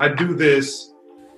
I 0.00 0.08
do 0.08 0.34
this 0.34 0.92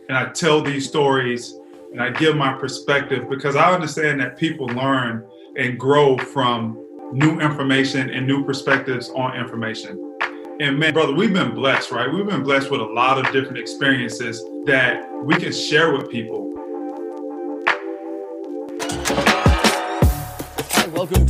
and 0.08 0.16
I 0.16 0.30
tell 0.30 0.62
these 0.62 0.88
stories 0.88 1.58
and 1.92 2.00
I 2.00 2.10
give 2.10 2.36
my 2.36 2.52
perspective 2.52 3.28
because 3.28 3.54
I 3.54 3.72
understand 3.72 4.20
that 4.20 4.38
people 4.38 4.66
learn 4.66 5.26
and 5.56 5.78
grow 5.78 6.16
from 6.16 6.82
new 7.12 7.40
information 7.40 8.10
and 8.10 8.26
new 8.26 8.44
perspectives 8.44 9.10
on 9.10 9.36
information. 9.36 10.16
And 10.58 10.78
man, 10.78 10.94
brother, 10.94 11.14
we've 11.14 11.32
been 11.32 11.54
blessed, 11.54 11.90
right? 11.90 12.10
We've 12.10 12.26
been 12.26 12.42
blessed 12.42 12.70
with 12.70 12.80
a 12.80 12.84
lot 12.84 13.18
of 13.18 13.30
different 13.32 13.58
experiences 13.58 14.42
that 14.64 15.06
we 15.22 15.36
can 15.36 15.52
share 15.52 15.92
with 15.92 16.10
people 16.10 16.45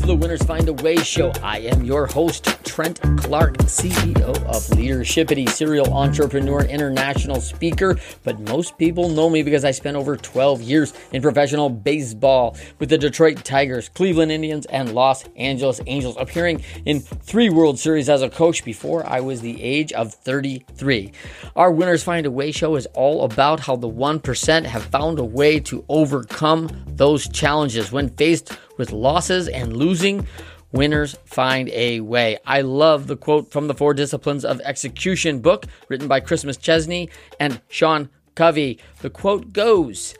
the 0.06 0.14
Winners 0.14 0.42
Find 0.44 0.68
a 0.68 0.72
Way 0.72 0.98
show. 0.98 1.32
I 1.42 1.58
am 1.58 1.82
your 1.82 2.06
host, 2.06 2.44
Trent 2.64 3.00
Clark, 3.18 3.56
CEO 3.58 4.28
of 4.44 4.62
Leadershipity, 4.76 5.48
serial 5.48 5.92
entrepreneur, 5.92 6.60
international 6.60 7.40
speaker. 7.40 7.98
But 8.22 8.38
most 8.38 8.78
people 8.78 9.08
know 9.08 9.28
me 9.28 9.42
because 9.42 9.64
I 9.64 9.72
spent 9.72 9.96
over 9.96 10.16
12 10.16 10.62
years 10.62 10.92
in 11.10 11.22
professional 11.22 11.68
baseball 11.68 12.56
with 12.78 12.88
the 12.88 12.98
Detroit 12.98 13.44
Tigers, 13.44 13.88
Cleveland 13.88 14.30
Indians, 14.30 14.66
and 14.66 14.94
Los 14.94 15.24
Angeles 15.34 15.80
Angels, 15.88 16.16
appearing 16.20 16.62
in 16.84 17.00
three 17.00 17.50
World 17.50 17.76
Series 17.76 18.08
as 18.08 18.22
a 18.22 18.30
coach 18.30 18.64
before 18.64 19.04
I 19.04 19.18
was 19.18 19.40
the 19.40 19.60
age 19.60 19.92
of 19.92 20.14
33. 20.14 21.10
Our 21.56 21.72
Winners 21.72 22.04
Find 22.04 22.26
a 22.26 22.30
Way 22.30 22.52
show 22.52 22.76
is 22.76 22.86
all 22.94 23.24
about 23.24 23.58
how 23.58 23.74
the 23.74 23.90
1% 23.90 24.64
have 24.66 24.84
found 24.84 25.18
a 25.18 25.24
way 25.24 25.58
to 25.60 25.84
overcome 25.88 26.70
those 26.86 27.28
challenges 27.28 27.90
when 27.90 28.10
faced 28.10 28.56
with 28.76 28.92
losses 28.92 29.48
and 29.48 29.76
losing, 29.76 30.26
winners 30.72 31.16
find 31.24 31.68
a 31.70 32.00
way. 32.00 32.38
I 32.46 32.60
love 32.60 33.06
the 33.06 33.16
quote 33.16 33.50
from 33.50 33.68
the 33.68 33.74
Four 33.74 33.94
Disciplines 33.94 34.44
of 34.44 34.60
Execution 34.60 35.40
book 35.40 35.66
written 35.88 36.08
by 36.08 36.20
Chris 36.20 36.44
Chesney 36.56 37.10
and 37.40 37.60
Sean 37.68 38.10
Covey. 38.34 38.78
The 39.00 39.10
quote 39.10 39.52
goes 39.52 40.14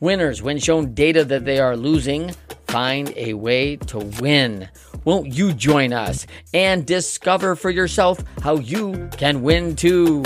Winners, 0.00 0.42
when 0.42 0.58
shown 0.58 0.94
data 0.94 1.24
that 1.24 1.44
they 1.44 1.58
are 1.58 1.76
losing, 1.76 2.30
find 2.66 3.12
a 3.16 3.34
way 3.34 3.76
to 3.76 3.98
win. 4.20 4.68
Won't 5.04 5.34
you 5.34 5.52
join 5.52 5.92
us 5.92 6.26
and 6.52 6.86
discover 6.86 7.56
for 7.56 7.70
yourself 7.70 8.22
how 8.42 8.56
you 8.56 9.08
can 9.12 9.42
win 9.42 9.76
too? 9.76 10.22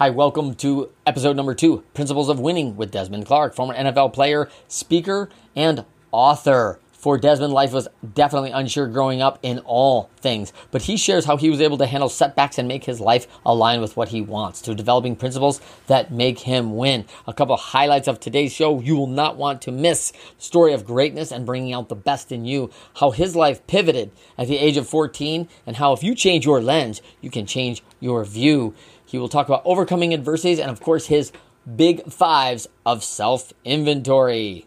Hi, 0.00 0.08
welcome 0.08 0.54
to 0.54 0.88
episode 1.04 1.36
number 1.36 1.54
two 1.54 1.84
Principles 1.92 2.30
of 2.30 2.40
Winning 2.40 2.74
with 2.74 2.90
Desmond 2.90 3.26
Clark, 3.26 3.54
former 3.54 3.74
NFL 3.74 4.14
player, 4.14 4.48
speaker, 4.66 5.28
and 5.54 5.84
author. 6.10 6.80
For 6.92 7.18
Desmond, 7.18 7.52
life 7.52 7.72
was 7.72 7.86
definitely 8.14 8.50
unsure 8.50 8.86
growing 8.86 9.20
up 9.20 9.38
in 9.42 9.58
all 9.58 10.08
things, 10.16 10.54
but 10.70 10.80
he 10.82 10.96
shares 10.96 11.26
how 11.26 11.36
he 11.36 11.50
was 11.50 11.60
able 11.60 11.76
to 11.76 11.86
handle 11.86 12.08
setbacks 12.08 12.56
and 12.56 12.66
make 12.66 12.84
his 12.84 12.98
life 12.98 13.26
align 13.44 13.82
with 13.82 13.94
what 13.94 14.08
he 14.08 14.22
wants, 14.22 14.62
to 14.62 14.74
developing 14.74 15.16
principles 15.16 15.60
that 15.86 16.10
make 16.10 16.38
him 16.38 16.76
win. 16.76 17.04
A 17.26 17.34
couple 17.34 17.54
of 17.54 17.60
highlights 17.60 18.08
of 18.08 18.20
today's 18.20 18.52
show 18.52 18.80
you 18.80 18.96
will 18.96 19.06
not 19.06 19.36
want 19.36 19.60
to 19.62 19.72
miss. 19.72 20.14
Story 20.38 20.72
of 20.72 20.86
greatness 20.86 21.30
and 21.30 21.44
bringing 21.44 21.74
out 21.74 21.90
the 21.90 21.94
best 21.94 22.32
in 22.32 22.46
you, 22.46 22.70
how 22.96 23.10
his 23.10 23.36
life 23.36 23.66
pivoted 23.66 24.10
at 24.38 24.48
the 24.48 24.58
age 24.58 24.78
of 24.78 24.88
14, 24.88 25.46
and 25.66 25.76
how 25.76 25.92
if 25.92 26.02
you 26.02 26.14
change 26.14 26.46
your 26.46 26.62
lens, 26.62 27.02
you 27.20 27.30
can 27.30 27.44
change 27.44 27.82
your 27.98 28.24
view. 28.24 28.74
He 29.10 29.18
will 29.18 29.28
talk 29.28 29.48
about 29.48 29.62
overcoming 29.64 30.14
adversities 30.14 30.60
and, 30.60 30.70
of 30.70 30.80
course, 30.80 31.06
his 31.06 31.32
big 31.74 32.12
fives 32.12 32.68
of 32.86 33.02
self 33.02 33.52
inventory. 33.64 34.66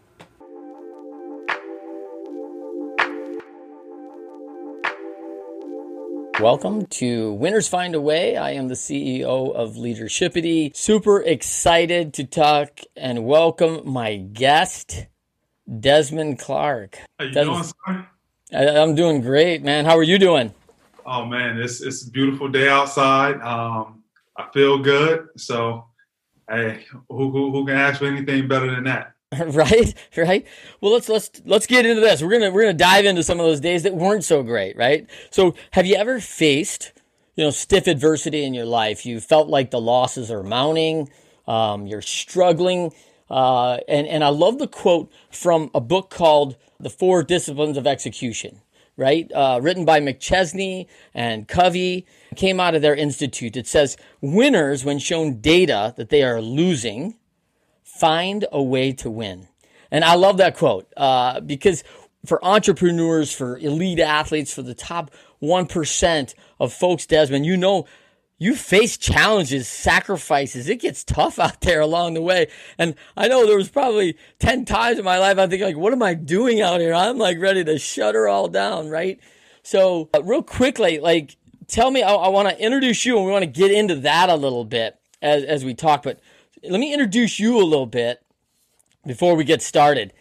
Welcome 6.38 6.84
to 6.88 7.32
Winners 7.32 7.68
Find 7.68 7.94
a 7.94 8.02
Way. 8.02 8.36
I 8.36 8.50
am 8.50 8.68
the 8.68 8.74
CEO 8.74 9.50
of 9.54 9.76
Leadershipity. 9.76 10.76
Super 10.76 11.22
excited 11.22 12.12
to 12.12 12.24
talk 12.24 12.80
and 12.94 13.24
welcome 13.24 13.80
my 13.90 14.16
guest, 14.16 15.06
Desmond 15.80 16.38
Clark. 16.38 16.98
How 17.18 17.24
you 17.24 17.32
Desmond, 17.32 17.72
doing, 17.86 18.06
I, 18.52 18.76
I'm 18.76 18.94
doing 18.94 19.22
great, 19.22 19.62
man. 19.62 19.86
How 19.86 19.96
are 19.96 20.02
you 20.02 20.18
doing? 20.18 20.52
Oh 21.06 21.24
man, 21.24 21.58
it's 21.58 21.80
it's 21.80 22.06
a 22.06 22.10
beautiful 22.10 22.48
day 22.48 22.68
outside. 22.68 23.40
Um, 23.40 24.03
I 24.36 24.48
feel 24.52 24.78
good. 24.78 25.28
So, 25.36 25.86
hey, 26.48 26.84
who, 27.08 27.30
who, 27.30 27.52
who 27.52 27.66
can 27.66 27.76
ask 27.76 28.00
for 28.00 28.06
anything 28.06 28.48
better 28.48 28.74
than 28.74 28.84
that? 28.84 29.14
right 29.46 29.94
right 30.16 30.46
well 30.80 30.92
let's 30.92 31.08
let's 31.08 31.30
let's 31.44 31.66
get 31.66 31.86
into 31.86 32.00
this 32.00 32.22
we're 32.22 32.30
gonna 32.30 32.50
we're 32.50 32.62
gonna 32.62 32.74
dive 32.74 33.04
into 33.04 33.22
some 33.22 33.40
of 33.40 33.46
those 33.46 33.60
days 33.60 33.82
that 33.82 33.94
weren't 33.94 34.24
so 34.24 34.42
great 34.42 34.76
right 34.76 35.08
so 35.30 35.54
have 35.72 35.86
you 35.86 35.96
ever 35.96 36.20
faced 36.20 36.92
you 37.34 37.42
know 37.42 37.50
stiff 37.50 37.86
adversity 37.86 38.44
in 38.44 38.54
your 38.54 38.66
life 38.66 39.04
you 39.04 39.20
felt 39.20 39.48
like 39.48 39.70
the 39.70 39.80
losses 39.80 40.30
are 40.30 40.42
mounting 40.42 41.08
um, 41.46 41.86
you're 41.86 42.02
struggling 42.02 42.92
uh, 43.30 43.78
and 43.88 44.06
and 44.06 44.22
i 44.22 44.28
love 44.28 44.58
the 44.58 44.68
quote 44.68 45.10
from 45.30 45.70
a 45.74 45.80
book 45.80 46.10
called 46.10 46.56
the 46.78 46.90
four 46.90 47.22
disciplines 47.22 47.76
of 47.76 47.86
execution 47.86 48.60
right? 48.96 49.30
Uh, 49.32 49.60
written 49.62 49.84
by 49.84 50.00
McChesney 50.00 50.86
and 51.12 51.48
Covey, 51.48 52.06
came 52.36 52.60
out 52.60 52.74
of 52.74 52.82
their 52.82 52.94
institute. 52.94 53.56
It 53.56 53.66
says, 53.66 53.96
winners, 54.20 54.84
when 54.84 54.98
shown 54.98 55.40
data 55.40 55.94
that 55.96 56.10
they 56.10 56.22
are 56.22 56.40
losing, 56.40 57.16
find 57.82 58.46
a 58.50 58.62
way 58.62 58.92
to 58.92 59.10
win. 59.10 59.48
And 59.90 60.04
I 60.04 60.14
love 60.14 60.38
that 60.38 60.56
quote 60.56 60.92
uh, 60.96 61.40
because 61.40 61.84
for 62.26 62.44
entrepreneurs, 62.44 63.32
for 63.32 63.58
elite 63.58 64.00
athletes, 64.00 64.52
for 64.52 64.62
the 64.62 64.74
top 64.74 65.10
1% 65.42 66.34
of 66.58 66.72
folks, 66.72 67.06
Desmond, 67.06 67.46
you 67.46 67.56
know 67.56 67.86
you 68.38 68.54
face 68.54 68.96
challenges, 68.96 69.68
sacrifices. 69.68 70.68
It 70.68 70.80
gets 70.80 71.04
tough 71.04 71.38
out 71.38 71.60
there 71.60 71.80
along 71.80 72.14
the 72.14 72.22
way. 72.22 72.48
And 72.78 72.94
I 73.16 73.28
know 73.28 73.46
there 73.46 73.56
was 73.56 73.70
probably 73.70 74.16
10 74.40 74.64
times 74.64 74.98
in 74.98 75.04
my 75.04 75.18
life 75.18 75.38
I 75.38 75.46
think 75.46 75.62
like, 75.62 75.76
what 75.76 75.92
am 75.92 76.02
I 76.02 76.14
doing 76.14 76.60
out 76.60 76.80
here? 76.80 76.94
I'm 76.94 77.18
like 77.18 77.38
ready 77.38 77.64
to 77.64 77.78
shut 77.78 78.14
her 78.14 78.28
all 78.28 78.48
down, 78.48 78.88
right? 78.88 79.18
So 79.62 80.10
uh, 80.14 80.22
real 80.22 80.42
quickly, 80.42 80.98
like, 80.98 81.36
tell 81.68 81.90
me, 81.90 82.02
I, 82.02 82.12
I 82.12 82.28
want 82.28 82.48
to 82.48 82.62
introduce 82.62 83.06
you 83.06 83.16
and 83.16 83.24
we 83.24 83.32
want 83.32 83.44
to 83.44 83.50
get 83.50 83.70
into 83.70 83.96
that 83.96 84.28
a 84.28 84.36
little 84.36 84.64
bit 84.64 84.98
as, 85.22 85.44
as 85.44 85.64
we 85.64 85.74
talk, 85.74 86.02
but 86.02 86.20
let 86.62 86.80
me 86.80 86.92
introduce 86.92 87.38
you 87.38 87.56
a 87.56 87.64
little 87.64 87.86
bit 87.86 88.22
before 89.06 89.36
we 89.36 89.44
get 89.44 89.62
started. 89.62 90.12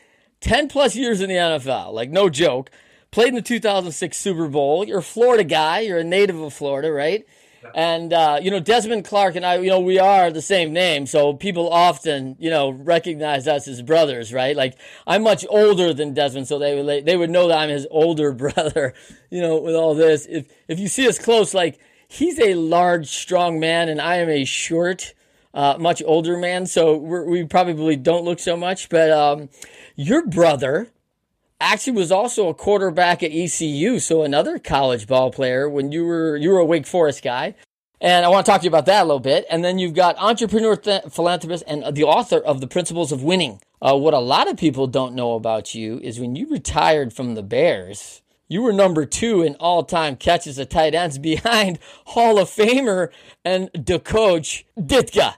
10 0.42 0.68
plus 0.68 0.96
years 0.96 1.22
in 1.22 1.30
the 1.30 1.36
NFL, 1.36 1.94
like 1.94 2.10
no 2.10 2.30
joke. 2.30 2.70
Played 3.12 3.30
in 3.30 3.36
the 3.36 3.42
2006 3.42 4.18
Super 4.18 4.48
Bowl. 4.48 4.86
You're 4.86 5.00
a 5.00 5.04
Florida 5.04 5.44
guy. 5.44 5.82
You're 5.82 6.00
a 6.00 6.04
native 6.04 6.40
of 6.40 6.54
Florida, 6.54 6.92
right? 6.92 7.26
And 7.74 8.14
uh, 8.14 8.40
you 8.42 8.52
know, 8.52 8.60
Desmond 8.60 9.06
Clark 9.06 9.36
and 9.36 9.46
I, 9.46 9.58
you 9.58 9.70
know, 9.70 9.80
we 9.80 10.00
are 10.00 10.32
the 10.32 10.42
same 10.42 10.74
name, 10.74 11.06
so 11.06 11.34
people 11.34 11.70
often, 11.70 12.36
you 12.40 12.50
know, 12.50 12.70
recognize 12.70 13.48
us 13.48 13.68
as 13.68 13.82
brothers, 13.82 14.34
right? 14.34 14.56
Like 14.56 14.78
I'm 15.08 15.24
much 15.24 15.46
older 15.50 15.94
than 15.94 16.14
Desmond, 16.14 16.48
so 16.48 16.60
they 16.60 16.82
would 16.82 17.06
they 17.06 17.18
would 17.18 17.30
know 17.30 17.48
that 17.48 17.58
I'm 17.58 17.70
his 17.70 17.88
older 17.90 18.32
brother. 18.34 18.94
You 19.30 19.42
know, 19.42 19.60
with 19.60 19.76
all 19.76 19.96
this, 19.96 20.26
if 20.28 20.48
if 20.68 20.80
you 20.80 20.88
see 20.88 21.08
us 21.08 21.20
close, 21.20 21.54
like 21.54 21.80
he's 22.08 22.40
a 22.40 22.54
large, 22.54 23.08
strong 23.08 23.60
man, 23.60 23.90
and 23.90 24.00
I 24.00 24.18
am 24.18 24.30
a 24.30 24.46
short, 24.46 25.14
uh, 25.54 25.78
much 25.80 26.02
older 26.06 26.38
man, 26.38 26.66
so 26.66 26.96
we 26.96 27.44
probably 27.46 27.96
don't 27.96 28.24
look 28.24 28.40
so 28.40 28.56
much. 28.56 28.90
But 28.90 29.12
um, 29.12 29.50
your 29.96 30.26
brother 30.26 30.90
actually 31.64 31.94
was 31.94 32.12
also 32.12 32.50
a 32.50 32.54
quarterback 32.54 33.24
at 33.24 33.32
ECU, 33.32 34.00
so 34.00 34.24
another 34.24 34.60
college 34.60 35.08
ball 35.08 35.32
player 35.32 35.70
when 35.70 35.92
you 35.92 36.06
were 36.06 36.36
you 36.38 36.52
were 36.52 36.60
a 36.60 36.66
Wake 36.66 36.88
Forest 36.88 37.24
guy. 37.24 37.56
And 38.02 38.26
I 38.26 38.28
want 38.28 38.46
to 38.46 38.52
talk 38.52 38.60
to 38.60 38.66
you 38.66 38.70
about 38.70 38.86
that 38.88 39.04
a 39.04 39.06
little 39.06 39.22
bit. 39.22 39.46
And 39.50 39.64
then 39.64 39.80
you've 39.80 39.94
got 39.94 40.18
entrepreneur, 40.18 40.76
th- 40.76 41.04
philanthropist, 41.10 41.64
and 41.66 41.96
the 41.96 42.04
author 42.04 42.38
of 42.38 42.60
The 42.60 42.68
Principles 42.68 43.14
of 43.14 43.24
Winning. 43.24 43.62
Uh, 43.82 43.96
what 43.96 44.14
a 44.14 44.20
lot 44.20 44.50
of 44.50 44.58
people 44.58 44.88
don't 44.88 45.16
know 45.16 45.36
about 45.36 45.74
you 45.74 46.00
is 46.00 46.20
when 46.20 46.36
you 46.36 46.50
retired 46.50 47.14
from 47.14 47.36
the 47.36 47.44
Bears, 47.44 48.22
you 48.50 48.62
were 48.62 48.74
number 48.74 49.06
two 49.06 49.42
in 49.42 49.56
all 49.56 49.84
time 49.84 50.18
catches 50.18 50.60
of 50.60 50.68
tight 50.68 50.94
ends 50.94 51.18
behind 51.18 51.80
Hall 52.08 52.40
of 52.40 52.50
Famer 52.50 53.10
and 53.46 53.70
the 53.74 54.00
coach, 54.00 54.66
Ditka. 54.78 55.36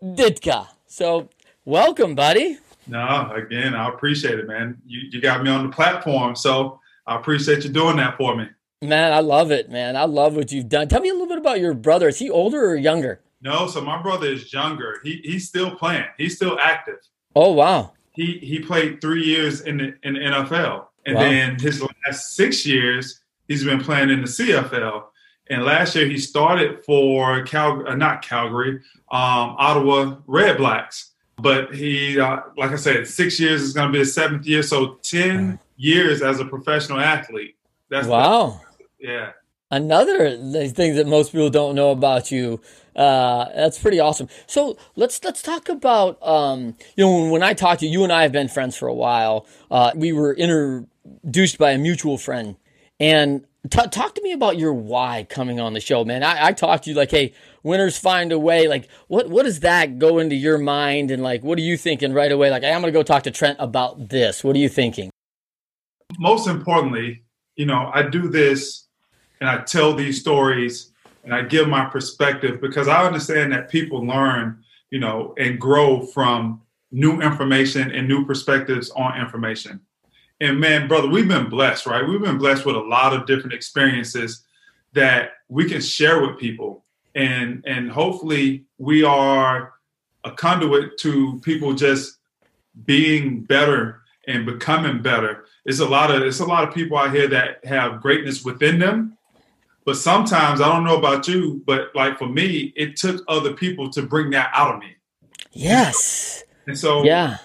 Ditka. 0.00 0.68
So, 0.86 1.28
welcome, 1.64 2.14
buddy. 2.14 2.58
No, 2.86 3.30
again, 3.34 3.74
I 3.74 3.88
appreciate 3.88 4.38
it, 4.38 4.46
man. 4.46 4.78
You 4.86 5.00
you 5.10 5.20
got 5.20 5.42
me 5.42 5.50
on 5.50 5.66
the 5.66 5.72
platform, 5.72 6.36
so 6.36 6.80
I 7.06 7.16
appreciate 7.16 7.64
you 7.64 7.70
doing 7.70 7.96
that 7.96 8.16
for 8.16 8.36
me. 8.36 8.48
Man, 8.82 9.12
I 9.12 9.20
love 9.20 9.50
it, 9.50 9.70
man. 9.70 9.96
I 9.96 10.04
love 10.04 10.36
what 10.36 10.52
you've 10.52 10.68
done. 10.68 10.88
Tell 10.88 11.00
me 11.00 11.08
a 11.08 11.12
little 11.12 11.28
bit 11.28 11.38
about 11.38 11.60
your 11.60 11.72
brother. 11.74 12.08
Is 12.08 12.18
he 12.18 12.28
older 12.28 12.64
or 12.70 12.76
younger? 12.76 13.20
No, 13.40 13.66
so 13.66 13.80
my 13.80 14.00
brother 14.02 14.26
is 14.26 14.52
younger. 14.52 15.00
He 15.02 15.20
he's 15.24 15.48
still 15.48 15.74
playing. 15.74 16.06
He's 16.18 16.36
still 16.36 16.58
active. 16.60 16.98
Oh 17.34 17.52
wow. 17.52 17.92
He 18.12 18.38
he 18.38 18.60
played 18.60 19.00
three 19.00 19.24
years 19.24 19.62
in 19.62 19.78
the 19.78 19.94
in 20.02 20.14
the 20.14 20.20
NFL, 20.20 20.86
and 21.06 21.14
Wow. 21.16 21.22
then 21.22 21.58
his 21.58 21.82
last 22.06 22.34
six 22.36 22.64
years 22.66 23.20
he's 23.48 23.64
been 23.64 23.80
playing 23.80 24.10
in 24.10 24.20
the 24.20 24.26
CFL. 24.28 25.04
And 25.50 25.62
last 25.64 25.94
year 25.94 26.06
he 26.06 26.16
started 26.16 26.82
for 26.86 27.42
Cal, 27.42 27.86
uh, 27.86 27.94
not 27.94 28.22
Calgary, 28.22 28.76
um, 29.10 29.56
Ottawa 29.58 30.16
Red 30.26 30.56
Blacks. 30.56 31.10
But 31.36 31.74
he, 31.74 32.18
uh, 32.20 32.40
like 32.56 32.70
I 32.70 32.76
said, 32.76 33.06
six 33.06 33.38
years 33.40 33.62
is 33.62 33.72
going 33.72 33.88
to 33.88 33.92
be 33.92 33.98
his 33.98 34.14
seventh 34.14 34.46
year, 34.46 34.62
so 34.62 34.94
ten 35.02 35.58
years 35.76 36.22
as 36.22 36.40
a 36.40 36.44
professional 36.44 37.00
athlete. 37.00 37.56
That's 37.88 38.06
Wow. 38.06 38.60
yeah. 38.98 39.32
another 39.70 40.36
thing 40.68 40.94
that 40.94 41.06
most 41.06 41.32
people 41.32 41.50
don't 41.50 41.74
know 41.74 41.90
about 41.90 42.30
you. 42.30 42.60
Uh, 42.94 43.46
that's 43.56 43.78
pretty 43.78 43.98
awesome. 43.98 44.28
So 44.46 44.76
let's 44.94 45.22
let's 45.24 45.42
talk 45.42 45.68
about 45.68 46.16
um, 46.22 46.76
you 46.96 47.04
know 47.04 47.28
when, 47.28 47.42
I 47.42 47.52
talked 47.52 47.80
to 47.80 47.86
you, 47.86 47.92
you 47.92 48.04
and 48.04 48.12
I 48.12 48.22
have 48.22 48.30
been 48.32 48.46
friends 48.48 48.76
for 48.76 48.86
a 48.86 48.94
while. 48.94 49.46
Uh, 49.70 49.90
we 49.96 50.12
were 50.12 50.32
introduced 50.34 51.58
by 51.58 51.72
a 51.72 51.78
mutual 51.78 52.18
friend, 52.18 52.54
and 53.00 53.44
t- 53.70 53.88
talk 53.88 54.14
to 54.14 54.22
me 54.22 54.32
about 54.32 54.58
your 54.58 54.74
why 54.74 55.26
coming 55.28 55.60
on 55.60 55.72
the 55.72 55.80
show, 55.80 56.04
man. 56.04 56.22
I, 56.22 56.46
I 56.46 56.52
talked 56.52 56.84
to 56.84 56.90
you 56.90 56.96
like, 56.96 57.10
hey, 57.10 57.34
winners 57.62 57.98
find 57.98 58.32
a 58.32 58.38
way. 58.38 58.68
Like, 58.68 58.88
what 59.08 59.28
what 59.28 59.44
does 59.44 59.60
that 59.60 59.98
go 59.98 60.18
into 60.18 60.36
your 60.36 60.58
mind, 60.58 61.10
and 61.10 61.22
like, 61.22 61.42
what 61.42 61.58
are 61.58 61.62
you 61.62 61.76
thinking 61.76 62.12
right 62.12 62.32
away? 62.32 62.50
Like, 62.50 62.62
hey, 62.62 62.72
I'm 62.72 62.80
gonna 62.80 62.92
go 62.92 63.02
talk 63.02 63.22
to 63.24 63.30
Trent 63.30 63.56
about 63.60 64.08
this. 64.08 64.44
What 64.44 64.56
are 64.56 64.60
you 64.60 64.68
thinking? 64.68 65.10
Most 66.18 66.46
importantly, 66.46 67.24
you 67.56 67.66
know, 67.66 67.90
I 67.92 68.02
do 68.02 68.28
this 68.28 68.88
and 69.40 69.48
I 69.48 69.62
tell 69.62 69.94
these 69.94 70.20
stories 70.20 70.92
and 71.24 71.34
I 71.34 71.42
give 71.42 71.68
my 71.68 71.84
perspective 71.86 72.60
because 72.60 72.88
I 72.88 73.04
understand 73.04 73.52
that 73.52 73.70
people 73.70 74.06
learn, 74.06 74.62
you 74.90 75.00
know, 75.00 75.34
and 75.38 75.58
grow 75.58 76.04
from 76.06 76.62
new 76.92 77.20
information 77.20 77.90
and 77.90 78.06
new 78.06 78.24
perspectives 78.24 78.90
on 78.90 79.18
information. 79.20 79.80
And 80.40 80.60
man, 80.60 80.88
brother, 80.88 81.08
we've 81.08 81.28
been 81.28 81.48
blessed, 81.48 81.86
right? 81.86 82.06
We've 82.06 82.20
been 82.20 82.38
blessed 82.38 82.66
with 82.66 82.76
a 82.76 82.80
lot 82.80 83.14
of 83.14 83.26
different 83.26 83.52
experiences 83.52 84.44
that 84.92 85.32
we 85.48 85.68
can 85.68 85.80
share 85.80 86.20
with 86.20 86.38
people. 86.38 86.84
And 87.14 87.62
and 87.66 87.90
hopefully 87.90 88.64
we 88.78 89.04
are 89.04 89.74
a 90.24 90.32
conduit 90.32 90.98
to 90.98 91.40
people 91.40 91.74
just 91.74 92.18
being 92.84 93.42
better 93.42 94.02
and 94.26 94.44
becoming 94.44 95.02
better. 95.02 95.44
It's 95.64 95.80
a 95.80 95.86
lot 95.86 96.10
of 96.10 96.22
it's 96.22 96.40
a 96.40 96.44
lot 96.44 96.66
of 96.66 96.74
people 96.74 96.98
out 96.98 97.14
here 97.14 97.28
that 97.28 97.64
have 97.64 98.00
greatness 98.00 98.44
within 98.44 98.78
them 98.78 99.16
but 99.84 99.96
sometimes 99.96 100.60
I 100.60 100.68
don't 100.68 100.84
know 100.84 100.96
about 100.96 101.28
you, 101.28 101.62
but 101.66 101.94
like 101.94 102.18
for 102.18 102.28
me, 102.28 102.72
it 102.74 102.96
took 102.96 103.22
other 103.28 103.52
people 103.52 103.90
to 103.90 104.02
bring 104.02 104.30
that 104.30 104.50
out 104.54 104.74
of 104.74 104.80
me. 104.80 104.96
Yes. 105.52 106.42
And 106.66 106.78
so 106.78 107.04
yeah. 107.04 107.38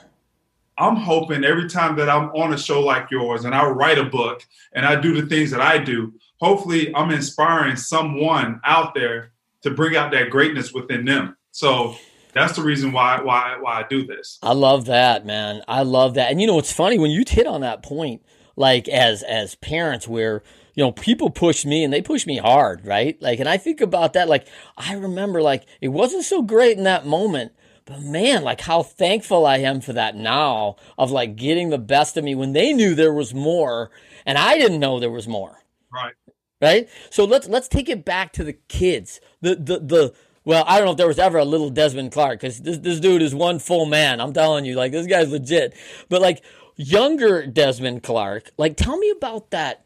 I'm 0.80 0.96
hoping 0.96 1.44
every 1.44 1.68
time 1.68 1.96
that 1.98 2.10
I'm 2.10 2.30
on 2.30 2.54
a 2.54 2.58
show 2.58 2.82
like 2.82 3.12
yours 3.12 3.46
and 3.46 3.54
I 3.54 3.68
write 3.68 3.98
a 3.98 4.06
book 4.06 4.46
and 4.74 4.86
I 4.86 5.00
do 5.00 5.20
the 5.20 5.28
things 5.28 5.52
that 5.52 5.62
I 5.62 5.78
do, 5.78 6.14
hopefully 6.40 6.96
I'm 6.96 7.12
inspiring 7.12 7.76
someone 7.76 8.62
out 8.64 8.94
there 8.96 9.34
to 9.64 9.72
bring 9.72 9.98
out 9.98 10.12
that 10.12 10.30
greatness 10.30 10.74
within 10.74 11.06
them. 11.06 11.36
So 11.52 11.96
that's 12.34 12.56
the 12.56 12.62
reason 12.62 12.92
why 12.92 13.22
why 13.22 13.58
why 13.60 13.82
I 13.82 13.86
do 13.90 14.06
this. 14.06 14.40
I 14.42 14.54
love 14.54 14.86
that, 14.86 15.26
man. 15.26 15.62
I 15.68 15.84
love 15.84 16.14
that. 16.14 16.32
And 16.32 16.40
you 16.40 16.48
know, 16.48 16.60
it's 16.60 16.72
funny 16.72 16.98
when 16.98 17.12
you 17.12 17.24
hit 17.28 17.46
on 17.46 17.62
that 17.62 17.84
point, 17.84 18.22
like 18.56 18.88
as 18.88 19.22
as 19.24 19.56
parents, 19.56 20.08
where 20.08 20.44
you 20.80 20.86
know, 20.86 20.94
people 20.94 21.30
push 21.30 21.66
me 21.66 21.84
and 21.84 21.92
they 21.92 22.02
push 22.02 22.26
me 22.26 22.38
hard, 22.38 22.86
right? 22.86 23.22
Like, 23.22 23.42
and 23.42 23.50
I 23.50 23.58
think 23.58 23.82
about 23.82 24.14
that. 24.14 24.30
Like, 24.30 24.48
I 24.78 24.94
remember, 24.94 25.42
like, 25.42 25.66
it 25.82 25.90
wasn't 25.90 26.24
so 26.24 26.42
great 26.42 26.78
in 26.78 26.86
that 26.86 27.06
moment, 27.06 27.52
but 27.90 28.02
man, 28.02 28.44
like, 28.44 28.62
how 28.62 28.84
thankful 28.84 29.48
I 29.48 29.58
am 29.58 29.82
for 29.82 29.94
that 29.94 30.16
now 30.16 30.76
of 30.96 31.10
like 31.10 31.36
getting 31.36 31.70
the 31.70 31.80
best 31.80 32.18
of 32.18 32.24
me 32.24 32.36
when 32.36 32.54
they 32.54 32.72
knew 32.72 32.94
there 32.94 33.14
was 33.14 33.34
more 33.34 33.90
and 34.28 34.38
I 34.38 34.60
didn't 34.60 34.80
know 34.80 35.00
there 35.00 35.10
was 35.10 35.28
more. 35.28 35.64
Right. 35.92 36.14
Right. 36.62 36.90
So 37.10 37.26
let's 37.26 37.48
let's 37.48 37.68
take 37.68 37.90
it 37.90 38.06
back 38.06 38.32
to 38.34 38.44
the 38.44 38.54
kids. 38.54 39.20
The 39.42 39.56
the 39.56 39.80
the 39.80 40.14
well, 40.46 40.64
I 40.68 40.78
don't 40.78 40.86
know 40.86 40.92
if 40.92 40.98
there 40.98 41.08
was 41.08 41.18
ever 41.18 41.40
a 41.40 41.46
little 41.46 41.72
Desmond 41.72 42.12
Clark 42.12 42.42
because 42.42 42.60
this 42.62 42.78
this 42.78 43.00
dude 43.00 43.24
is 43.24 43.34
one 43.34 43.58
full 43.58 43.86
man. 43.88 44.22
I'm 44.22 44.34
telling 44.34 44.66
you, 44.66 44.76
like 44.76 44.92
this 44.92 45.08
guy's 45.08 45.32
legit. 45.32 45.74
But 46.10 46.22
like 46.22 46.44
younger 46.76 47.48
Desmond 47.48 48.04
Clark, 48.04 48.52
like 48.58 48.78
tell 48.78 48.98
me 48.98 49.10
about 49.10 49.50
that 49.50 49.86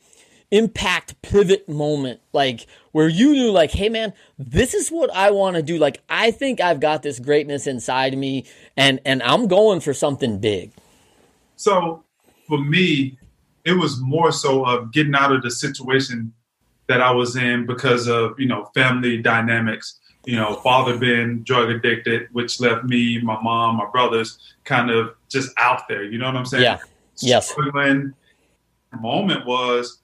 impact 0.51 1.19
pivot 1.22 1.68
moment 1.68 2.19
like 2.31 2.68
where 2.92 3.07
you 3.07 3.31
knew 3.31 3.51
like 3.51 3.72
hey 3.72 3.90
man 3.90 4.13
this 4.38 4.74
is 4.74 4.90
what 4.90 5.10
i 5.16 5.31
want 5.31 5.56
to 5.56 5.62
do. 5.62 5.78
Like 5.78 6.01
i 6.10 6.31
think 6.31 6.62
i've 6.62 6.80
got 6.80 7.04
this 7.04 7.19
greatness 7.19 7.68
inside 7.68 8.18
me 8.18 8.45
and 8.78 9.00
and 9.06 9.24
i'm 9.24 9.48
going 9.48 9.80
for 9.80 9.94
something 9.94 10.40
big. 10.40 10.72
So 11.56 12.04
for 12.48 12.57
me 12.57 13.18
it 13.66 13.74
was 13.74 14.00
more 14.01 14.31
so 14.31 14.66
of 14.66 14.92
getting 14.92 15.16
out 15.16 15.31
of 15.31 15.42
the 15.42 15.51
situation 15.51 16.34
that 16.88 17.01
i 17.01 17.12
was 17.12 17.36
in 17.36 17.66
because 17.66 18.07
of 18.07 18.40
you 18.40 18.48
know 18.48 18.66
family 18.74 19.22
dynamics. 19.22 20.00
You 20.25 20.38
know 20.38 20.56
father 20.56 20.98
being 20.98 21.44
drug 21.44 21.69
addicted 21.69 22.30
which 22.31 22.62
left 22.62 22.86
me 22.86 23.19
my 23.22 23.42
mom 23.42 23.75
my 23.75 23.90
brothers 23.92 24.40
kind 24.63 24.90
of 24.90 25.16
just 25.28 25.51
out 25.57 25.90
there 25.90 26.04
you 26.04 26.18
know 26.18 26.28
what 26.28 26.38
i'm 26.38 26.45
saying? 26.45 26.63
Yeah. 26.63 26.80
Yes. 27.19 27.54
When 27.56 28.13
the 28.92 28.98
moment 28.98 29.45
was 29.45 30.00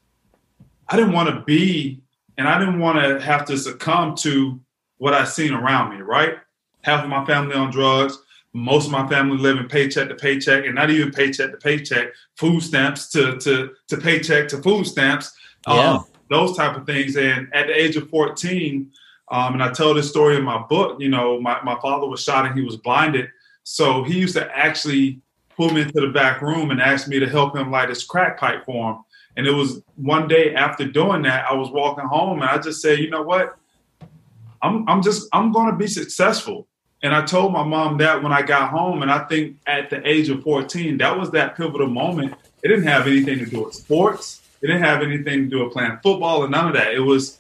I 0.89 0.95
didn't 0.95 1.13
want 1.13 1.29
to 1.29 1.41
be, 1.41 2.01
and 2.37 2.47
I 2.47 2.59
didn't 2.59 2.79
want 2.79 2.99
to 2.99 3.19
have 3.19 3.45
to 3.45 3.57
succumb 3.57 4.15
to 4.17 4.59
what 4.97 5.13
I 5.13 5.23
seen 5.23 5.53
around 5.53 5.95
me. 5.95 6.01
Right, 6.01 6.35
half 6.81 7.03
of 7.03 7.09
my 7.09 7.25
family 7.25 7.55
on 7.55 7.71
drugs, 7.71 8.17
most 8.53 8.85
of 8.85 8.91
my 8.91 9.07
family 9.07 9.37
living 9.37 9.67
paycheck 9.67 10.09
to 10.09 10.15
paycheck, 10.15 10.65
and 10.65 10.75
not 10.75 10.89
even 10.89 11.11
paycheck 11.11 11.51
to 11.51 11.57
paycheck, 11.57 12.09
food 12.35 12.61
stamps 12.61 13.09
to 13.09 13.37
to 13.39 13.71
to 13.87 13.97
paycheck 13.97 14.47
to 14.49 14.61
food 14.61 14.85
stamps. 14.85 15.35
Yeah. 15.67 15.93
Um, 15.93 16.05
those 16.29 16.55
type 16.55 16.77
of 16.77 16.85
things. 16.85 17.17
And 17.17 17.53
at 17.53 17.67
the 17.67 17.73
age 17.73 17.95
of 17.95 18.09
14, 18.09 18.91
um, 19.31 19.53
and 19.53 19.63
I 19.63 19.71
tell 19.71 19.93
this 19.93 20.09
story 20.09 20.37
in 20.37 20.43
my 20.43 20.59
book, 20.59 20.99
you 20.99 21.09
know, 21.09 21.39
my, 21.41 21.61
my 21.63 21.77
father 21.81 22.07
was 22.07 22.23
shot 22.23 22.45
and 22.45 22.57
he 22.57 22.63
was 22.63 22.77
blinded. 22.77 23.29
So 23.63 24.03
he 24.03 24.17
used 24.17 24.35
to 24.35 24.55
actually 24.55 25.21
pull 25.55 25.71
me 25.71 25.81
into 25.81 26.01
the 26.01 26.11
back 26.13 26.41
room 26.41 26.71
and 26.71 26.81
ask 26.81 27.07
me 27.07 27.19
to 27.19 27.27
help 27.27 27.55
him 27.55 27.71
light 27.71 27.89
his 27.89 28.03
crack 28.03 28.39
pipe 28.39 28.65
for 28.65 28.91
him. 28.91 28.99
And 29.39 29.47
it 29.47 29.51
was 29.51 29.81
one 29.95 30.27
day 30.27 30.53
after 30.53 30.83
doing 30.85 31.21
that, 31.21 31.49
I 31.49 31.53
was 31.53 31.69
walking 31.69 32.03
home 32.03 32.41
and 32.41 32.49
I 32.49 32.57
just 32.57 32.81
said, 32.81 32.99
you 32.99 33.09
know 33.09 33.21
what? 33.21 33.57
I'm 34.61 34.83
I'm 34.89 35.01
just 35.01 35.29
I'm 35.31 35.53
gonna 35.53 35.77
be 35.77 35.87
successful. 35.87 36.67
And 37.03 37.15
I 37.15 37.23
told 37.23 37.53
my 37.53 37.63
mom 37.63 37.99
that 37.99 38.21
when 38.21 38.33
I 38.33 38.41
got 38.41 38.69
home, 38.69 39.01
and 39.01 39.09
I 39.09 39.19
think 39.19 39.55
at 39.65 39.89
the 39.89 40.05
age 40.05 40.27
of 40.27 40.43
14, 40.43 40.97
that 40.97 41.17
was 41.17 41.31
that 41.31 41.55
pivotal 41.55 41.87
moment. 41.87 42.33
It 42.61 42.67
didn't 42.67 42.83
have 42.83 43.07
anything 43.07 43.39
to 43.39 43.45
do 43.45 43.63
with 43.63 43.75
sports. 43.75 44.41
It 44.61 44.67
didn't 44.67 44.83
have 44.83 45.01
anything 45.01 45.45
to 45.45 45.49
do 45.49 45.63
with 45.63 45.71
playing 45.71 45.99
football 46.03 46.43
or 46.43 46.49
none 46.49 46.67
of 46.67 46.73
that. 46.73 46.93
It 46.93 46.99
was 46.99 47.39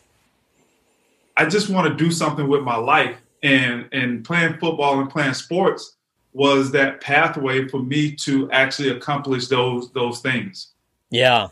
I 1.35 1.47
just 1.47 1.67
want 1.67 1.89
to 1.89 2.01
do 2.01 2.11
something 2.11 2.47
with 2.47 2.61
my 2.61 2.77
life. 2.77 3.17
And 3.43 3.89
and 3.91 4.23
playing 4.23 4.53
football 4.53 5.01
and 5.01 5.09
playing 5.09 5.33
sports 5.33 5.97
was 6.31 6.71
that 6.71 7.01
pathway 7.01 7.67
for 7.67 7.83
me 7.83 8.15
to 8.23 8.49
actually 8.51 8.87
accomplish 8.87 9.47
those 9.47 9.91
those 9.91 10.21
things. 10.21 10.69
Yeah. 11.09 11.49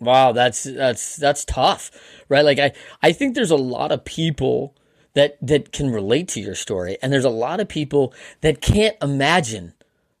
Wow, 0.00 0.32
that's 0.32 0.64
that's 0.64 1.16
that's 1.16 1.44
tough, 1.44 1.90
right? 2.28 2.44
Like 2.44 2.58
I 2.58 2.72
I 3.02 3.12
think 3.12 3.34
there's 3.34 3.50
a 3.50 3.56
lot 3.56 3.92
of 3.92 4.04
people 4.04 4.74
that 5.14 5.38
that 5.40 5.72
can 5.72 5.90
relate 5.90 6.28
to 6.28 6.40
your 6.40 6.54
story, 6.54 6.98
and 7.02 7.12
there's 7.12 7.24
a 7.24 7.30
lot 7.30 7.60
of 7.60 7.68
people 7.68 8.12
that 8.40 8.60
can't 8.60 8.96
imagine 9.00 9.72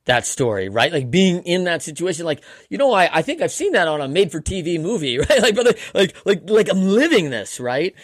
that 0.06 0.26
story, 0.26 0.68
right? 0.68 0.92
Like 0.92 1.10
being 1.10 1.42
in 1.42 1.64
that 1.64 1.82
situation, 1.82 2.24
like 2.24 2.42
you 2.70 2.78
know, 2.78 2.92
I 2.92 3.18
I 3.18 3.22
think 3.22 3.42
I've 3.42 3.52
seen 3.52 3.72
that 3.72 3.88
on 3.88 4.00
a 4.00 4.08
made 4.08 4.30
for 4.30 4.40
TV 4.40 4.80
movie, 4.80 5.18
right? 5.30 5.42
Like, 5.42 5.54
but 5.56 5.76
like 5.92 6.14
like 6.24 6.42
like 6.48 6.70
I'm 6.70 6.82
living 6.82 7.30
this, 7.30 7.58
right? 7.58 7.94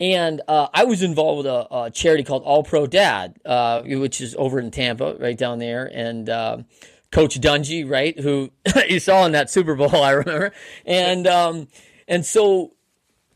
And 0.00 0.40
uh, 0.46 0.68
I 0.72 0.84
was 0.84 1.02
involved 1.02 1.38
with 1.38 1.46
a, 1.46 1.74
a, 1.74 1.90
charity 1.90 2.22
called 2.22 2.44
All 2.44 2.62
Pro 2.62 2.86
Dad, 2.86 3.34
uh, 3.44 3.82
which 3.82 4.20
is 4.20 4.36
over 4.38 4.60
in 4.60 4.70
Tampa, 4.70 5.16
right 5.18 5.36
down 5.36 5.58
there, 5.58 5.90
and. 5.92 6.28
Uh, 6.28 6.58
Coach 7.10 7.40
Dungy, 7.40 7.88
right? 7.88 8.18
Who 8.18 8.50
you 8.88 9.00
saw 9.00 9.24
in 9.26 9.32
that 9.32 9.50
Super 9.50 9.74
Bowl, 9.74 9.94
I 9.96 10.10
remember. 10.12 10.52
And 10.84 11.26
um, 11.26 11.68
and 12.06 12.24
so, 12.24 12.72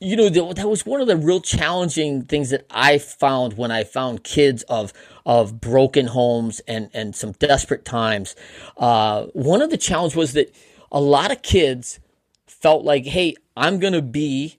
you 0.00 0.16
know, 0.16 0.28
that 0.28 0.68
was 0.68 0.84
one 0.84 1.00
of 1.00 1.06
the 1.06 1.16
real 1.16 1.40
challenging 1.40 2.24
things 2.24 2.50
that 2.50 2.66
I 2.70 2.98
found 2.98 3.54
when 3.54 3.70
I 3.70 3.84
found 3.84 4.24
kids 4.24 4.62
of 4.64 4.92
of 5.24 5.60
broken 5.60 6.08
homes 6.08 6.60
and 6.68 6.90
and 6.92 7.14
some 7.14 7.32
desperate 7.32 7.84
times. 7.84 8.36
Uh, 8.76 9.26
one 9.32 9.62
of 9.62 9.70
the 9.70 9.78
challenges 9.78 10.16
was 10.16 10.32
that 10.34 10.54
a 10.90 11.00
lot 11.00 11.32
of 11.32 11.42
kids 11.42 11.98
felt 12.46 12.84
like, 12.84 13.06
hey, 13.06 13.34
I'm 13.56 13.78
gonna 13.78 14.02
be 14.02 14.58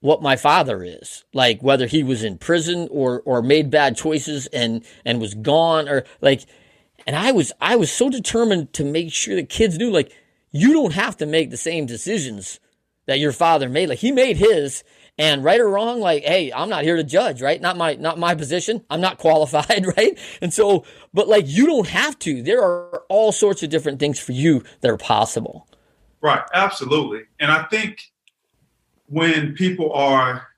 what 0.00 0.22
my 0.22 0.34
father 0.34 0.82
is 0.82 1.24
like 1.34 1.62
whether 1.62 1.86
he 1.86 2.02
was 2.02 2.24
in 2.24 2.38
prison 2.38 2.88
or 2.90 3.20
or 3.26 3.42
made 3.42 3.70
bad 3.70 3.94
choices 3.94 4.46
and 4.46 4.82
and 5.04 5.20
was 5.20 5.34
gone 5.34 5.88
or 5.90 6.04
like 6.22 6.46
and 7.06 7.16
I 7.16 7.32
was 7.32 7.52
I 7.60 7.76
was 7.76 7.90
so 7.92 8.08
determined 8.08 8.72
to 8.74 8.84
make 8.84 9.12
sure 9.12 9.36
that 9.36 9.48
kids 9.48 9.78
knew 9.78 9.90
like 9.90 10.12
you 10.50 10.72
don't 10.72 10.94
have 10.94 11.16
to 11.18 11.26
make 11.26 11.50
the 11.50 11.56
same 11.56 11.86
decisions 11.86 12.60
that 13.06 13.18
your 13.18 13.32
father 13.32 13.68
made. 13.68 13.88
Like 13.88 13.98
he 13.98 14.12
made 14.12 14.36
his 14.36 14.84
and 15.18 15.44
right 15.44 15.60
or 15.60 15.68
wrong, 15.68 16.00
like, 16.00 16.24
hey, 16.24 16.50
I'm 16.52 16.70
not 16.70 16.84
here 16.84 16.96
to 16.96 17.04
judge, 17.04 17.42
right? 17.42 17.60
Not 17.60 17.76
my 17.76 17.94
not 17.94 18.18
my 18.18 18.34
position. 18.34 18.84
I'm 18.90 19.00
not 19.00 19.18
qualified, 19.18 19.86
right? 19.96 20.18
And 20.40 20.52
so, 20.52 20.84
but 21.12 21.28
like 21.28 21.44
you 21.46 21.66
don't 21.66 21.88
have 21.88 22.18
to. 22.20 22.42
There 22.42 22.62
are 22.62 23.02
all 23.08 23.32
sorts 23.32 23.62
of 23.62 23.70
different 23.70 23.98
things 23.98 24.18
for 24.18 24.32
you 24.32 24.62
that 24.80 24.90
are 24.90 24.96
possible. 24.96 25.66
Right, 26.22 26.42
absolutely. 26.52 27.22
And 27.38 27.50
I 27.50 27.62
think 27.64 28.02
when 29.06 29.54
people 29.54 29.92
are 29.94 30.48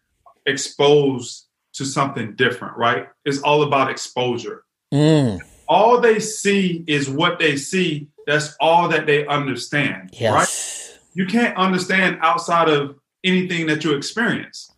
exposed 0.44 1.46
to 1.74 1.84
something 1.84 2.34
different, 2.34 2.76
right? 2.76 3.08
It's 3.24 3.40
all 3.40 3.62
about 3.62 3.90
exposure. 3.90 4.64
Mm 4.92 5.40
all 5.72 5.98
they 5.98 6.20
see 6.20 6.84
is 6.86 7.08
what 7.08 7.38
they 7.38 7.56
see. 7.56 8.06
That's 8.26 8.54
all 8.60 8.88
that 8.90 9.06
they 9.06 9.26
understand. 9.26 10.10
Yes. 10.12 10.32
Right? 10.34 11.00
You 11.14 11.24
can't 11.24 11.56
understand 11.56 12.18
outside 12.20 12.68
of 12.68 12.96
anything 13.24 13.66
that 13.68 13.82
you 13.82 13.94
experience. 13.94 14.70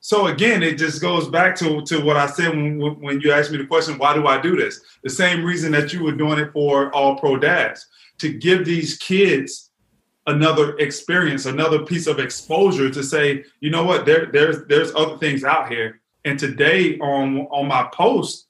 so 0.00 0.26
again, 0.26 0.64
it 0.64 0.76
just 0.76 1.00
goes 1.00 1.28
back 1.28 1.54
to, 1.56 1.82
to 1.82 2.00
what 2.00 2.16
I 2.16 2.26
said 2.26 2.48
when, 2.48 2.80
when 3.00 3.20
you 3.20 3.30
asked 3.30 3.52
me 3.52 3.58
the 3.58 3.66
question, 3.66 3.96
why 3.96 4.12
do 4.12 4.26
I 4.26 4.40
do 4.40 4.56
this? 4.56 4.80
The 5.04 5.10
same 5.10 5.44
reason 5.44 5.70
that 5.72 5.92
you 5.92 6.02
were 6.02 6.16
doing 6.16 6.40
it 6.40 6.52
for 6.52 6.92
All 6.92 7.16
Pro 7.16 7.36
Dads 7.36 7.86
to 8.18 8.32
give 8.32 8.64
these 8.64 8.98
kids 8.98 9.70
another 10.26 10.76
experience, 10.78 11.46
another 11.46 11.84
piece 11.84 12.08
of 12.08 12.18
exposure 12.18 12.90
to 12.90 13.02
say, 13.04 13.44
you 13.60 13.70
know 13.70 13.84
what, 13.84 14.04
there, 14.04 14.26
there's 14.32 14.64
there's 14.66 14.92
other 14.96 15.16
things 15.18 15.44
out 15.44 15.70
here. 15.70 16.00
And 16.24 16.38
today 16.38 16.98
on 16.98 17.46
on 17.56 17.68
my 17.68 17.84
post, 17.92 18.48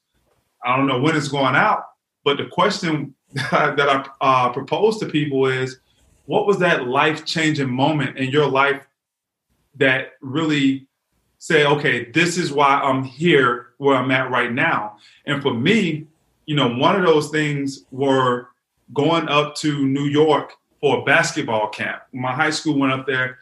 I 0.65 0.77
don't 0.77 0.87
know 0.87 1.01
when 1.01 1.17
it's 1.17 1.29
going 1.29 1.55
out, 1.57 1.85
but 2.25 2.37
the 2.37 2.47
question 2.47 3.15
that 3.35 3.81
I 3.81 4.07
uh, 4.21 4.53
propose 4.53 4.99
to 4.99 5.07
people 5.07 5.47
is, 5.47 5.79
what 6.27 6.47
was 6.47 6.59
that 6.59 6.87
life 6.87 7.25
changing 7.25 7.71
moment 7.71 8.17
in 8.17 8.31
your 8.31 8.47
life 8.47 8.87
that 9.77 10.13
really 10.21 10.87
say, 11.39 11.67
okay, 11.67 12.11
this 12.13 12.39
is 12.39 12.53
why 12.53 12.81
I'm 12.81 13.03
here 13.03 13.71
where 13.79 13.97
I'm 13.97 14.11
at 14.13 14.31
right 14.31 14.53
now. 14.53 14.97
And 15.27 15.43
for 15.43 15.53
me, 15.53 16.07
you 16.47 16.55
know, 16.55 16.69
one 16.69 16.95
of 16.95 17.05
those 17.05 17.31
things 17.31 17.85
were 17.91 18.49
going 18.95 19.29
up 19.29 19.57
to 19.57 19.87
New 19.87 20.05
York 20.05 20.53
for 20.81 21.01
a 21.01 21.05
basketball 21.05 21.69
camp. 21.69 22.03
My 22.13 22.33
high 22.33 22.51
school 22.51 22.79
went 22.79 22.93
up 22.93 23.07
there 23.07 23.39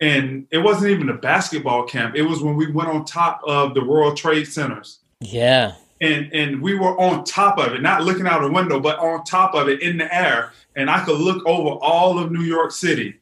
and 0.00 0.46
it 0.50 0.58
wasn't 0.58 0.90
even 0.90 1.08
a 1.08 1.14
basketball 1.14 1.84
camp. 1.84 2.14
It 2.14 2.22
was 2.22 2.42
when 2.42 2.56
we 2.56 2.70
went 2.70 2.90
on 2.90 3.04
top 3.04 3.40
of 3.46 3.74
the 3.74 3.84
World 3.84 4.16
Trade 4.16 4.46
Centers. 4.46 5.00
Yeah. 5.20 5.74
And 6.00 6.32
and 6.32 6.62
we 6.62 6.74
were 6.74 6.98
on 7.00 7.24
top 7.24 7.58
of 7.58 7.72
it, 7.74 7.82
not 7.82 8.04
looking 8.04 8.26
out 8.26 8.44
a 8.44 8.48
window, 8.48 8.78
but 8.78 8.98
on 8.98 9.24
top 9.24 9.54
of 9.54 9.68
it 9.68 9.82
in 9.82 9.98
the 9.98 10.14
air. 10.14 10.52
And 10.76 10.88
I 10.88 11.04
could 11.04 11.18
look 11.18 11.44
over 11.46 11.70
all 11.70 12.18
of 12.18 12.30
New 12.30 12.42
York 12.42 12.70
City. 12.70 13.20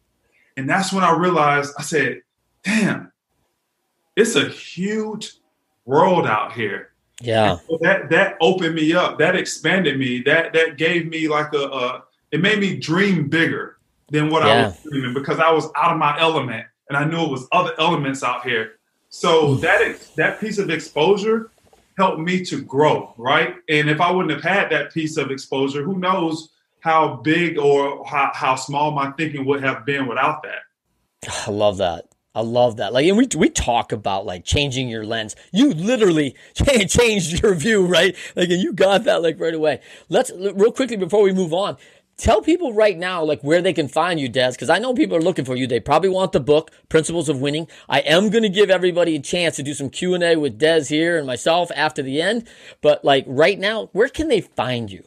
And 0.56 0.68
that's 0.68 0.92
when 0.92 1.04
I 1.04 1.16
realized 1.16 1.74
I 1.78 1.82
said, 1.82 2.22
damn, 2.64 3.12
it's 4.14 4.36
a 4.36 4.48
huge 4.48 5.32
world 5.84 6.26
out 6.26 6.52
here. 6.52 6.92
Yeah. 7.20 7.58
So 7.68 7.78
that 7.80 8.10
that 8.10 8.36
opened 8.40 8.74
me 8.74 8.92
up. 8.92 9.18
That 9.18 9.36
expanded 9.36 9.98
me. 9.98 10.22
That 10.22 10.52
that 10.52 10.76
gave 10.76 11.08
me 11.08 11.28
like 11.28 11.52
a, 11.54 11.64
a 11.68 12.04
it 12.30 12.40
made 12.40 12.58
me 12.58 12.76
dream 12.76 13.28
bigger 13.28 13.78
than 14.10 14.28
what 14.28 14.44
yeah. 14.44 14.52
I 14.52 14.66
was 14.66 14.82
dreaming 14.82 15.14
because 15.14 15.38
I 15.38 15.50
was 15.50 15.66
out 15.76 15.92
of 15.92 15.98
my 15.98 16.18
element 16.20 16.66
and 16.88 16.96
I 16.96 17.04
knew 17.04 17.22
it 17.22 17.30
was 17.30 17.48
other 17.52 17.72
elements 17.78 18.22
out 18.22 18.46
here. 18.46 18.72
So 19.08 19.54
mm. 19.54 19.60
that 19.62 19.98
that 20.16 20.40
piece 20.40 20.58
of 20.58 20.70
exposure 20.70 21.50
helped 21.96 22.20
me 22.20 22.44
to 22.44 22.62
grow, 22.62 23.14
right? 23.16 23.54
And 23.68 23.88
if 23.88 24.00
I 24.00 24.10
wouldn't 24.10 24.32
have 24.32 24.42
had 24.42 24.70
that 24.70 24.92
piece 24.92 25.16
of 25.16 25.30
exposure, 25.30 25.82
who 25.82 25.98
knows 25.98 26.50
how 26.80 27.16
big 27.16 27.58
or 27.58 28.04
how, 28.06 28.30
how 28.34 28.54
small 28.54 28.90
my 28.92 29.10
thinking 29.12 29.44
would 29.46 29.62
have 29.62 29.84
been 29.84 30.06
without 30.06 30.42
that. 30.42 30.60
I 31.46 31.50
love 31.50 31.78
that. 31.78 32.06
I 32.36 32.42
love 32.42 32.76
that. 32.76 32.92
Like, 32.92 33.06
and 33.06 33.16
we 33.16 33.26
we 33.34 33.48
talk 33.48 33.92
about 33.92 34.26
like 34.26 34.44
changing 34.44 34.90
your 34.90 35.06
lens. 35.06 35.34
You 35.52 35.72
literally 35.72 36.36
changed 36.86 37.42
your 37.42 37.54
view, 37.54 37.86
right? 37.86 38.14
Like, 38.36 38.50
and 38.50 38.60
you 38.60 38.74
got 38.74 39.04
that 39.04 39.22
like 39.22 39.40
right 39.40 39.54
away. 39.54 39.80
Let's 40.10 40.30
real 40.30 40.70
quickly 40.70 40.98
before 40.98 41.22
we 41.22 41.32
move 41.32 41.54
on. 41.54 41.78
Tell 42.16 42.40
people 42.40 42.72
right 42.72 42.96
now, 42.96 43.22
like 43.22 43.42
where 43.42 43.60
they 43.60 43.74
can 43.74 43.88
find 43.88 44.18
you, 44.18 44.28
Des, 44.28 44.52
because 44.52 44.70
I 44.70 44.78
know 44.78 44.94
people 44.94 45.18
are 45.18 45.22
looking 45.22 45.44
for 45.44 45.54
you. 45.54 45.66
They 45.66 45.80
probably 45.80 46.08
want 46.08 46.32
the 46.32 46.40
book, 46.40 46.70
Principles 46.88 47.28
of 47.28 47.42
Winning. 47.42 47.68
I 47.90 48.00
am 48.00 48.30
going 48.30 48.42
to 48.42 48.48
give 48.48 48.70
everybody 48.70 49.16
a 49.16 49.20
chance 49.20 49.56
to 49.56 49.62
do 49.62 49.74
some 49.74 49.90
Q 49.90 50.14
and 50.14 50.24
A 50.24 50.36
with 50.36 50.58
Des 50.58 50.84
here 50.84 51.18
and 51.18 51.26
myself 51.26 51.70
after 51.76 52.02
the 52.02 52.22
end. 52.22 52.48
But 52.80 53.04
like 53.04 53.24
right 53.26 53.58
now, 53.58 53.90
where 53.92 54.08
can 54.08 54.28
they 54.28 54.40
find 54.40 54.90
you? 54.90 55.04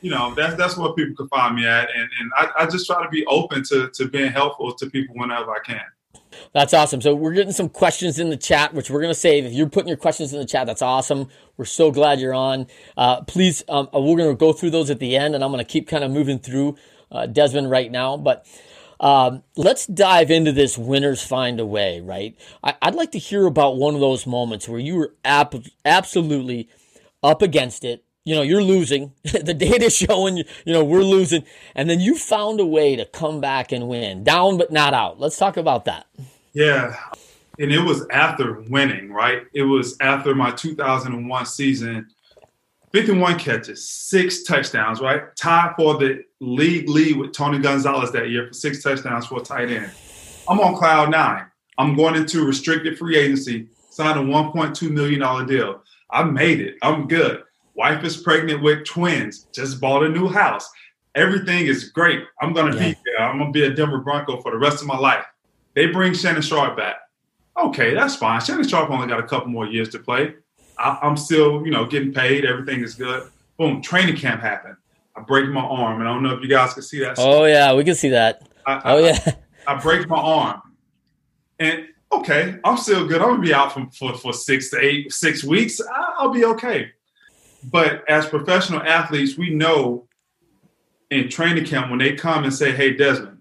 you 0.00 0.10
know, 0.10 0.34
that's 0.34 0.54
that's 0.56 0.76
what 0.76 0.96
people 0.96 1.14
can 1.16 1.28
find 1.28 1.56
me 1.56 1.66
at, 1.66 1.88
and 1.94 2.08
and 2.20 2.32
I, 2.36 2.48
I 2.60 2.66
just 2.66 2.86
try 2.86 3.02
to 3.02 3.08
be 3.08 3.24
open 3.26 3.62
to 3.64 3.90
to 3.94 4.08
being 4.08 4.30
helpful 4.30 4.72
to 4.74 4.90
people 4.90 5.14
whenever 5.16 5.50
I 5.50 5.60
can. 5.64 5.80
That's 6.52 6.74
awesome. 6.74 7.00
So 7.00 7.14
we're 7.14 7.32
getting 7.32 7.52
some 7.52 7.68
questions 7.68 8.18
in 8.18 8.28
the 8.28 8.36
chat, 8.36 8.74
which 8.74 8.90
we're 8.90 9.00
going 9.00 9.14
to 9.14 9.18
save. 9.18 9.44
If 9.44 9.52
you're 9.52 9.68
putting 9.68 9.88
your 9.88 9.96
questions 9.96 10.32
in 10.32 10.40
the 10.40 10.46
chat, 10.46 10.66
that's 10.66 10.82
awesome. 10.82 11.28
We're 11.56 11.64
so 11.64 11.90
glad 11.90 12.20
you're 12.20 12.34
on. 12.34 12.66
Uh, 12.96 13.22
please, 13.22 13.62
um, 13.68 13.88
we're 13.92 14.16
going 14.16 14.30
to 14.30 14.34
go 14.34 14.52
through 14.52 14.70
those 14.70 14.90
at 14.90 14.98
the 14.98 15.16
end, 15.16 15.34
and 15.34 15.44
I'm 15.44 15.50
going 15.50 15.64
to 15.64 15.70
keep 15.70 15.88
kind 15.88 16.04
of 16.04 16.10
moving 16.10 16.38
through 16.38 16.76
uh, 17.10 17.26
Desmond 17.26 17.70
right 17.70 17.90
now. 17.90 18.16
But 18.16 18.46
um, 19.00 19.42
let's 19.56 19.86
dive 19.86 20.30
into 20.30 20.52
this 20.52 20.78
winners 20.78 21.22
find 21.22 21.60
a 21.60 21.66
way, 21.66 22.00
right? 22.00 22.36
I, 22.62 22.74
would 22.84 22.94
like 22.94 23.12
to 23.12 23.18
hear 23.18 23.46
about 23.46 23.76
one 23.76 23.94
of 23.94 24.00
those 24.00 24.26
moments 24.26 24.68
where 24.68 24.80
you 24.80 24.96
were 24.96 25.14
ap- 25.24 25.54
absolutely 25.84 26.68
up 27.22 27.42
against 27.42 27.84
it. 27.84 28.04
You 28.24 28.34
know, 28.34 28.42
you're 28.42 28.62
losing. 28.62 29.12
the 29.22 29.54
data's 29.54 29.96
showing, 29.96 30.38
you 30.38 30.72
know, 30.72 30.84
we're 30.84 31.02
losing. 31.02 31.44
And 31.74 31.90
then 31.90 32.00
you 32.00 32.16
found 32.16 32.60
a 32.60 32.66
way 32.66 32.96
to 32.96 33.04
come 33.04 33.40
back 33.40 33.72
and 33.72 33.88
win. 33.88 34.24
Down, 34.24 34.56
but 34.56 34.72
not 34.72 34.94
out. 34.94 35.20
Let's 35.20 35.36
talk 35.36 35.56
about 35.56 35.84
that. 35.84 36.06
Yeah. 36.52 36.96
And 37.58 37.70
it 37.70 37.80
was 37.80 38.06
after 38.10 38.62
winning, 38.62 39.12
right? 39.12 39.42
It 39.52 39.62
was 39.62 39.96
after 40.00 40.34
my 40.34 40.50
2001 40.52 41.46
season 41.46 42.08
51 42.94 43.40
catches, 43.40 43.90
six 43.90 44.44
touchdowns, 44.44 45.00
right? 45.00 45.34
Tied 45.34 45.74
for 45.76 45.98
the 45.98 46.22
league 46.38 46.88
lead 46.88 47.16
with 47.16 47.32
Tony 47.32 47.58
Gonzalez 47.58 48.12
that 48.12 48.30
year 48.30 48.46
for 48.46 48.52
six 48.52 48.84
touchdowns 48.84 49.26
for 49.26 49.40
a 49.40 49.42
tight 49.42 49.68
end. 49.68 49.90
I'm 50.48 50.60
on 50.60 50.76
cloud 50.76 51.10
nine. 51.10 51.44
I'm 51.76 51.96
going 51.96 52.14
into 52.14 52.44
restricted 52.44 52.96
free 52.96 53.16
agency, 53.16 53.66
signed 53.90 54.20
a 54.20 54.22
$1.2 54.22 54.90
million 54.92 55.46
deal. 55.48 55.82
I 56.12 56.22
made 56.22 56.60
it. 56.60 56.76
I'm 56.82 57.08
good. 57.08 57.42
Wife 57.74 58.04
is 58.04 58.16
pregnant 58.16 58.62
with 58.62 58.84
twins, 58.84 59.48
just 59.52 59.80
bought 59.80 60.04
a 60.04 60.08
new 60.08 60.28
house. 60.28 60.70
Everything 61.16 61.66
is 61.66 61.88
great. 61.88 62.22
I'm 62.40 62.52
going 62.52 62.70
to 62.70 62.78
yeah. 62.78 62.90
be 62.90 62.98
there. 63.06 63.26
I'm 63.26 63.38
going 63.38 63.52
to 63.52 63.58
be 63.58 63.64
a 63.64 63.74
Denver 63.74 63.98
Bronco 63.98 64.40
for 64.40 64.52
the 64.52 64.58
rest 64.58 64.82
of 64.82 64.86
my 64.86 64.96
life. 64.96 65.24
They 65.74 65.86
bring 65.86 66.14
Shannon 66.14 66.42
Sharpe 66.42 66.76
back. 66.76 66.94
Okay, 67.60 67.92
that's 67.92 68.14
fine. 68.14 68.40
Shannon 68.40 68.68
Sharpe 68.68 68.90
only 68.90 69.08
got 69.08 69.18
a 69.18 69.26
couple 69.26 69.48
more 69.48 69.66
years 69.66 69.88
to 69.88 69.98
play. 69.98 70.34
I, 70.84 70.98
am 71.06 71.16
still, 71.16 71.64
you 71.64 71.70
know, 71.70 71.86
getting 71.86 72.12
paid. 72.12 72.44
Everything 72.44 72.82
is 72.82 72.94
good. 72.94 73.30
Boom, 73.56 73.80
training 73.80 74.16
camp 74.16 74.42
happened. 74.42 74.76
I 75.16 75.20
break 75.22 75.48
my 75.48 75.62
arm, 75.62 76.00
and 76.00 76.08
I 76.08 76.12
don't 76.12 76.22
know 76.22 76.34
if 76.34 76.42
you 76.42 76.48
guys 76.48 76.74
can 76.74 76.82
see 76.82 77.00
that. 77.00 77.14
Oh 77.18 77.44
yeah, 77.44 77.72
we 77.74 77.84
can 77.84 77.94
see 77.94 78.10
that. 78.10 78.48
I, 78.66 78.80
oh 78.92 78.98
yeah. 78.98 79.18
I, 79.66 79.74
I, 79.74 79.80
break 79.80 80.08
my 80.08 80.18
arm, 80.18 80.60
and 81.58 81.86
okay, 82.12 82.58
I'm 82.64 82.76
still 82.76 83.06
good. 83.06 83.22
I'm 83.22 83.28
gonna 83.28 83.42
be 83.42 83.54
out 83.54 83.72
for 83.72 83.88
for, 83.92 84.14
for 84.14 84.32
six 84.32 84.70
to 84.70 84.80
eight, 84.80 85.12
six 85.12 85.44
weeks. 85.44 85.80
I'll 86.18 86.32
be 86.32 86.44
okay. 86.44 86.90
But 87.70 88.08
as 88.10 88.26
professional 88.26 88.82
athletes, 88.82 89.38
we 89.38 89.50
know 89.50 90.06
in 91.10 91.28
training 91.28 91.64
camp 91.64 91.90
when 91.90 92.00
they 92.00 92.14
come 92.14 92.44
and 92.44 92.52
say, 92.52 92.72
"Hey, 92.72 92.94
Desmond, 92.94 93.38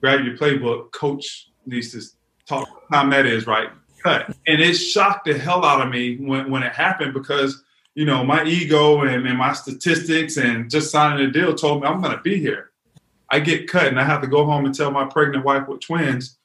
grab 0.00 0.24
your 0.24 0.36
playbook. 0.38 0.92
Coach 0.92 1.50
needs 1.66 1.90
to 1.92 2.02
talk. 2.46 2.68
Time 2.92 3.10
that 3.10 3.26
is, 3.26 3.46
right? 3.46 3.70
Cut. 4.02 4.36
And 4.46 4.60
it 4.60 4.74
shocked 4.74 5.26
the 5.26 5.38
hell 5.38 5.64
out 5.64 5.80
of 5.80 5.90
me 5.90 6.16
when, 6.16 6.50
when 6.50 6.62
it 6.62 6.72
happened 6.72 7.14
because, 7.14 7.62
you 7.94 8.04
know, 8.04 8.24
my 8.24 8.44
ego 8.44 9.02
and, 9.02 9.26
and 9.26 9.38
my 9.38 9.52
statistics 9.52 10.36
and 10.36 10.70
just 10.70 10.90
signing 10.90 11.26
a 11.26 11.30
deal 11.30 11.54
told 11.54 11.82
me 11.82 11.88
I'm 11.88 12.00
going 12.00 12.16
to 12.16 12.22
be 12.22 12.38
here. 12.38 12.70
I 13.30 13.40
get 13.40 13.68
cut 13.68 13.86
and 13.86 13.98
I 13.98 14.04
have 14.04 14.20
to 14.22 14.26
go 14.26 14.44
home 14.44 14.66
and 14.66 14.74
tell 14.74 14.90
my 14.90 15.06
pregnant 15.06 15.44
wife 15.44 15.66
with 15.66 15.80
twins, 15.80 16.38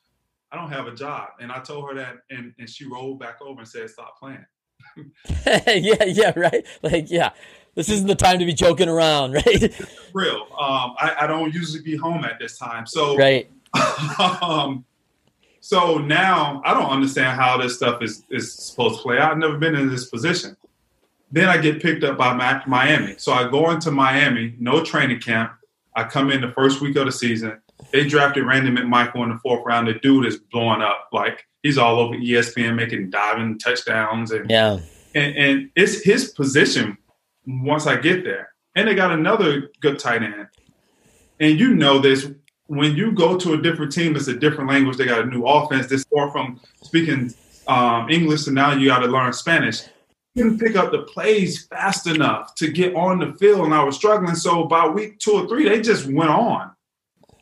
I 0.52 0.56
don't 0.56 0.72
have 0.72 0.88
a 0.88 0.96
job. 0.96 1.30
And 1.40 1.52
I 1.52 1.60
told 1.60 1.90
her 1.90 1.96
that 1.96 2.20
and, 2.30 2.54
and 2.60 2.70
she 2.70 2.86
rolled 2.86 3.20
back 3.20 3.42
over 3.42 3.60
and 3.60 3.68
said, 3.68 3.90
stop 3.90 4.18
playing. 4.18 4.46
yeah, 5.46 6.04
yeah, 6.06 6.34
right. 6.38 6.66
Like, 6.82 7.10
yeah, 7.10 7.32
this 7.76 7.90
isn't 7.90 8.08
the 8.08 8.16
time 8.16 8.40
to 8.40 8.46
be 8.46 8.54
joking 8.54 8.90
around, 8.90 9.34
right? 9.34 9.88
real. 10.14 10.48
Um, 10.60 10.96
I, 10.98 11.16
I, 11.22 11.28
don't 11.28 11.54
usually 11.54 11.84
be 11.84 11.96
home 11.96 12.26
at 12.26 12.40
this 12.40 12.58
time. 12.58 12.88
So, 12.88 13.16
right. 13.16 13.50
um, 14.42 14.86
so 15.68 15.98
now 15.98 16.62
I 16.64 16.74
don't 16.74 16.90
understand 16.90 17.38
how 17.38 17.58
this 17.58 17.76
stuff 17.76 18.02
is, 18.02 18.24
is 18.30 18.54
supposed 18.54 19.00
to 19.00 19.02
play 19.02 19.18
out. 19.18 19.34
I've 19.34 19.38
never 19.38 19.58
been 19.58 19.76
in 19.76 19.90
this 19.90 20.10
position. 20.10 20.56
Then 21.30 21.50
I 21.50 21.58
get 21.58 21.82
picked 21.82 22.06
up 22.06 22.18
by 22.18 22.62
Miami. 22.66 23.16
So 23.18 23.34
I 23.34 23.50
go 23.50 23.70
into 23.72 23.92
Miami, 23.92 24.56
no 24.60 24.82
training 24.82 25.20
camp. 25.20 25.52
I 25.94 26.06
come 26.06 26.32
in 26.32 26.40
the 26.40 26.54
first 26.54 26.80
week 26.80 26.96
of 26.96 27.06
the 27.06 27.12
season. 27.12 27.62
They 27.92 28.08
drafted 28.08 28.46
Randy 28.46 28.72
McMichael 28.72 29.24
in 29.24 29.30
the 29.32 29.40
fourth 29.40 29.66
round. 29.66 29.90
The 29.90 29.96
dude 29.96 30.26
is 30.26 30.38
blowing 30.38 30.82
up. 30.82 31.10
Like 31.12 31.46
he's 31.64 31.78
all 31.78 32.00
over 32.00 32.16
ESPN 32.16 32.76
making 32.76 33.10
diving 33.10 33.60
touchdowns 33.60 34.32
and 34.32 34.50
yeah. 34.50 34.80
And, 35.16 35.36
and 35.36 35.70
it's 35.76 36.02
his 36.02 36.32
position 36.32 36.98
once 37.46 37.88
I 37.88 37.98
get 37.98 38.24
there. 38.24 38.54
And 38.78 38.88
they 38.88 38.96
got 38.96 39.12
another 39.12 39.70
good 39.82 40.00
tight 40.00 40.24
end. 40.24 40.48
And 41.42 41.60
you 41.60 41.76
know 41.76 42.00
this 42.00 42.26
when 42.68 42.96
you 42.96 43.12
go 43.12 43.38
to 43.38 43.54
a 43.54 43.62
different 43.62 43.92
team, 43.92 44.16
it's 44.16 44.28
a 44.28 44.38
different 44.38 44.70
language. 44.70 44.98
They 44.98 45.06
got 45.06 45.22
a 45.22 45.26
new 45.26 45.46
offense. 45.46 45.88
This 45.88 46.04
far 46.06 46.32
from 46.32 46.60
speaking 46.84 47.34
um, 47.68 48.10
English, 48.10 48.46
and 48.48 48.56
now 48.56 48.74
you 48.74 48.88
got 48.88 49.00
to 49.00 49.08
learn 49.08 49.34
Spanish. 49.34 49.84
Couldn't 50.36 50.60
pick 50.60 50.76
up 50.76 50.92
the 50.92 51.04
plays 51.04 51.66
fast 51.66 52.08
enough 52.08 52.54
to 52.56 52.70
get 52.70 52.96
on 52.96 53.20
the 53.20 53.34
field, 53.38 53.66
and 53.66 53.74
I 53.74 53.84
was 53.84 53.96
struggling. 53.96 54.36
So 54.36 54.66
by 54.66 54.88
week 54.88 55.18
two 55.20 55.32
or 55.32 55.48
three, 55.48 55.68
they 55.68 55.82
just 55.82 56.06
went 56.06 56.30
on, 56.30 56.72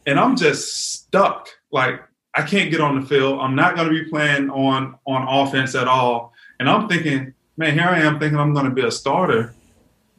and 0.06 0.20
I'm 0.20 0.36
just 0.38 0.94
stuck. 0.94 1.50
Like 1.72 2.02
I 2.34 2.44
can't 2.44 2.72
get 2.72 2.82
on 2.82 3.00
the 3.00 3.06
field. 3.06 3.40
I'm 3.40 3.56
not 3.56 3.76
going 3.76 3.88
to 3.88 4.04
be 4.04 4.10
playing 4.10 4.50
on 4.50 4.96
on 5.06 5.28
offense 5.28 5.76
at 5.76 5.88
all. 5.88 6.34
And 6.60 6.70
I'm 6.70 6.88
thinking, 6.88 7.34
man, 7.58 7.74
here 7.74 7.88
I 7.88 8.00
am 8.00 8.20
thinking 8.20 8.40
I'm 8.40 8.54
going 8.54 8.66
to 8.66 8.72
be 8.72 8.86
a 8.86 8.92
starter, 8.92 9.54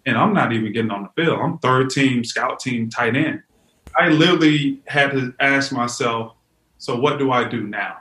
and 0.04 0.18
I'm 0.18 0.34
not 0.34 0.52
even 0.52 0.72
getting 0.72 0.90
on 0.90 1.04
the 1.04 1.22
field. 1.22 1.38
I'm 1.40 1.58
third 1.58 1.90
team, 1.90 2.24
scout 2.24 2.60
team, 2.60 2.90
tight 2.90 3.16
end. 3.16 3.42
I 3.98 4.08
literally 4.08 4.80
had 4.86 5.12
to 5.12 5.34
ask 5.40 5.72
myself, 5.72 6.34
so 6.78 6.98
what 6.98 7.18
do 7.18 7.32
I 7.32 7.48
do 7.48 7.66
now? 7.66 7.98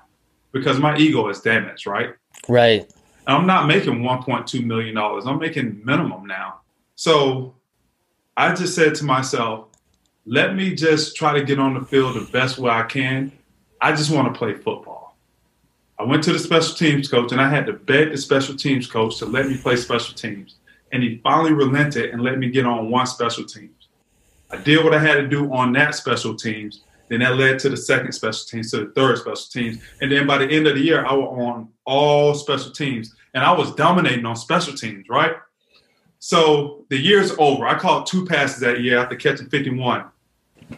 Because 0.52 0.80
my 0.80 0.98
ego 0.98 1.28
is 1.30 1.42
damaged, 1.42 1.88
right? 1.88 2.16
Right. 2.48 2.92
I'm 3.28 3.48
not 3.48 3.68
making 3.68 4.02
1.2 4.02 4.64
million 4.64 4.96
dollars. 4.96 5.26
I'm 5.26 5.40
making 5.40 5.82
minimum 5.84 6.28
now. 6.28 6.62
So 6.96 7.56
I 8.38 8.54
just 8.54 8.76
said 8.76 8.96
to 8.96 9.06
myself, 9.06 9.68
let 10.26 10.56
me 10.56 10.76
just 10.76 11.16
try 11.16 11.34
to 11.34 11.44
get 11.44 11.60
on 11.60 11.74
the 11.74 11.86
field 11.86 12.16
the 12.16 12.32
best 12.32 12.58
way 12.58 12.72
I 12.72 12.84
can. 12.84 13.32
I 13.82 13.92
just 13.92 14.12
want 14.12 14.34
to 14.34 14.38
play 14.38 14.54
football. 14.54 15.16
I 15.98 16.04
went 16.04 16.24
to 16.24 16.34
the 16.34 16.40
special 16.40 16.76
teams 16.76 17.08
coach 17.08 17.32
and 17.32 17.40
I 17.40 17.50
had 17.50 17.66
to 17.68 17.74
beg 17.74 18.12
the 18.12 18.18
special 18.18 18.56
teams 18.56 18.88
coach 18.88 19.18
to 19.20 19.26
let 19.26 19.48
me 19.48 19.58
play 19.58 19.76
special 19.78 20.14
teams. 20.14 20.56
And 20.92 21.02
he 21.02 21.20
finally 21.24 21.54
relented 21.54 22.12
and 22.12 22.22
let 22.22 22.38
me 22.38 22.50
get 22.50 22.66
on 22.66 22.90
one 22.90 23.08
special 23.08 23.46
teams. 23.46 23.75
I 24.56 24.62
did 24.62 24.84
what 24.84 24.94
I 24.94 25.00
had 25.00 25.16
to 25.16 25.28
do 25.28 25.52
on 25.54 25.74
that 25.74 25.96
special 25.96 26.36
teams. 26.36 26.84
Then 27.10 27.20
that 27.20 27.36
led 27.36 27.60
to 27.60 27.70
the 27.70 27.78
second 27.78 28.14
special 28.14 28.46
teams, 28.48 28.72
to 28.72 28.86
the 28.86 28.92
third 28.94 29.18
special 29.18 29.46
teams. 29.52 29.84
And 30.02 30.12
then 30.12 30.26
by 30.26 30.40
the 30.40 30.48
end 30.48 30.66
of 30.66 30.76
the 30.76 30.82
year, 30.82 31.06
I 31.06 31.14
was 31.14 31.38
on 31.38 31.70
all 31.86 32.34
special 32.34 32.72
teams. 32.72 33.14
And 33.34 33.44
I 33.44 33.52
was 33.52 33.76
dominating 33.76 34.26
on 34.26 34.36
special 34.36 34.74
teams, 34.74 35.08
right? 35.10 35.36
So 36.20 36.86
the 36.90 36.98
year's 36.98 37.32
over. 37.38 37.68
I 37.68 37.78
caught 37.78 38.08
two 38.08 38.26
passes 38.26 38.62
that 38.62 38.82
year 38.82 38.98
after 38.98 39.16
catching 39.16 39.50
51. 39.50 40.06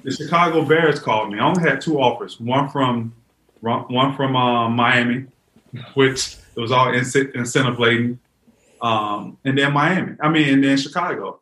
The 0.03 0.12
Chicago 0.12 0.65
Bears 0.65 1.00
called 1.00 1.31
me. 1.31 1.39
I 1.39 1.46
only 1.46 1.62
had 1.62 1.79
two 1.79 2.01
offers. 2.01 2.39
One 2.39 2.69
from 2.69 3.13
one 3.62 4.15
from 4.15 4.36
uh, 4.36 4.69
Miami, 4.69 5.25
which 5.93 6.36
it 6.55 6.60
was 6.60 6.72
all 6.72 6.93
incentive 6.93 7.79
laden, 7.79 8.19
um, 8.81 9.38
and 9.46 9.57
then 9.57 9.74
Miami. 9.74 10.15
I 10.19 10.29
mean, 10.29 10.53
and 10.53 10.63
then 10.63 10.77
Chicago. 10.77 11.39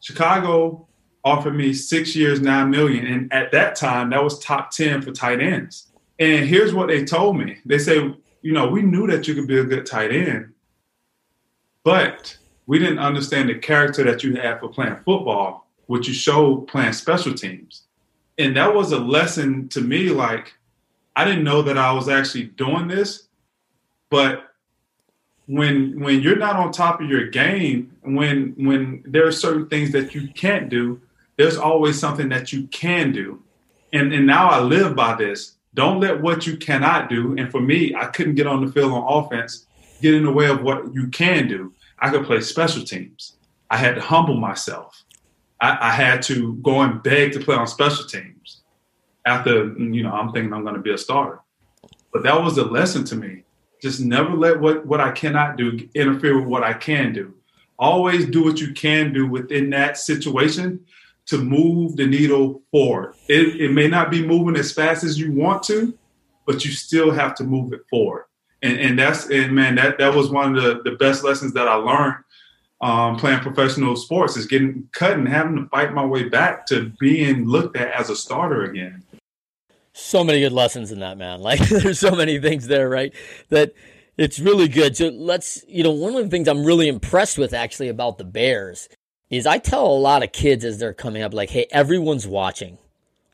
Chicago 0.00 0.86
offered 1.24 1.56
me 1.56 1.72
six 1.72 2.14
years, 2.14 2.40
nine 2.40 2.70
million. 2.70 3.06
And 3.06 3.32
at 3.32 3.50
that 3.52 3.76
time, 3.76 4.10
that 4.10 4.22
was 4.22 4.38
top 4.38 4.70
10 4.70 5.02
for 5.02 5.10
tight 5.10 5.40
ends. 5.40 5.88
And 6.18 6.46
here's 6.46 6.74
what 6.74 6.88
they 6.88 7.04
told 7.04 7.38
me. 7.38 7.58
They 7.64 7.78
say, 7.78 8.14
you 8.42 8.52
know, 8.52 8.68
we 8.68 8.82
knew 8.82 9.06
that 9.06 9.26
you 9.26 9.34
could 9.34 9.48
be 9.48 9.58
a 9.58 9.64
good 9.64 9.86
tight 9.86 10.12
end, 10.12 10.52
but 11.82 12.36
we 12.66 12.78
didn't 12.78 12.98
understand 12.98 13.48
the 13.48 13.54
character 13.58 14.04
that 14.04 14.22
you 14.22 14.36
had 14.36 14.60
for 14.60 14.68
playing 14.68 14.96
football, 14.96 15.66
which 15.86 16.06
you 16.06 16.14
showed 16.14 16.68
playing 16.68 16.92
special 16.92 17.34
teams. 17.34 17.84
And 18.38 18.56
that 18.56 18.74
was 18.74 18.92
a 18.92 18.98
lesson 18.98 19.68
to 19.70 19.80
me. 19.80 20.10
Like, 20.10 20.54
I 21.16 21.24
didn't 21.24 21.44
know 21.44 21.62
that 21.62 21.78
I 21.78 21.92
was 21.92 22.08
actually 22.08 22.44
doing 22.44 22.88
this, 22.88 23.28
but 24.10 24.54
when 25.46 26.00
when 26.00 26.20
you're 26.20 26.36
not 26.36 26.56
on 26.56 26.72
top 26.72 27.00
of 27.00 27.08
your 27.08 27.28
game, 27.28 27.94
when 28.02 28.54
when 28.56 29.02
there 29.06 29.26
are 29.26 29.32
certain 29.32 29.68
things 29.68 29.92
that 29.92 30.14
you 30.14 30.28
can't 30.28 30.68
do, 30.68 31.00
there's 31.36 31.56
always 31.56 31.98
something 31.98 32.28
that 32.28 32.52
you 32.52 32.66
can 32.68 33.12
do. 33.12 33.42
And, 33.92 34.12
and 34.12 34.26
now 34.26 34.48
I 34.48 34.60
live 34.60 34.94
by 34.96 35.14
this. 35.14 35.56
Don't 35.74 36.00
let 36.00 36.20
what 36.20 36.46
you 36.46 36.56
cannot 36.56 37.08
do. 37.08 37.34
And 37.36 37.50
for 37.50 37.60
me, 37.60 37.94
I 37.94 38.06
couldn't 38.06 38.36
get 38.36 38.46
on 38.46 38.64
the 38.64 38.72
field 38.72 38.92
on 38.92 39.24
offense, 39.24 39.66
get 40.00 40.14
in 40.14 40.24
the 40.24 40.32
way 40.32 40.46
of 40.46 40.62
what 40.62 40.94
you 40.94 41.08
can 41.08 41.48
do. 41.48 41.72
I 41.98 42.10
could 42.10 42.26
play 42.26 42.40
special 42.40 42.84
teams. 42.84 43.36
I 43.70 43.76
had 43.76 43.96
to 43.96 44.00
humble 44.00 44.36
myself. 44.36 45.02
I, 45.60 45.88
I 45.88 45.90
had 45.90 46.22
to 46.22 46.54
go 46.56 46.82
and 46.82 47.02
beg 47.02 47.32
to 47.32 47.40
play 47.40 47.56
on 47.56 47.66
special 47.66 48.04
teams. 48.04 48.60
After, 49.26 49.72
you 49.78 50.02
know, 50.02 50.12
I'm 50.12 50.32
thinking 50.32 50.52
I'm 50.52 50.62
going 50.62 50.74
to 50.74 50.82
be 50.82 50.92
a 50.92 50.98
starter. 50.98 51.40
But 52.12 52.22
that 52.24 52.40
was 52.40 52.58
a 52.58 52.64
lesson 52.64 53.04
to 53.06 53.16
me. 53.16 53.42
Just 53.82 54.00
never 54.00 54.34
let 54.34 54.60
what, 54.60 54.86
what 54.86 55.00
I 55.00 55.10
cannot 55.10 55.56
do 55.56 55.88
interfere 55.94 56.38
with 56.38 56.46
what 56.46 56.62
I 56.62 56.74
can 56.74 57.12
do. 57.12 57.34
Always 57.78 58.26
do 58.26 58.44
what 58.44 58.60
you 58.60 58.72
can 58.72 59.12
do 59.12 59.26
within 59.26 59.70
that 59.70 59.96
situation 59.98 60.84
to 61.26 61.38
move 61.38 61.96
the 61.96 62.06
needle 62.06 62.62
forward. 62.70 63.14
It, 63.28 63.60
it 63.60 63.72
may 63.72 63.88
not 63.88 64.10
be 64.10 64.26
moving 64.26 64.56
as 64.56 64.72
fast 64.72 65.04
as 65.04 65.18
you 65.18 65.32
want 65.32 65.62
to, 65.64 65.96
but 66.46 66.64
you 66.64 66.72
still 66.72 67.10
have 67.10 67.34
to 67.36 67.44
move 67.44 67.72
it 67.72 67.82
forward. 67.88 68.26
And, 68.62 68.78
and 68.78 68.98
that's 68.98 69.28
and 69.30 69.52
man, 69.52 69.74
that 69.76 69.98
that 69.98 70.14
was 70.14 70.30
one 70.30 70.56
of 70.56 70.62
the, 70.62 70.90
the 70.90 70.96
best 70.96 71.24
lessons 71.24 71.52
that 71.54 71.68
I 71.68 71.74
learned 71.74 72.16
um, 72.80 73.16
playing 73.16 73.40
professional 73.40 73.96
sports 73.96 74.36
is 74.36 74.46
getting 74.46 74.88
cut 74.92 75.12
and 75.12 75.28
having 75.28 75.56
to 75.56 75.68
fight 75.68 75.94
my 75.94 76.04
way 76.04 76.28
back 76.28 76.66
to 76.66 76.92
being 77.00 77.46
looked 77.46 77.76
at 77.76 77.92
as 77.92 78.10
a 78.10 78.16
starter 78.16 78.64
again. 78.64 79.02
So 79.94 80.24
many 80.24 80.40
good 80.40 80.52
lessons 80.52 80.90
in 80.92 81.00
that, 81.00 81.16
man. 81.16 81.40
Like 81.44 81.60
there's 81.60 82.00
so 82.00 82.10
many 82.10 82.38
things 82.40 82.66
there, 82.66 82.88
right? 82.88 83.14
That 83.48 83.72
it's 84.18 84.38
really 84.38 84.68
good. 84.68 84.96
So 84.96 85.08
let's, 85.08 85.64
you 85.66 85.82
know, 85.82 85.92
one 85.92 86.14
of 86.16 86.24
the 86.24 86.30
things 86.30 86.46
I'm 86.46 86.64
really 86.64 86.88
impressed 86.88 87.38
with 87.38 87.54
actually 87.54 87.88
about 87.88 88.18
the 88.18 88.24
Bears 88.24 88.88
is 89.36 89.46
I 89.46 89.58
tell 89.58 89.86
a 89.86 89.98
lot 89.98 90.22
of 90.22 90.32
kids 90.32 90.64
as 90.64 90.78
they're 90.78 90.94
coming 90.94 91.22
up, 91.22 91.34
like, 91.34 91.50
hey, 91.50 91.66
everyone's 91.70 92.26
watching 92.26 92.78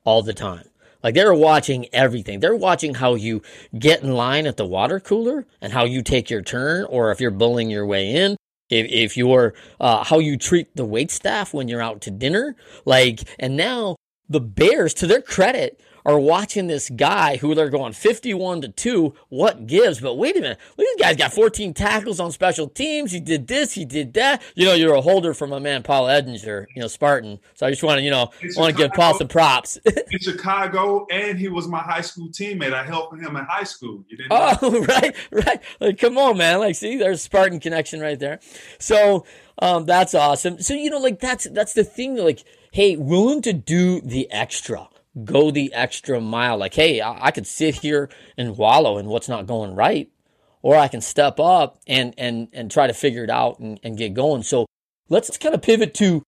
all 0.04 0.22
the 0.22 0.34
time. 0.34 0.64
Like 1.02 1.14
they're 1.14 1.34
watching 1.34 1.86
everything. 1.92 2.40
They're 2.40 2.54
watching 2.54 2.94
how 2.94 3.14
you 3.14 3.42
get 3.78 4.02
in 4.02 4.12
line 4.12 4.46
at 4.46 4.56
the 4.56 4.66
water 4.66 5.00
cooler 5.00 5.46
and 5.60 5.72
how 5.72 5.84
you 5.84 6.02
take 6.02 6.28
your 6.28 6.42
turn, 6.42 6.84
or 6.84 7.10
if 7.10 7.20
you're 7.20 7.30
bullying 7.30 7.70
your 7.70 7.86
way 7.86 8.14
in. 8.14 8.36
If, 8.68 8.86
if 8.90 9.16
you're 9.16 9.54
uh, 9.80 10.04
how 10.04 10.18
you 10.18 10.36
treat 10.36 10.76
the 10.76 10.84
wait 10.84 11.10
staff 11.10 11.52
when 11.52 11.68
you're 11.68 11.82
out 11.82 12.00
to 12.02 12.10
dinner, 12.10 12.54
like, 12.84 13.22
and 13.38 13.56
now 13.56 13.96
the 14.28 14.40
Bears, 14.40 14.94
to 14.94 15.06
their 15.06 15.22
credit, 15.22 15.80
are 16.04 16.18
watching 16.18 16.66
this 16.66 16.90
guy 16.90 17.36
who 17.36 17.54
they're 17.54 17.70
going 17.70 17.92
51 17.92 18.62
to 18.62 18.68
2. 18.68 19.14
What 19.28 19.66
gives? 19.66 20.00
But 20.00 20.14
wait 20.14 20.36
a 20.36 20.40
minute. 20.40 20.58
Look, 20.76 20.86
this 20.86 21.00
guy's 21.00 21.16
got 21.16 21.32
14 21.32 21.74
tackles 21.74 22.20
on 22.20 22.32
special 22.32 22.68
teams. 22.68 23.12
He 23.12 23.20
did 23.20 23.46
this, 23.46 23.72
he 23.72 23.84
did 23.84 24.14
that. 24.14 24.42
You 24.54 24.66
know, 24.66 24.74
you're 24.74 24.94
a 24.94 25.00
holder 25.00 25.34
from 25.34 25.50
my 25.50 25.58
man, 25.58 25.82
Paul 25.82 26.06
Edinger, 26.06 26.66
you 26.74 26.82
know, 26.82 26.88
Spartan. 26.88 27.38
So 27.54 27.66
I 27.66 27.70
just 27.70 27.82
want 27.82 27.98
to, 27.98 28.02
you 28.02 28.10
know, 28.10 28.30
want 28.56 28.76
to 28.76 28.82
give 28.82 28.92
Paul 28.92 29.16
some 29.16 29.28
props. 29.28 29.78
in 30.10 30.18
Chicago, 30.20 31.06
and 31.10 31.38
he 31.38 31.48
was 31.48 31.68
my 31.68 31.80
high 31.80 32.00
school 32.00 32.28
teammate. 32.28 32.72
I 32.72 32.84
helped 32.84 33.14
him 33.20 33.36
in 33.36 33.44
high 33.44 33.64
school. 33.64 34.04
You 34.08 34.16
didn't 34.16 34.32
oh, 34.32 34.84
right, 34.88 35.14
right. 35.30 35.62
Like, 35.80 35.98
come 35.98 36.18
on, 36.18 36.36
man. 36.36 36.58
Like, 36.58 36.74
see, 36.74 36.96
there's 36.96 37.22
Spartan 37.22 37.60
connection 37.60 38.00
right 38.00 38.18
there. 38.18 38.40
So, 38.78 39.24
um, 39.58 39.84
that's 39.84 40.14
awesome. 40.14 40.60
So, 40.60 40.74
you 40.74 40.90
know, 40.90 40.98
like, 40.98 41.20
that's, 41.20 41.48
that's 41.50 41.74
the 41.74 41.84
thing. 41.84 42.16
Like, 42.16 42.44
hey, 42.72 42.96
willing 42.96 43.42
to 43.42 43.52
do 43.52 44.00
the 44.00 44.30
extra 44.30 44.88
go 45.24 45.50
the 45.50 45.72
extra 45.72 46.20
mile. 46.20 46.56
Like, 46.56 46.74
hey, 46.74 47.00
I, 47.00 47.26
I 47.26 47.30
could 47.30 47.46
sit 47.46 47.76
here 47.76 48.08
and 48.36 48.56
wallow 48.56 48.98
in 48.98 49.06
what's 49.06 49.28
not 49.28 49.46
going 49.46 49.74
right, 49.74 50.10
or 50.62 50.76
I 50.76 50.88
can 50.88 51.00
step 51.00 51.40
up 51.40 51.78
and 51.86 52.14
and 52.18 52.48
and 52.52 52.70
try 52.70 52.86
to 52.86 52.94
figure 52.94 53.24
it 53.24 53.30
out 53.30 53.58
and, 53.58 53.80
and 53.82 53.98
get 53.98 54.14
going. 54.14 54.42
So 54.42 54.66
let's 55.08 55.36
kind 55.36 55.54
of 55.54 55.62
pivot 55.62 55.94
to 55.94 56.22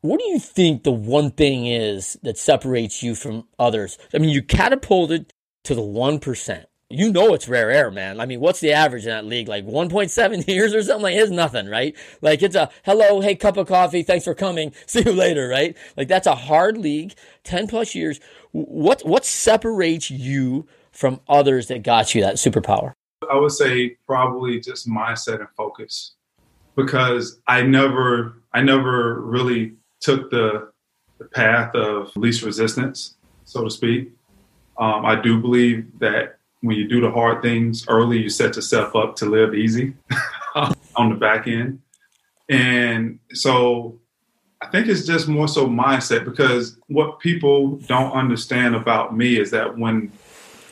what 0.00 0.20
do 0.20 0.26
you 0.26 0.38
think 0.38 0.84
the 0.84 0.92
one 0.92 1.30
thing 1.32 1.66
is 1.66 2.18
that 2.22 2.38
separates 2.38 3.02
you 3.02 3.14
from 3.14 3.48
others? 3.58 3.98
I 4.14 4.18
mean, 4.18 4.30
you 4.30 4.42
catapulted 4.42 5.32
to 5.64 5.74
the 5.74 5.82
one 5.82 6.20
percent 6.20 6.66
you 6.90 7.12
know 7.12 7.34
it's 7.34 7.48
rare 7.48 7.70
air, 7.70 7.90
man. 7.90 8.18
I 8.18 8.26
mean, 8.26 8.40
what's 8.40 8.60
the 8.60 8.72
average 8.72 9.04
in 9.04 9.10
that 9.10 9.26
league? 9.26 9.48
Like 9.48 9.66
1.7 9.66 10.46
years 10.48 10.74
or 10.74 10.82
something? 10.82 11.02
Like, 11.02 11.16
it's 11.16 11.30
nothing, 11.30 11.66
right? 11.66 11.94
Like, 12.22 12.42
it's 12.42 12.56
a 12.56 12.70
hello, 12.84 13.20
hey, 13.20 13.34
cup 13.34 13.56
of 13.56 13.68
coffee, 13.68 14.02
thanks 14.02 14.24
for 14.24 14.34
coming, 14.34 14.72
see 14.86 15.02
you 15.04 15.12
later, 15.12 15.48
right? 15.48 15.76
Like, 15.96 16.08
that's 16.08 16.26
a 16.26 16.34
hard 16.34 16.78
league, 16.78 17.14
10 17.44 17.66
plus 17.66 17.94
years. 17.94 18.20
What, 18.52 19.02
what 19.06 19.24
separates 19.24 20.10
you 20.10 20.66
from 20.90 21.20
others 21.28 21.68
that 21.68 21.82
got 21.82 22.14
you 22.14 22.22
that 22.22 22.36
superpower? 22.36 22.94
I 23.30 23.36
would 23.36 23.52
say 23.52 23.96
probably 24.06 24.60
just 24.60 24.88
mindset 24.88 25.40
and 25.40 25.48
focus 25.56 26.12
because 26.76 27.40
I 27.46 27.62
never, 27.62 28.42
I 28.54 28.62
never 28.62 29.20
really 29.20 29.74
took 30.00 30.30
the, 30.30 30.70
the 31.18 31.26
path 31.26 31.74
of 31.74 32.16
least 32.16 32.42
resistance, 32.42 33.16
so 33.44 33.64
to 33.64 33.70
speak. 33.70 34.12
Um, 34.78 35.04
I 35.04 35.20
do 35.20 35.40
believe 35.40 35.86
that 35.98 36.37
when 36.60 36.76
you 36.76 36.88
do 36.88 37.00
the 37.00 37.10
hard 37.10 37.42
things 37.42 37.86
early, 37.88 38.18
you 38.18 38.28
set 38.28 38.56
yourself 38.56 38.96
up 38.96 39.16
to 39.16 39.26
live 39.26 39.54
easy 39.54 39.94
on 40.96 41.10
the 41.10 41.14
back 41.14 41.46
end. 41.46 41.80
And 42.48 43.18
so 43.32 44.00
I 44.60 44.66
think 44.68 44.88
it's 44.88 45.06
just 45.06 45.28
more 45.28 45.48
so 45.48 45.66
mindset 45.66 46.24
because 46.24 46.78
what 46.88 47.20
people 47.20 47.76
don't 47.86 48.12
understand 48.12 48.74
about 48.74 49.16
me 49.16 49.38
is 49.38 49.50
that 49.52 49.78
when 49.78 50.12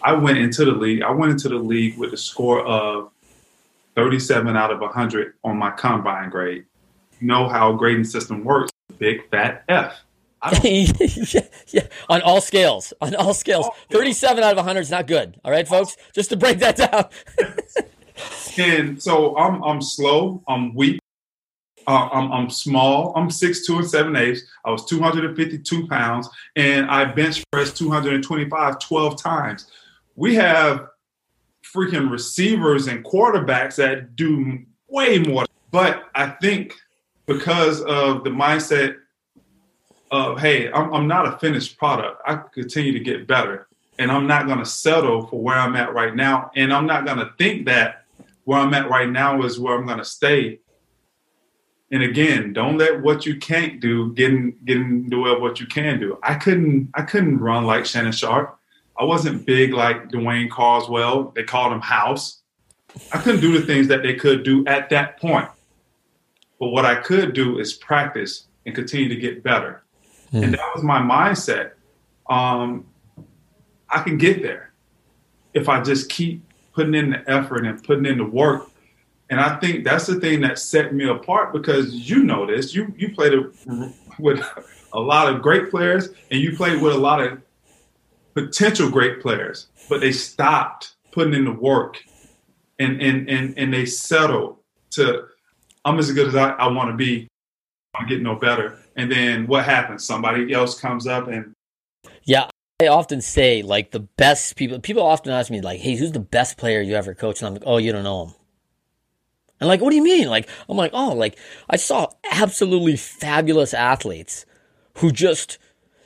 I 0.03 0.12
went 0.12 0.38
into 0.38 0.64
the 0.64 0.72
league, 0.72 1.03
I 1.03 1.11
went 1.11 1.33
into 1.33 1.49
the 1.49 1.57
league 1.57 1.96
with 1.99 2.12
a 2.12 2.16
score 2.16 2.64
of 2.66 3.11
37 3.94 4.57
out 4.57 4.70
of 4.70 4.81
100 4.81 5.35
on 5.44 5.57
my 5.57 5.70
combine 5.70 6.31
grade. 6.31 6.64
You 7.20 7.27
know 7.29 7.49
how 7.49 7.72
grading 7.72 8.05
system 8.05 8.44
works 8.44 8.70
big 8.99 9.29
fat 9.31 9.64
F. 9.68 10.01
yeah, 10.62 11.40
yeah, 11.68 11.87
on 12.09 12.22
all 12.22 12.40
scales, 12.40 12.92
on 13.01 13.14
all 13.14 13.35
scales. 13.35 13.66
37 13.90 14.44
out 14.44 14.53
of 14.53 14.57
100 14.59 14.81
is 14.81 14.90
not 14.90 15.07
good. 15.07 15.40
All 15.44 15.51
right, 15.51 15.66
folks, 15.66 15.96
just 16.12 16.31
to 16.31 16.37
break 16.37 16.59
that 16.59 16.77
down. 16.77 17.07
and 18.59 19.03
so 19.03 19.37
I'm, 19.37 19.62
I'm 19.64 19.81
slow, 19.81 20.42
I'm 20.46 20.75
weak, 20.75 21.01
uh, 21.87 22.09
I'm, 22.12 22.33
I'm, 22.33 22.51
small. 22.51 23.12
I'm 23.16 23.29
6'2 23.29 23.79
and 23.79 23.88
7 23.88 24.16
eighths. 24.16 24.42
I 24.64 24.70
was 24.70 24.85
252 24.87 25.87
pounds, 25.87 26.29
and 26.57 26.90
I 26.90 27.05
bench 27.05 27.44
pressed 27.53 27.77
225 27.77 28.79
12 28.79 29.22
times. 29.22 29.70
We 30.16 30.35
have 30.35 30.88
freaking 31.64 32.11
receivers 32.11 32.88
and 32.88 33.05
quarterbacks 33.05 33.77
that 33.77 34.16
do 34.16 34.59
way 34.88 35.18
more. 35.18 35.44
But 35.70 36.05
I 36.14 36.29
think 36.29 36.75
because 37.27 37.83
of 37.83 38.25
the 38.25 38.31
mindset 38.31 38.96
of, 40.10 40.40
hey, 40.40 40.70
I'm, 40.70 40.92
I'm 40.92 41.08
not 41.08 41.26
a 41.26 41.38
finished 41.38 41.78
product, 41.78 42.22
I 42.26 42.36
continue 42.52 42.92
to 42.92 43.00
get 43.00 43.26
better. 43.26 43.68
And 43.98 44.12
I'm 44.12 44.26
not 44.26 44.46
going 44.46 44.58
to 44.58 44.66
settle 44.66 45.26
for 45.26 45.40
where 45.40 45.56
I'm 45.56 45.74
at 45.74 45.94
right 45.94 46.14
now. 46.14 46.50
And 46.54 46.72
I'm 46.72 46.86
not 46.86 47.06
going 47.06 47.16
to 47.16 47.30
think 47.38 47.64
that 47.66 48.04
where 48.44 48.58
I'm 48.58 48.74
at 48.74 48.90
right 48.90 49.08
now 49.08 49.42
is 49.42 49.58
where 49.58 49.74
I'm 49.74 49.86
going 49.86 49.98
to 49.98 50.04
stay 50.04 50.60
and 51.90 52.02
again, 52.02 52.52
don't 52.52 52.78
let 52.78 53.00
what 53.02 53.26
you 53.26 53.36
can't 53.36 53.80
do 53.80 54.12
get 54.14 54.32
in, 54.32 54.56
get 54.64 54.76
in 54.76 55.08
the 55.08 55.18
way 55.18 55.30
of 55.30 55.40
what 55.40 55.60
you 55.60 55.66
can 55.66 56.00
do. 56.00 56.18
I 56.22 56.34
couldn't 56.34 56.90
I 56.94 57.02
couldn't 57.02 57.38
run 57.38 57.64
like 57.64 57.86
Shannon 57.86 58.12
Sharpe. 58.12 58.58
I 58.98 59.04
wasn't 59.04 59.46
big 59.46 59.72
like 59.72 60.08
Dwayne 60.08 60.50
Carswell. 60.50 61.32
They 61.36 61.44
called 61.44 61.72
him 61.72 61.80
House. 61.80 62.40
I 63.12 63.18
couldn't 63.18 63.40
do 63.40 63.58
the 63.58 63.64
things 63.64 63.88
that 63.88 64.02
they 64.02 64.14
could 64.14 64.42
do 64.42 64.66
at 64.66 64.90
that 64.90 65.20
point. 65.20 65.48
But 66.58 66.68
what 66.68 66.86
I 66.86 66.96
could 66.96 67.34
do 67.34 67.58
is 67.58 67.74
practice 67.74 68.46
and 68.64 68.74
continue 68.74 69.08
to 69.08 69.16
get 69.16 69.42
better. 69.42 69.84
Mm. 70.32 70.44
And 70.44 70.54
that 70.54 70.74
was 70.74 70.82
my 70.82 71.00
mindset. 71.00 71.72
Um, 72.28 72.86
I 73.88 74.00
can 74.00 74.18
get 74.18 74.42
there 74.42 74.72
if 75.54 75.68
I 75.68 75.80
just 75.82 76.10
keep 76.10 76.42
putting 76.74 76.94
in 76.94 77.10
the 77.10 77.30
effort 77.30 77.64
and 77.64 77.82
putting 77.82 78.06
in 78.06 78.18
the 78.18 78.24
work 78.24 78.70
and 79.28 79.40
I 79.40 79.56
think 79.56 79.84
that's 79.84 80.06
the 80.06 80.20
thing 80.20 80.40
that 80.42 80.58
set 80.58 80.94
me 80.94 81.08
apart 81.08 81.52
because 81.52 81.92
you 81.92 82.22
know 82.22 82.46
this. 82.46 82.74
You 82.74 82.94
you 82.96 83.12
played 83.12 83.32
with 84.18 84.40
a 84.92 85.00
lot 85.00 85.32
of 85.32 85.42
great 85.42 85.70
players 85.70 86.10
and 86.30 86.40
you 86.40 86.56
played 86.56 86.80
with 86.80 86.94
a 86.94 86.98
lot 86.98 87.20
of 87.20 87.40
potential 88.34 88.88
great 88.88 89.20
players, 89.20 89.66
but 89.88 90.00
they 90.00 90.12
stopped 90.12 90.94
putting 91.10 91.34
in 91.34 91.44
the 91.44 91.52
work 91.52 92.02
and 92.78 93.02
and 93.02 93.28
and 93.28 93.58
and 93.58 93.74
they 93.74 93.84
settled 93.84 94.58
to 94.90 95.26
I'm 95.84 95.98
as 95.98 96.10
good 96.12 96.28
as 96.28 96.36
I, 96.36 96.50
I 96.50 96.68
want 96.68 96.90
to 96.90 96.96
be. 96.96 97.28
I 97.98 98.04
get 98.04 98.22
no 98.22 98.35
better. 98.37 98.78
And 98.96 99.11
then 99.11 99.46
what 99.46 99.64
happens? 99.64 100.04
Somebody 100.04 100.52
else 100.52 100.78
comes 100.78 101.06
up 101.06 101.28
and 101.28 101.52
yeah. 102.24 102.48
I 102.78 102.88
often 102.88 103.22
say 103.22 103.62
like 103.62 103.92
the 103.92 104.00
best 104.00 104.54
people. 104.56 104.78
People 104.80 105.02
often 105.02 105.32
ask 105.32 105.50
me 105.50 105.62
like, 105.62 105.80
"Hey, 105.80 105.96
who's 105.96 106.12
the 106.12 106.20
best 106.20 106.59
player 106.59 106.82
you 106.82 106.94
ever 106.94 107.14
coached?" 107.14 107.40
And 107.40 107.48
I'm 107.48 107.54
like, 107.54 107.62
"Oh, 107.64 107.78
you 107.78 107.90
don't 107.90 108.04
know 108.04 108.26
him." 108.26 108.35
And 109.61 109.68
like, 109.68 109.80
what 109.80 109.90
do 109.90 109.96
you 109.96 110.02
mean? 110.02 110.28
Like, 110.28 110.48
I'm 110.68 110.76
like, 110.76 110.90
oh, 110.92 111.14
like 111.14 111.38
I 111.70 111.76
saw 111.76 112.09
absolutely 112.30 112.96
fabulous 112.96 113.72
athletes 113.72 114.44
who 114.98 115.11
just 115.11 115.59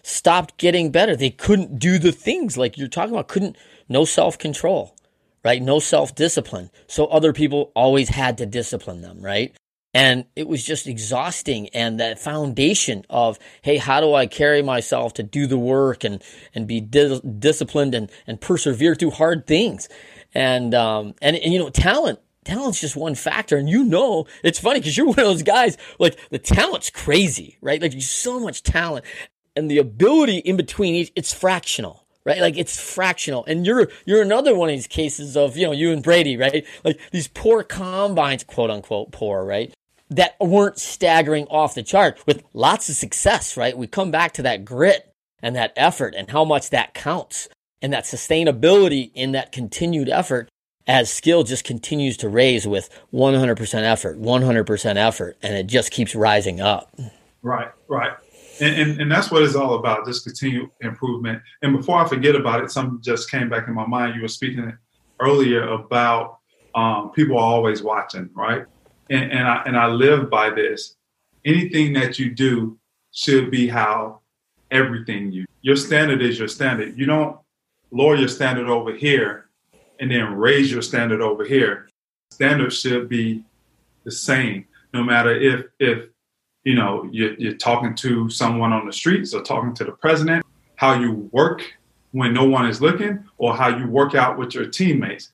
stopped 0.03 0.57
getting 0.57 0.91
better. 0.91 1.17
They 1.17 1.31
couldn't 1.31 1.79
do 1.79 1.99
the 1.99 2.13
things 2.13 2.57
like 2.57 2.79
you're 2.79 2.89
talking 2.89 3.15
about, 3.15 3.29
couldn't, 3.29 3.57
no 3.89 4.05
self 4.05 4.39
control, 4.39 4.97
right? 5.45 5.61
No 5.61 5.81
self 5.81 6.15
discipline. 6.15 6.71
So 6.87 7.07
other 7.07 7.33
people 7.33 7.73
always 7.75 8.11
had 8.11 8.39
to 8.39 8.47
discipline 8.47 9.01
them, 9.01 9.21
right? 9.21 9.55
And 9.93 10.27
it 10.37 10.47
was 10.47 10.65
just 10.65 10.87
exhausting. 10.87 11.69
And 11.71 11.99
that 11.99 12.19
foundation 12.19 13.05
of, 13.11 13.39
hey, 13.63 13.77
how 13.79 14.01
do 14.01 14.15
I 14.15 14.27
carry 14.27 14.63
myself 14.63 15.15
to 15.15 15.23
do 15.23 15.47
the 15.47 15.59
work 15.59 16.05
and, 16.05 16.23
and 16.55 16.67
be 16.67 16.81
di- 16.81 17.21
disciplined 17.39 17.95
and, 17.95 18.11
and 18.27 18.41
persevere 18.41 18.95
through 18.95 19.13
hard 19.13 19.47
things? 19.47 19.89
And, 20.33 20.75
um, 20.75 21.15
and, 21.21 21.37
and, 21.37 21.53
you 21.53 21.59
know, 21.59 21.71
talent 21.71 22.21
talent's 22.45 22.81
just 22.81 22.97
one 22.97 23.15
factor. 23.15 23.57
And 23.57 23.69
you 23.69 23.85
know, 23.85 24.27
it's 24.43 24.59
funny 24.59 24.81
because 24.81 24.97
you're 24.97 25.07
one 25.07 25.19
of 25.19 25.27
those 25.27 25.43
guys, 25.43 25.77
like 25.99 26.17
the 26.31 26.39
talent's 26.39 26.91
crazy, 26.91 27.59
right? 27.61 27.81
Like 27.81 28.01
so 28.01 28.41
much 28.41 28.63
talent 28.63 29.05
and 29.57 29.71
the 29.71 29.79
ability 29.79 30.39
in 30.39 30.57
between 30.57 30.95
each, 30.95 31.13
it's 31.17 31.33
fractional. 31.33 32.07
Right, 32.23 32.43
like 32.43 32.59
it's 32.59 32.79
fractional, 32.79 33.47
and 33.47 33.65
you're 33.65 33.89
you're 34.05 34.21
another 34.21 34.55
one 34.55 34.69
of 34.69 34.75
these 34.75 34.87
cases 34.87 35.39
of 35.39 35.57
you 35.57 35.67
know 35.67 35.73
you 35.73 35.91
and 35.91 36.03
Brady, 36.03 36.37
right? 36.37 36.67
Like 36.85 37.01
these 37.13 37.29
poor 37.29 37.63
combines, 37.63 38.45
quote 38.45 38.69
unquote 38.69 39.11
poor, 39.11 39.43
right? 39.43 39.73
That 40.11 40.37
weren't 40.41 40.79
staggering 40.79 41.47
off 41.47 41.75
the 41.75 41.83
chart 41.83 42.19
with 42.27 42.43
lots 42.53 42.89
of 42.89 42.97
success, 42.97 43.57
right? 43.57 43.79
We 43.79 43.87
come 43.87 44.11
back 44.11 44.33
to 44.33 44.43
that 44.43 44.65
grit 44.65 45.15
and 45.43 45.55
that 45.57 45.73
effort 45.77 46.15
and 46.17 46.31
how 46.31 46.45
much 46.45 46.71
that 46.71 46.95
counts 46.95 47.49
and 47.81 47.93
that 47.93 48.05
sustainability 48.05 49.11
in 49.15 49.33
that 49.33 49.53
continued 49.53 50.09
effort 50.09 50.49
as 50.87 51.13
skill 51.13 51.45
just 51.45 51.65
continues 51.65 52.17
to 52.19 52.29
raise 52.29 52.67
with 52.67 52.91
100% 53.13 53.83
effort, 53.83 54.21
100% 54.21 54.97
effort, 54.97 55.37
and 55.43 55.55
it 55.55 55.67
just 55.67 55.91
keeps 55.91 56.15
rising 56.15 56.61
up. 56.61 56.95
Right, 57.43 57.69
right. 57.89 58.13
And, 58.61 58.75
and, 58.75 59.01
and, 59.01 59.11
that's 59.11 59.31
what 59.31 59.43
it's 59.43 59.55
all 59.55 59.75
about, 59.75 60.05
just 60.05 60.25
continued 60.25 60.69
improvement. 60.83 61.41
And 61.63 61.75
before 61.75 61.99
I 61.99 62.07
forget 62.07 62.35
about 62.35 62.63
it, 62.63 62.71
something 62.71 63.01
just 63.01 63.31
came 63.31 63.49
back 63.49 63.69
in 63.69 63.75
my 63.75 63.87
mind. 63.87 64.17
You 64.17 64.23
were 64.23 64.29
speaking 64.29 64.77
earlier 65.19 65.67
about 65.69 66.41
um, 66.75 67.11
people 67.13 67.39
are 67.39 67.45
always 67.45 67.83
watching, 67.83 68.29
right? 68.35 68.65
And, 69.11 69.31
and, 69.33 69.47
I, 69.47 69.63
and 69.67 69.77
I 69.77 69.89
live 69.89 70.31
by 70.31 70.51
this. 70.51 70.97
Anything 71.45 71.93
that 71.95 72.19
you 72.19 72.31
do 72.31 72.79
should 73.13 73.51
be 73.51 73.69
how 73.69 74.21
everything 74.71 75.33
you, 75.33 75.45
your 75.63 75.77
standard 75.77 76.23
is 76.23 76.39
your 76.39 76.49
standard. 76.49 76.97
You 76.97 77.07
don't 77.07 77.37
lower 77.91 78.15
your 78.15 78.29
standard 78.29 78.69
over 78.69 78.95
here 78.95 79.51
and 79.99 80.11
then 80.11 80.35
raise 80.35 80.73
your 80.73 80.83
standard 80.83 81.21
over 81.21 81.45
here. 81.45 81.89
Standards 82.31 82.81
should 82.81 83.09
be 83.09 83.45
the 84.05 84.11
same, 84.11 84.65
no 84.95 85.03
matter 85.05 85.35
if 85.35 85.67
if 85.79 86.09
you 86.65 86.75
know 86.75 87.09
you're, 87.13 87.35
you're 87.35 87.57
talking 87.57 87.95
to 87.97 88.31
someone 88.31 88.73
on 88.73 88.87
the 88.87 88.93
streets 88.93 89.35
or 89.35 89.43
talking 89.43 89.75
to 89.75 89.85
the 89.85 89.93
president, 89.93 90.45
how 90.77 90.99
you 90.99 91.29
work 91.33 91.63
when 92.13 92.33
no 92.33 92.45
one 92.45 92.67
is 92.67 92.81
looking, 92.81 93.25
or 93.39 93.55
how 93.55 93.69
you 93.69 93.87
work 93.87 94.15
out 94.15 94.39
with 94.39 94.55
your 94.55 94.67
teammates. 94.67 95.33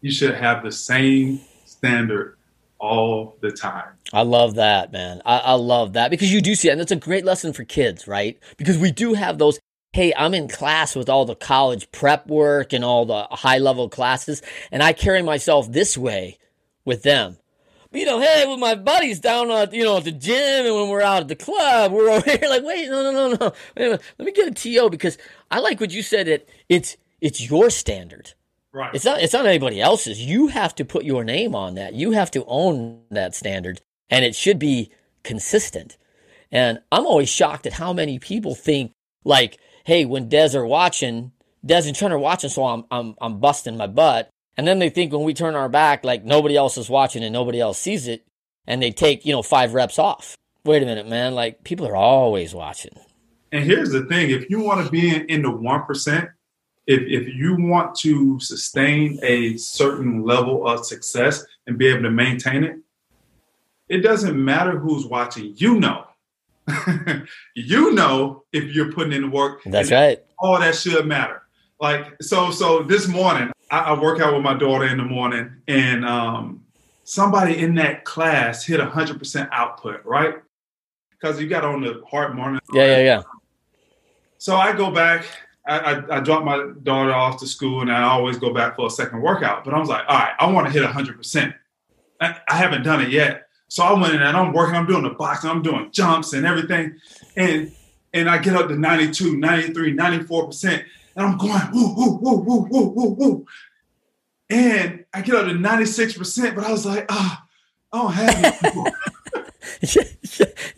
You 0.00 0.10
should 0.10 0.34
have 0.34 0.62
the 0.62 0.72
same 0.72 1.40
standard 1.64 2.35
all 2.78 3.36
the 3.40 3.50
time. 3.50 3.90
I 4.12 4.22
love 4.22 4.56
that, 4.56 4.92
man. 4.92 5.22
I, 5.24 5.38
I, 5.38 5.52
love 5.54 5.94
that 5.94 6.10
because 6.10 6.32
you 6.32 6.40
do 6.40 6.54
see 6.54 6.68
it. 6.68 6.72
And 6.72 6.80
it's 6.80 6.92
a 6.92 6.96
great 6.96 7.24
lesson 7.24 7.52
for 7.52 7.64
kids, 7.64 8.06
right? 8.06 8.38
Because 8.56 8.78
we 8.78 8.92
do 8.92 9.14
have 9.14 9.38
those 9.38 9.58
hey, 9.92 10.12
I'm 10.14 10.34
in 10.34 10.46
class 10.46 10.94
with 10.94 11.08
all 11.08 11.24
the 11.24 11.34
college 11.34 11.90
prep 11.90 12.26
work 12.26 12.74
and 12.74 12.84
all 12.84 13.06
the 13.06 13.22
high 13.30 13.56
level 13.56 13.88
classes, 13.88 14.42
and 14.70 14.82
I 14.82 14.92
carry 14.92 15.22
myself 15.22 15.72
this 15.72 15.96
way 15.96 16.36
with 16.84 17.02
them. 17.02 17.38
But, 17.90 18.00
you 18.00 18.06
know, 18.06 18.20
hey, 18.20 18.44
with 18.46 18.58
my 18.58 18.74
buddies 18.74 19.20
down 19.20 19.50
at 19.50 19.72
you 19.72 19.84
know 19.84 19.96
at 19.96 20.04
the 20.04 20.12
gym 20.12 20.66
and 20.66 20.74
when 20.74 20.90
we're 20.90 21.00
out 21.00 21.22
at 21.22 21.28
the 21.28 21.34
club, 21.34 21.92
we're 21.92 22.10
over 22.10 22.30
here 22.30 22.46
like, 22.46 22.62
wait, 22.62 22.90
no, 22.90 23.10
no, 23.10 23.10
no, 23.10 23.36
no, 23.40 23.52
wait 23.76 24.00
let 24.18 24.26
me 24.26 24.32
get 24.32 24.48
a 24.48 24.50
TO 24.50 24.90
because 24.90 25.16
I 25.50 25.60
like 25.60 25.80
what 25.80 25.92
you 25.92 26.02
said. 26.02 26.26
That 26.26 26.46
it's 26.68 26.98
it's 27.22 27.48
your 27.48 27.70
standard. 27.70 28.34
Right. 28.76 28.94
It's 28.94 29.06
not 29.06 29.22
it's 29.22 29.32
not 29.32 29.46
anybody 29.46 29.80
else's. 29.80 30.20
You 30.20 30.48
have 30.48 30.74
to 30.74 30.84
put 30.84 31.06
your 31.06 31.24
name 31.24 31.54
on 31.54 31.76
that. 31.76 31.94
You 31.94 32.10
have 32.10 32.30
to 32.32 32.44
own 32.46 33.00
that 33.10 33.34
standard, 33.34 33.80
and 34.10 34.22
it 34.22 34.36
should 34.36 34.58
be 34.58 34.90
consistent. 35.22 35.96
And 36.52 36.80
I'm 36.92 37.06
always 37.06 37.30
shocked 37.30 37.64
at 37.64 37.72
how 37.72 37.94
many 37.94 38.18
people 38.18 38.54
think 38.54 38.92
like 39.24 39.58
hey, 39.84 40.04
when 40.04 40.28
Des 40.28 40.54
are 40.54 40.66
watching, 40.66 41.32
Des 41.64 41.86
and 41.86 41.96
Trent 41.96 42.12
are 42.12 42.18
watching, 42.18 42.50
so 42.50 42.66
I'm 42.66 42.84
I'm 42.90 43.14
I'm 43.18 43.40
busting 43.40 43.78
my 43.78 43.86
butt. 43.86 44.28
And 44.58 44.68
then 44.68 44.78
they 44.78 44.90
think 44.90 45.10
when 45.10 45.24
we 45.24 45.32
turn 45.32 45.54
our 45.54 45.70
back, 45.70 46.04
like 46.04 46.26
nobody 46.26 46.54
else 46.54 46.76
is 46.76 46.90
watching 46.90 47.24
and 47.24 47.32
nobody 47.32 47.58
else 47.58 47.78
sees 47.78 48.06
it, 48.06 48.26
and 48.66 48.82
they 48.82 48.90
take, 48.90 49.24
you 49.24 49.32
know, 49.32 49.42
five 49.42 49.72
reps 49.72 49.98
off. 49.98 50.36
Wait 50.66 50.82
a 50.82 50.86
minute, 50.86 51.08
man. 51.08 51.34
Like 51.34 51.64
people 51.64 51.88
are 51.88 51.96
always 51.96 52.54
watching. 52.54 52.92
And 53.52 53.64
here's 53.64 53.90
the 53.92 54.04
thing 54.04 54.28
if 54.28 54.50
you 54.50 54.60
want 54.60 54.84
to 54.84 54.92
be 54.92 55.14
in, 55.14 55.24
in 55.30 55.40
the 55.40 55.48
1%, 55.48 56.28
if, 56.86 57.00
if 57.02 57.34
you 57.34 57.56
want 57.58 57.94
to 57.96 58.38
sustain 58.40 59.18
a 59.22 59.56
certain 59.56 60.22
level 60.24 60.66
of 60.66 60.86
success 60.86 61.44
and 61.66 61.78
be 61.78 61.88
able 61.88 62.02
to 62.02 62.10
maintain 62.10 62.64
it, 62.64 62.78
it 63.88 63.98
doesn't 63.98 64.42
matter 64.42 64.78
who's 64.78 65.06
watching. 65.06 65.54
You 65.56 65.80
know. 65.80 66.06
you 67.54 67.94
know 67.94 68.44
if 68.52 68.74
you're 68.74 68.92
putting 68.92 69.12
in 69.12 69.22
the 69.22 69.30
work. 69.30 69.62
That's 69.64 69.92
right. 69.92 70.18
All 70.38 70.58
that 70.58 70.74
should 70.74 71.06
matter. 71.06 71.42
Like 71.80 72.20
so, 72.20 72.50
so 72.50 72.82
this 72.82 73.06
morning 73.06 73.52
I, 73.70 73.78
I 73.80 74.00
work 74.00 74.20
out 74.20 74.32
with 74.34 74.42
my 74.42 74.54
daughter 74.54 74.86
in 74.86 74.96
the 74.96 75.04
morning, 75.04 75.56
and 75.68 76.04
um, 76.04 76.64
somebody 77.04 77.58
in 77.58 77.74
that 77.76 78.04
class 78.04 78.64
hit 78.64 78.80
hundred 78.80 79.18
percent 79.18 79.48
output. 79.52 80.04
Right? 80.04 80.36
because 81.18 81.40
you 81.40 81.48
got 81.48 81.64
on 81.64 81.80
the 81.80 82.02
heart 82.08 82.34
monitor. 82.34 82.64
Yeah, 82.72 82.84
yeah, 82.84 83.02
yeah. 83.02 83.22
So 84.38 84.56
I 84.56 84.72
go 84.72 84.90
back. 84.90 85.24
I, 85.66 86.16
I, 86.16 86.20
drop 86.20 86.44
my 86.44 86.70
daughter 86.82 87.12
off 87.12 87.40
to 87.40 87.46
school, 87.46 87.80
and 87.80 87.90
I 87.90 88.04
always 88.04 88.38
go 88.38 88.54
back 88.54 88.76
for 88.76 88.86
a 88.86 88.90
second 88.90 89.20
workout. 89.20 89.64
But 89.64 89.74
I 89.74 89.78
was 89.78 89.88
like, 89.88 90.04
all 90.08 90.16
right, 90.16 90.32
I 90.38 90.50
want 90.50 90.66
to 90.66 90.72
hit 90.72 90.82
100. 90.82 91.16
percent 91.16 91.54
I, 92.20 92.36
I 92.48 92.56
haven't 92.56 92.82
done 92.82 93.02
it 93.02 93.10
yet. 93.10 93.48
So 93.68 93.82
I 93.82 93.92
went 93.92 94.14
in 94.14 94.22
and 94.22 94.36
I'm 94.36 94.52
working, 94.52 94.76
I'm 94.76 94.86
doing 94.86 95.02
the 95.02 95.10
boxing, 95.10 95.50
I'm 95.50 95.62
doing 95.62 95.90
jumps 95.90 96.32
and 96.32 96.46
everything. 96.46 96.96
And 97.36 97.72
and 98.14 98.30
I 98.30 98.38
get 98.38 98.54
up 98.54 98.68
to 98.68 98.76
92, 98.76 99.36
93, 99.36 99.94
94%. 99.94 100.84
And 101.16 101.26
I'm 101.26 101.36
going, 101.36 101.60
woo, 101.72 101.94
woo, 101.94 102.18
woo, 102.20 102.36
woo, 102.38 102.68
woo, 102.70 102.88
woo, 102.88 103.08
woo. 103.10 103.46
And 104.48 105.04
I 105.12 105.22
get 105.22 105.34
up 105.34 105.46
to 105.46 105.52
96%, 105.52 106.54
but 106.54 106.64
I 106.64 106.72
was 106.72 106.86
like, 106.86 107.06
ah, 107.10 107.44
oh, 107.92 108.08
I 108.08 108.26
don't 108.26 108.44
have 108.44 108.60
it. 108.62 108.94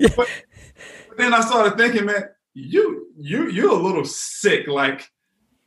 but, 0.17 0.17
but 0.17 0.29
then 1.19 1.35
I 1.35 1.43
started 1.43 1.77
thinking, 1.77 2.07
man, 2.07 2.31
you 2.55 3.09
you 3.17 3.51
you're 3.51 3.71
a 3.71 3.83
little 3.83 4.05
sick. 4.05 4.67
Like 4.67 5.11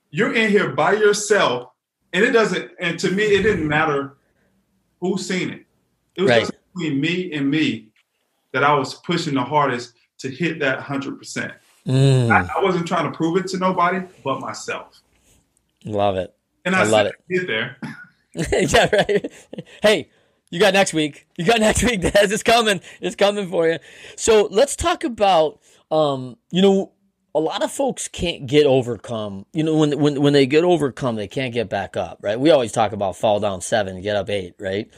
you're 0.10 0.34
in 0.34 0.50
here 0.50 0.70
by 0.70 0.94
yourself, 0.94 1.72
and 2.14 2.24
it 2.24 2.32
doesn't. 2.32 2.72
And 2.80 3.00
to 3.00 3.12
me, 3.12 3.24
it 3.24 3.44
didn't 3.44 3.68
matter 3.68 4.18
who's 5.00 5.28
seen 5.28 5.50
it. 5.50 5.66
It 6.16 6.24
was 6.24 6.30
right. 6.30 6.40
just 6.42 6.54
between 6.74 7.00
me 7.00 7.34
and 7.34 7.50
me 7.50 7.88
that 8.54 8.64
I 8.64 8.74
was 8.74 8.96
pushing 8.96 9.34
the 9.34 9.44
hardest 9.44 9.94
to 10.20 10.30
hit 10.30 10.60
that 10.60 10.80
hundred 10.80 11.18
percent. 11.18 11.54
Mm. 11.88 12.30
I, 12.30 12.60
I, 12.60 12.64
wasn't 12.64 12.88
trying 12.88 13.12
to 13.12 13.18
prove 13.18 13.38
it 13.38 13.48
to 13.48 13.58
nobody 13.58 14.06
but 14.24 14.40
myself. 14.40 15.02
Love 15.84 16.16
it. 16.16 16.32
And 16.64 16.76
I, 16.76 16.82
I 16.82 16.84
love 16.84 17.08
it. 17.08 17.16
Get 17.28 17.48
there. 17.48 17.78
yeah, 18.36 18.88
right. 18.94 19.32
Hey, 19.82 20.10
you 20.52 20.60
got 20.60 20.74
next 20.74 20.94
week. 20.94 21.28
You 21.38 21.46
got 21.46 21.60
next 21.62 21.84
week, 21.84 22.02
Des. 22.02 22.12
It's 22.14 22.44
coming. 22.44 22.82
It's 23.00 23.16
coming 23.16 23.50
for 23.50 23.68
you. 23.68 23.80
So 24.16 24.48
let's 24.52 24.76
talk 24.76 25.04
about 25.04 25.60
um, 25.92 26.38
you 26.52 26.62
know, 26.62 26.94
a 27.34 27.40
lot 27.40 27.64
of 27.64 27.72
folks 27.72 28.08
can't 28.08 28.46
get 28.46 28.66
overcome. 28.66 29.46
You 29.54 29.64
know, 29.64 29.76
when 29.76 29.98
when 30.00 30.22
when 30.22 30.34
they 30.34 30.46
get 30.46 30.64
overcome, 30.64 31.16
they 31.16 31.28
can't 31.28 31.54
get 31.54 31.70
back 31.70 31.96
up, 31.96 32.20
right? 32.22 32.40
We 32.40 32.50
always 32.50 32.72
talk 32.72 32.92
about 32.92 33.16
fall 33.16 33.40
down 33.40 33.62
seven, 33.62 34.02
get 34.02 34.16
up 34.16 34.30
eight, 34.30 34.56
right? 34.60 34.90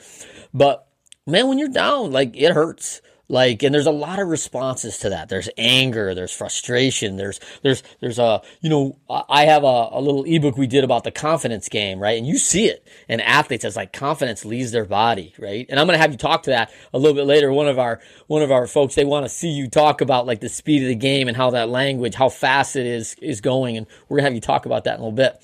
But 0.54 0.88
man, 1.28 1.48
when 1.48 1.60
you're 1.60 1.68
down, 1.68 2.12
like 2.12 2.36
it 2.36 2.54
hurts. 2.54 3.02
Like, 3.34 3.64
and 3.64 3.74
there's 3.74 3.88
a 3.88 3.92
lot 3.92 4.20
of 4.20 4.28
responses 4.28 5.00
to 5.00 5.10
that. 5.10 5.28
There's 5.28 5.50
anger, 5.58 6.14
there's 6.14 6.32
frustration, 6.32 7.18
there's, 7.18 7.40
there's, 7.64 7.82
there's 8.00 8.20
a, 8.20 8.44
you 8.62 8.70
know, 8.70 9.00
I 9.10 9.46
have 9.46 9.64
a, 9.64 9.90
a 9.92 10.00
little 10.00 10.24
ebook 10.24 10.56
we 10.56 10.68
did 10.68 10.84
about 10.84 11.04
the 11.04 11.10
confidence 11.10 11.68
game, 11.68 12.00
right? 12.00 12.16
And 12.16 12.28
you 12.28 12.38
see 12.38 12.68
it 12.68 12.88
in 13.10 13.20
athletes 13.20 13.66
as 13.66 13.76
like 13.76 13.92
confidence 13.92 14.46
leaves 14.46 14.72
their 14.72 14.86
body, 14.86 15.34
right? 15.40 15.66
And 15.68 15.80
I'm 15.80 15.88
going 15.88 15.98
to 15.98 16.02
have 16.02 16.12
you 16.12 16.18
talk 16.20 16.44
to 16.44 16.52
that 16.52 16.72
a 16.94 17.00
little 17.00 17.16
bit 17.16 17.26
later. 17.26 17.52
One 17.52 17.68
of 17.68 17.80
our, 17.80 18.02
one 18.28 18.44
of 18.44 18.52
our 18.52 18.68
folks, 18.68 18.94
they 18.94 19.04
want 19.04 19.26
to 19.26 19.30
see 19.30 19.50
you 19.50 19.68
talk 19.68 20.02
about 20.02 20.28
like 20.28 20.40
the 20.40 20.48
speed 20.48 20.84
of 20.84 20.90
the 20.90 20.96
game 20.96 21.28
and 21.28 21.36
how 21.36 21.50
that 21.50 21.70
language, 21.70 22.14
how 22.14 22.30
fast 22.30 22.76
it 22.76 22.86
is, 22.86 23.16
is 23.20 23.42
going. 23.42 23.78
And 23.78 23.88
we're 24.08 24.18
going 24.18 24.26
to 24.26 24.30
have 24.30 24.36
you 24.36 24.42
talk 24.42 24.68
about 24.68 24.84
that 24.84 25.00
in 25.00 25.02
a 25.02 25.06
little 25.06 25.12
bit. 25.12 25.42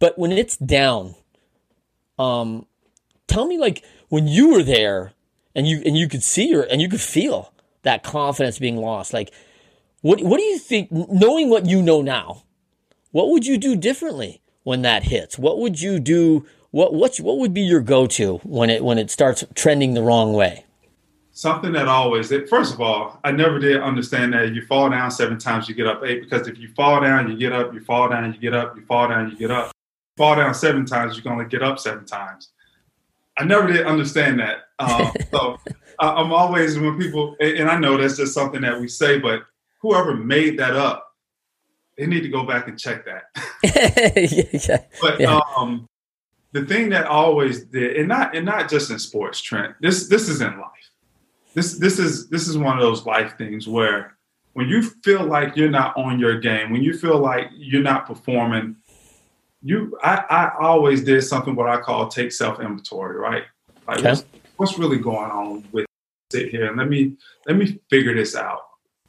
But 0.00 0.18
when 0.18 0.32
it's 0.32 0.56
down, 0.56 1.14
um, 2.18 2.66
tell 3.28 3.46
me 3.46 3.58
like 3.58 3.84
when 4.08 4.26
you 4.26 4.54
were 4.54 4.64
there, 4.64 5.12
and 5.54 5.66
you 5.66 5.82
and 5.84 5.96
you 5.96 6.08
could 6.08 6.22
see 6.22 6.52
her 6.52 6.62
and 6.62 6.80
you 6.80 6.88
could 6.88 7.00
feel 7.00 7.52
that 7.82 8.02
confidence 8.02 8.58
being 8.58 8.76
lost. 8.76 9.12
Like, 9.12 9.32
what 10.00 10.22
what 10.22 10.38
do 10.38 10.44
you 10.44 10.58
think? 10.58 10.90
Knowing 10.90 11.50
what 11.50 11.66
you 11.66 11.82
know 11.82 12.02
now, 12.02 12.44
what 13.10 13.28
would 13.30 13.46
you 13.46 13.58
do 13.58 13.76
differently 13.76 14.40
when 14.64 14.82
that 14.82 15.04
hits? 15.04 15.38
What 15.38 15.58
would 15.58 15.80
you 15.80 15.98
do? 16.00 16.46
What 16.70 16.94
what 16.94 17.16
what 17.18 17.38
would 17.38 17.52
be 17.52 17.62
your 17.62 17.80
go 17.80 18.06
to 18.08 18.38
when 18.38 18.70
it 18.70 18.84
when 18.84 18.98
it 18.98 19.10
starts 19.10 19.44
trending 19.54 19.94
the 19.94 20.02
wrong 20.02 20.32
way? 20.32 20.64
Something 21.34 21.72
that 21.72 21.88
always, 21.88 22.28
first 22.50 22.74
of 22.74 22.80
all, 22.82 23.18
I 23.24 23.32
never 23.32 23.58
did 23.58 23.80
understand 23.80 24.34
that 24.34 24.52
you 24.54 24.66
fall 24.66 24.90
down 24.90 25.10
seven 25.10 25.38
times, 25.38 25.66
you 25.66 25.74
get 25.74 25.86
up 25.86 26.02
eight. 26.04 26.20
Because 26.20 26.46
if 26.46 26.58
you 26.58 26.68
fall 26.68 27.00
down, 27.00 27.30
you 27.30 27.38
get 27.38 27.54
up. 27.54 27.72
You 27.72 27.80
fall 27.80 28.10
down, 28.10 28.34
you 28.34 28.38
get 28.38 28.52
up. 28.52 28.76
You 28.76 28.84
fall 28.84 29.08
down, 29.08 29.30
you 29.30 29.36
get 29.36 29.50
up. 29.50 29.72
fall 30.18 30.36
down 30.36 30.54
seven 30.54 30.84
times, 30.84 31.16
you're 31.16 31.24
gonna 31.24 31.48
get 31.48 31.62
up 31.62 31.78
seven 31.78 32.04
times. 32.04 32.51
I 33.42 33.44
never 33.44 33.66
did 33.66 33.86
understand 33.86 34.38
that. 34.38 34.68
Uh, 34.78 35.10
so 35.32 35.58
I'm 35.98 36.32
always 36.32 36.78
when 36.78 36.96
people, 36.96 37.36
and 37.40 37.68
I 37.68 37.76
know 37.76 37.96
that's 37.96 38.16
just 38.16 38.34
something 38.34 38.60
that 38.62 38.80
we 38.80 38.86
say, 38.86 39.18
but 39.18 39.42
whoever 39.80 40.14
made 40.14 40.60
that 40.60 40.76
up, 40.76 41.08
they 41.98 42.06
need 42.06 42.22
to 42.22 42.28
go 42.28 42.46
back 42.46 42.68
and 42.68 42.78
check 42.78 43.04
that. 43.04 43.24
yeah, 44.68 44.84
but 45.00 45.20
yeah. 45.20 45.40
um, 45.56 45.88
the 46.52 46.64
thing 46.64 46.90
that 46.90 47.06
always 47.06 47.64
did, 47.64 47.96
and 47.96 48.08
not 48.08 48.36
and 48.36 48.46
not 48.46 48.70
just 48.70 48.90
in 48.92 48.98
sports, 49.00 49.40
Trent. 49.40 49.74
This 49.80 50.08
this 50.08 50.28
is 50.28 50.40
in 50.40 50.58
life. 50.58 50.90
This 51.54 51.78
this 51.78 51.98
is 51.98 52.28
this 52.28 52.46
is 52.46 52.56
one 52.56 52.76
of 52.76 52.82
those 52.82 53.04
life 53.04 53.36
things 53.36 53.66
where 53.66 54.16
when 54.52 54.68
you 54.68 54.82
feel 54.82 55.24
like 55.24 55.56
you're 55.56 55.70
not 55.70 55.96
on 55.96 56.20
your 56.20 56.38
game, 56.38 56.70
when 56.70 56.82
you 56.82 56.96
feel 56.96 57.18
like 57.18 57.48
you're 57.56 57.82
not 57.82 58.06
performing 58.06 58.76
you 59.62 59.98
I, 60.02 60.24
I 60.28 60.52
always 60.60 61.02
did 61.02 61.22
something 61.22 61.54
what 61.54 61.68
I 61.68 61.80
call 61.80 62.08
take 62.08 62.32
self 62.32 62.60
inventory, 62.60 63.16
right? 63.16 63.44
Like 63.86 63.98
okay. 63.98 64.08
what's, 64.08 64.24
what's 64.56 64.78
really 64.78 64.98
going 64.98 65.30
on 65.30 65.64
with 65.72 65.86
sit 66.30 66.50
here 66.50 66.66
and 66.66 66.76
let 66.76 66.88
me 66.88 67.16
let 67.46 67.56
me 67.56 67.78
figure 67.90 68.14
this 68.14 68.34
out. 68.34 68.60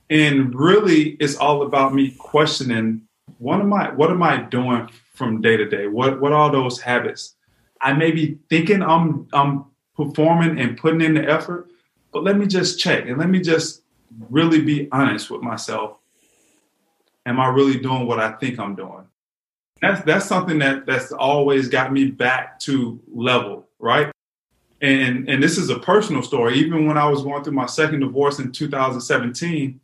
And 0.10 0.54
really 0.54 1.12
it's 1.20 1.36
all 1.38 1.64
about 1.64 1.94
me 1.94 2.12
questioning 2.12 3.08
what 3.38 3.60
am 3.60 3.74
I 3.74 3.92
what 3.92 4.12
am 4.12 4.22
I 4.22 4.38
doing 4.38 4.90
from 5.14 5.42
day 5.42 5.58
to 5.58 5.66
day? 5.68 5.88
What 5.88 6.22
what 6.22 6.34
are 6.34 6.52
those 6.52 6.80
habits? 6.80 7.36
I 7.82 7.94
may 7.94 8.12
be 8.12 8.38
thinking 8.50 8.82
I'm 8.82 9.28
I'm 9.34 9.66
performing 9.96 10.60
and 10.60 10.78
putting 10.78 11.02
in 11.02 11.14
the 11.16 11.28
effort, 11.30 11.70
but 12.12 12.24
let 12.24 12.38
me 12.38 12.46
just 12.46 12.80
check 12.80 13.08
and 13.08 13.18
let 13.18 13.30
me 13.30 13.40
just 13.40 13.84
really 14.30 14.62
be 14.62 14.88
honest 14.92 15.30
with 15.30 15.42
myself. 15.42 15.98
Am 17.26 17.40
I 17.40 17.48
really 17.48 17.80
doing 17.80 18.06
what 18.06 18.20
I 18.20 18.34
think 18.34 18.60
I'm 18.60 18.76
doing? 18.76 19.06
That's 19.84 20.04
that's 20.06 20.26
something 20.26 20.60
that 20.60 20.86
that's 20.86 21.12
always 21.12 21.68
got 21.68 21.92
me 21.92 22.06
back 22.06 22.60
to 22.62 23.00
level, 23.14 23.68
right? 23.80 24.12
And 24.82 25.28
and 25.30 25.42
this 25.42 25.58
is 25.58 25.70
a 25.70 25.80
personal 25.80 26.22
story. 26.22 26.56
Even 26.56 26.88
when 26.88 26.98
I 26.98 27.08
was 27.08 27.24
going 27.24 27.44
through 27.44 27.54
my 27.54 27.66
second 27.66 28.02
divorce 28.02 28.40
in 28.40 28.52
2017, 28.52 29.80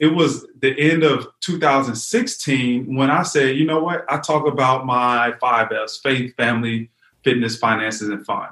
it 0.00 0.06
was 0.08 0.46
the 0.60 0.78
end 0.78 1.04
of 1.04 1.28
2016 1.40 2.96
when 2.96 3.10
I 3.10 3.22
said, 3.22 3.56
you 3.56 3.64
know 3.64 3.80
what? 3.80 4.04
I 4.08 4.18
talk 4.18 4.46
about 4.46 4.84
my 4.84 5.32
five 5.40 5.70
F's: 5.70 5.98
faith, 5.98 6.34
family, 6.36 6.90
fitness, 7.22 7.56
finances, 7.56 8.08
and 8.08 8.26
fun. 8.26 8.48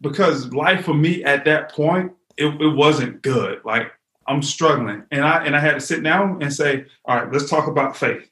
Because 0.00 0.52
life 0.52 0.84
for 0.84 0.94
me 0.94 1.22
at 1.22 1.44
that 1.44 1.72
point, 1.72 2.12
it, 2.36 2.46
it 2.60 2.74
wasn't 2.74 3.22
good. 3.22 3.60
Like 3.64 3.92
I'm 4.26 4.42
struggling, 4.42 5.04
and 5.10 5.24
I 5.24 5.44
and 5.44 5.54
I 5.54 5.60
had 5.60 5.74
to 5.74 5.80
sit 5.80 6.02
down 6.02 6.42
and 6.42 6.52
say, 6.52 6.86
all 7.04 7.16
right, 7.16 7.32
let's 7.32 7.50
talk 7.50 7.68
about 7.68 7.96
faith. 7.96 8.28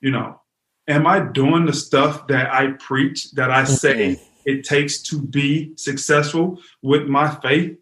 You 0.00 0.10
know, 0.10 0.40
am 0.88 1.06
I 1.06 1.20
doing 1.20 1.66
the 1.66 1.72
stuff 1.72 2.26
that 2.28 2.52
I 2.52 2.72
preach, 2.72 3.32
that 3.32 3.50
I 3.50 3.64
say 3.64 4.16
mm-hmm. 4.16 4.22
it 4.44 4.64
takes 4.64 5.02
to 5.02 5.20
be 5.20 5.76
successful 5.76 6.60
with 6.82 7.06
my 7.06 7.34
faith? 7.36 7.76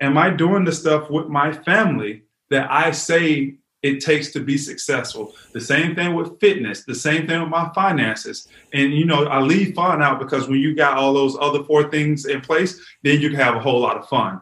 Am 0.00 0.16
I 0.16 0.30
doing 0.30 0.64
the 0.64 0.72
stuff 0.72 1.10
with 1.10 1.28
my 1.28 1.52
family 1.52 2.22
that 2.50 2.70
I 2.70 2.92
say 2.92 3.56
it 3.82 4.00
takes 4.00 4.32
to 4.32 4.40
be 4.40 4.56
successful? 4.56 5.34
The 5.52 5.60
same 5.60 5.94
thing 5.94 6.14
with 6.14 6.38
fitness, 6.40 6.84
the 6.84 6.94
same 6.94 7.26
thing 7.26 7.40
with 7.40 7.50
my 7.50 7.70
finances. 7.74 8.48
And, 8.72 8.92
you 8.92 9.04
know, 9.04 9.26
I 9.26 9.40
leave 9.40 9.74
fun 9.74 10.02
out 10.02 10.18
because 10.18 10.48
when 10.48 10.60
you 10.60 10.74
got 10.74 10.96
all 10.96 11.14
those 11.14 11.36
other 11.40 11.64
four 11.64 11.90
things 11.90 12.26
in 12.26 12.40
place, 12.40 12.80
then 13.02 13.20
you 13.20 13.30
can 13.30 13.40
have 13.40 13.56
a 13.56 13.60
whole 13.60 13.80
lot 13.80 13.96
of 13.96 14.08
fun. 14.08 14.40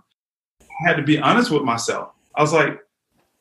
I 0.61 0.89
had 0.89 0.97
to 0.97 1.03
be 1.03 1.19
honest 1.19 1.51
with 1.51 1.63
myself. 1.63 2.11
I 2.35 2.43
was 2.43 2.53
like, 2.53 2.81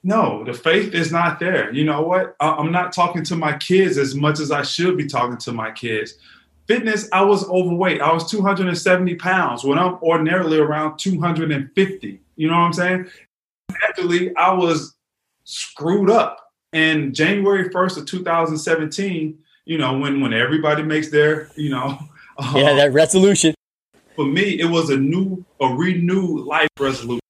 no, 0.05 0.43
the 0.43 0.53
faith 0.53 0.93
is 0.93 1.11
not 1.11 1.39
there. 1.39 1.73
You 1.73 1.83
know 1.83 2.03
what? 2.03 2.35
I'm 2.39 2.71
not 2.71 2.93
talking 2.93 3.23
to 3.23 3.35
my 3.35 3.57
kids 3.57 3.97
as 3.97 4.13
much 4.13 4.39
as 4.39 4.51
I 4.51 4.61
should 4.61 4.97
be 4.97 5.07
talking 5.07 5.37
to 5.37 5.51
my 5.51 5.71
kids. 5.71 6.13
Fitness, 6.67 7.09
I 7.11 7.23
was 7.23 7.49
overweight. 7.49 8.01
I 8.01 8.13
was 8.13 8.29
270 8.29 9.15
pounds 9.15 9.63
when 9.63 9.79
I'm 9.79 9.95
ordinarily 10.03 10.59
around 10.59 10.99
250. 10.99 12.21
You 12.35 12.47
know 12.47 12.53
what 12.53 12.59
I'm 12.59 12.73
saying? 12.73 13.07
Actually, 13.81 14.35
I 14.35 14.53
was 14.53 14.93
screwed 15.43 16.11
up. 16.11 16.51
And 16.71 17.15
January 17.15 17.69
1st 17.69 17.97
of 17.97 18.05
2017, 18.05 19.39
you 19.65 19.77
know, 19.79 19.97
when 19.97 20.21
when 20.21 20.33
everybody 20.33 20.83
makes 20.83 21.09
their, 21.09 21.49
you 21.55 21.71
know, 21.71 21.97
yeah, 22.53 22.75
that 22.75 22.93
resolution. 22.93 23.55
For 24.15 24.25
me, 24.25 24.59
it 24.59 24.69
was 24.69 24.91
a 24.91 24.97
new, 24.97 25.43
a 25.59 25.67
renewed 25.67 26.45
life 26.45 26.69
resolution. 26.79 27.21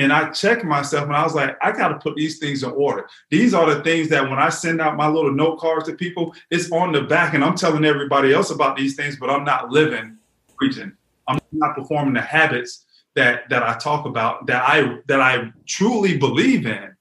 And 0.00 0.14
I 0.14 0.30
checked 0.30 0.64
myself 0.64 1.04
and 1.04 1.14
I 1.14 1.22
was 1.22 1.34
like, 1.34 1.58
I 1.60 1.72
got 1.72 1.88
to 1.88 1.98
put 1.98 2.16
these 2.16 2.38
things 2.38 2.62
in 2.62 2.70
order. 2.70 3.06
These 3.28 3.52
are 3.52 3.74
the 3.74 3.82
things 3.82 4.08
that 4.08 4.22
when 4.22 4.38
I 4.38 4.48
send 4.48 4.80
out 4.80 4.96
my 4.96 5.06
little 5.06 5.30
note 5.30 5.58
cards 5.58 5.86
to 5.88 5.94
people, 5.94 6.34
it's 6.50 6.72
on 6.72 6.92
the 6.92 7.02
back 7.02 7.34
and 7.34 7.44
I'm 7.44 7.54
telling 7.54 7.84
everybody 7.84 8.32
else 8.32 8.50
about 8.50 8.78
these 8.78 8.96
things, 8.96 9.16
but 9.16 9.28
I'm 9.28 9.44
not 9.44 9.68
living 9.68 10.16
preaching. 10.56 10.92
I'm 11.28 11.38
not 11.52 11.74
performing 11.74 12.14
the 12.14 12.22
habits 12.22 12.86
that 13.14 13.46
that 13.50 13.62
I 13.62 13.76
talk 13.76 14.06
about 14.06 14.46
that 14.46 14.62
I 14.66 15.00
that 15.06 15.20
I 15.20 15.52
truly 15.66 16.16
believe 16.16 16.64
in. 16.64 16.96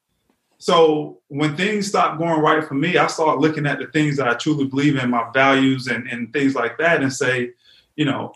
So 0.57 1.21
when 1.29 1.55
things 1.55 1.87
stop 1.87 2.17
going 2.17 2.41
right 2.41 2.67
for 2.67 2.73
me, 2.73 2.97
I 2.97 3.07
start 3.07 3.39
looking 3.39 3.65
at 3.65 3.79
the 3.79 3.87
things 3.87 4.17
that 4.17 4.27
I 4.27 4.33
truly 4.33 4.65
believe 4.65 4.97
in, 4.97 5.09
my 5.09 5.29
values 5.33 5.87
and, 5.87 6.05
and 6.09 6.33
things 6.33 6.53
like 6.53 6.77
that, 6.79 7.01
and 7.01 7.13
say, 7.13 7.51
you 7.95 8.03
know, 8.03 8.33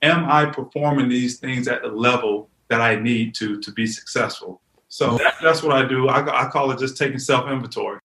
am 0.00 0.24
I 0.30 0.46
performing 0.46 1.10
these 1.10 1.38
things 1.38 1.68
at 1.68 1.82
the 1.82 1.88
level 1.88 2.48
that 2.68 2.80
I 2.80 2.96
need 2.96 3.34
to 3.36 3.60
to 3.60 3.72
be 3.72 3.86
successful. 3.86 4.60
So 4.88 5.18
that, 5.18 5.34
that's 5.42 5.62
what 5.62 5.72
I 5.72 5.86
do. 5.86 6.08
I, 6.08 6.46
I 6.46 6.50
call 6.50 6.70
it 6.70 6.78
just 6.78 6.96
taking 6.96 7.18
self 7.18 7.48
inventory. 7.48 8.00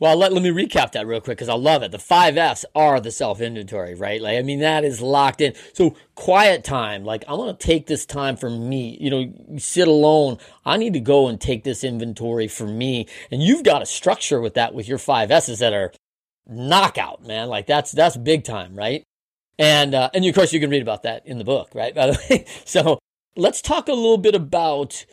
Well, 0.00 0.16
let, 0.16 0.32
let 0.32 0.44
me 0.44 0.50
recap 0.50 0.92
that 0.92 1.08
real 1.08 1.20
quick 1.20 1.38
because 1.38 1.48
I 1.48 1.54
love 1.54 1.82
it. 1.82 1.90
The 1.90 1.98
five 1.98 2.36
F's 2.36 2.64
are 2.74 3.00
the 3.00 3.10
self 3.10 3.40
inventory, 3.40 3.94
right? 3.94 4.20
Like, 4.22 4.38
I 4.38 4.42
mean, 4.42 4.60
that 4.60 4.84
is 4.84 5.00
locked 5.00 5.40
in. 5.40 5.54
So, 5.72 5.96
quiet 6.14 6.62
time, 6.62 7.04
like, 7.04 7.24
I 7.26 7.34
want 7.34 7.58
to 7.58 7.66
take 7.66 7.86
this 7.86 8.06
time 8.06 8.36
for 8.36 8.48
me. 8.48 8.96
You 9.00 9.10
know, 9.10 9.18
you 9.18 9.58
sit 9.58 9.88
alone. 9.88 10.38
I 10.64 10.76
need 10.76 10.92
to 10.92 11.00
go 11.00 11.26
and 11.26 11.40
take 11.40 11.64
this 11.64 11.82
inventory 11.82 12.46
for 12.46 12.66
me. 12.66 13.08
And 13.32 13.42
you've 13.42 13.64
got 13.64 13.82
a 13.82 13.86
structure 13.86 14.40
with 14.40 14.54
that 14.54 14.72
with 14.72 14.86
your 14.86 14.98
five 14.98 15.32
S's 15.32 15.58
that 15.58 15.72
are 15.72 15.92
knockout, 16.46 17.26
man. 17.26 17.48
Like, 17.48 17.66
that's, 17.66 17.90
that's 17.90 18.16
big 18.16 18.44
time, 18.44 18.76
right? 18.76 19.02
And, 19.58 19.96
uh, 19.96 20.10
and 20.14 20.24
of 20.24 20.34
course, 20.34 20.52
you 20.52 20.60
can 20.60 20.70
read 20.70 20.82
about 20.82 21.02
that 21.02 21.26
in 21.26 21.38
the 21.38 21.44
book, 21.44 21.70
right? 21.74 21.94
By 21.94 22.06
the 22.08 22.18
way. 22.30 22.44
So, 22.64 23.00
let's 23.36 23.62
talk 23.62 23.88
a 23.88 23.92
little 23.92 24.18
bit 24.18 24.34
about 24.34 25.04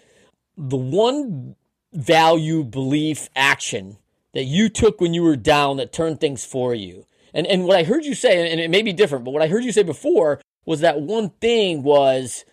the 0.58 0.78
one 0.78 1.56
value, 1.93 2.63
belief, 2.63 3.30
action 3.36 3.97
that 4.34 4.43
you 4.43 4.69
took 4.69 4.99
when 4.99 5.13
you 5.13 5.23
were 5.23 5.38
down 5.38 5.78
that 5.78 5.93
turned 5.93 6.19
things 6.19 6.43
for 6.43 6.73
you. 6.73 7.06
And 7.34 7.45
and 7.47 7.65
what 7.65 7.78
I 7.78 7.84
heard 7.84 8.06
you 8.06 8.15
say, 8.15 8.51
and 8.51 8.60
it 8.60 8.69
may 8.69 8.82
be 8.82 8.93
different, 8.93 9.25
but 9.25 9.32
what 9.32 9.41
I 9.41 9.47
heard 9.47 9.63
you 9.63 9.71
say 9.71 9.84
before 9.84 10.39
was 10.65 10.82
that 10.82 11.01
one 11.01 11.30
thing 11.41 11.84
was 11.84 12.45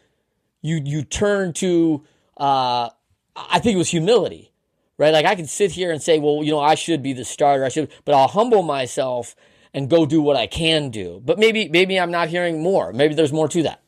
you 0.61 0.81
you 0.85 1.03
turned 1.03 1.55
to 1.57 2.05
uh, 2.37 2.91
I 3.37 3.59
think 3.59 3.75
it 3.75 3.79
was 3.79 3.91
humility, 3.91 4.53
right? 4.99 5.13
Like 5.13 5.27
I 5.27 5.35
can 5.35 5.47
sit 5.47 5.73
here 5.73 5.91
and 5.93 6.03
say, 6.03 6.19
well, 6.19 6.43
you 6.43 6.51
know, 6.51 6.61
I 6.61 6.75
should 6.75 7.03
be 7.03 7.13
the 7.13 7.25
starter, 7.25 7.65
I 7.65 7.69
should, 7.69 7.91
but 8.05 8.15
I'll 8.15 8.29
humble 8.29 8.63
myself 8.63 9.35
and 9.75 9.89
go 9.89 10.05
do 10.05 10.21
what 10.21 10.37
I 10.37 10.47
can 10.47 10.91
do. 10.91 11.21
But 11.25 11.39
maybe 11.39 11.69
maybe 11.69 11.99
I'm 11.99 12.11
not 12.11 12.29
hearing 12.29 12.63
more. 12.63 12.93
Maybe 12.93 13.15
there's 13.15 13.33
more 13.33 13.49
to 13.49 13.63
that. 13.65 13.82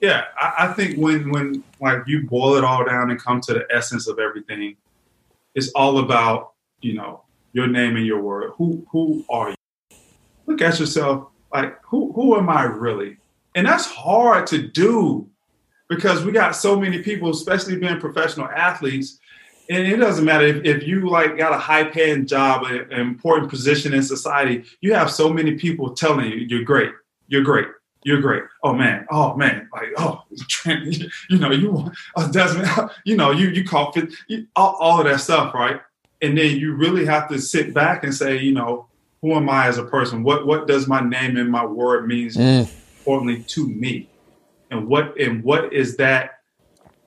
Yeah, 0.00 0.24
I, 0.38 0.66
I 0.66 0.72
think 0.72 0.96
when 0.96 1.30
when 1.30 1.62
like 1.80 2.02
you 2.06 2.26
boil 2.26 2.56
it 2.56 2.64
all 2.64 2.84
down 2.84 3.10
and 3.10 3.20
come 3.20 3.40
to 3.42 3.54
the 3.54 3.66
essence 3.70 4.08
of 4.08 4.18
everything, 4.18 4.76
it's 5.54 5.70
all 5.72 5.98
about 5.98 6.52
you 6.80 6.94
know 6.94 7.22
your 7.52 7.66
name 7.66 7.96
and 7.96 8.06
your 8.06 8.20
word. 8.20 8.52
Who 8.56 8.86
who 8.90 9.24
are 9.28 9.50
you? 9.50 9.56
Look 10.46 10.62
at 10.62 10.80
yourself 10.80 11.28
like 11.52 11.78
who 11.84 12.12
who 12.12 12.36
am 12.36 12.48
I 12.48 12.64
really? 12.64 13.18
And 13.54 13.66
that's 13.66 13.86
hard 13.86 14.46
to 14.48 14.68
do 14.68 15.28
because 15.88 16.24
we 16.24 16.32
got 16.32 16.54
so 16.54 16.78
many 16.80 17.02
people, 17.02 17.30
especially 17.30 17.76
being 17.76 17.98
professional 17.98 18.46
athletes. 18.46 19.18
And 19.68 19.86
it 19.86 19.96
doesn't 19.96 20.24
matter 20.24 20.46
if, 20.46 20.64
if 20.64 20.86
you 20.86 21.08
like 21.08 21.36
got 21.36 21.52
a 21.52 21.58
high 21.58 21.84
paying 21.84 22.26
job, 22.26 22.64
an 22.64 22.90
important 22.92 23.50
position 23.50 23.92
in 23.92 24.02
society, 24.02 24.64
you 24.80 24.94
have 24.94 25.10
so 25.10 25.32
many 25.32 25.56
people 25.56 25.94
telling 25.94 26.30
you 26.30 26.38
you're 26.38 26.64
great, 26.64 26.92
you're 27.28 27.42
great, 27.42 27.66
you're 28.02 28.20
great. 28.20 28.44
Oh 28.62 28.72
man, 28.72 29.06
oh 29.10 29.36
man, 29.36 29.68
like 29.72 29.88
oh, 29.98 30.22
you 30.64 31.38
know 31.38 31.50
you 31.50 31.90
uh, 32.16 32.30
Desmond, 32.30 32.90
you 33.04 33.16
know 33.16 33.30
you 33.30 33.48
you 33.48 33.64
call 33.64 33.92
fit, 33.92 34.12
you, 34.28 34.46
all, 34.56 34.76
all 34.80 35.00
of 35.00 35.06
that 35.06 35.20
stuff, 35.20 35.54
right? 35.54 35.80
and 36.22 36.36
then 36.36 36.56
you 36.56 36.74
really 36.74 37.04
have 37.06 37.28
to 37.28 37.38
sit 37.38 37.72
back 37.72 38.04
and 38.04 38.14
say, 38.14 38.38
you 38.38 38.52
know, 38.52 38.86
who 39.22 39.34
am 39.34 39.48
I 39.48 39.66
as 39.66 39.78
a 39.78 39.84
person? 39.84 40.22
What 40.22 40.46
what 40.46 40.66
does 40.66 40.86
my 40.86 41.00
name 41.00 41.36
and 41.36 41.50
my 41.50 41.64
word 41.64 42.06
means 42.06 42.36
mm. 42.36 42.70
importantly 42.98 43.42
to 43.48 43.66
me? 43.66 44.08
And 44.70 44.86
what 44.86 45.18
and 45.18 45.42
what 45.42 45.72
is 45.72 45.96
that 45.96 46.40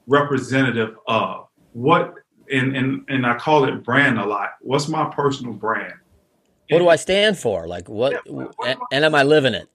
representative 0.07 0.95
of? 1.07 1.47
What 1.73 2.13
and 2.51 2.75
and 2.75 3.05
and 3.07 3.25
I 3.25 3.35
call 3.35 3.65
it 3.65 3.83
brand 3.83 4.19
a 4.19 4.25
lot. 4.25 4.51
What's 4.61 4.87
my 4.87 5.05
personal 5.09 5.53
brand? 5.53 5.93
What 6.69 6.79
do 6.79 6.89
I 6.89 6.95
stand 6.95 7.37
for? 7.37 7.67
Like 7.67 7.89
what, 7.89 8.13
yeah, 8.13 8.31
what, 8.31 8.53
what 8.57 8.77
and 8.91 9.05
am 9.05 9.15
I 9.15 9.23
living 9.23 9.53
it? 9.53 9.69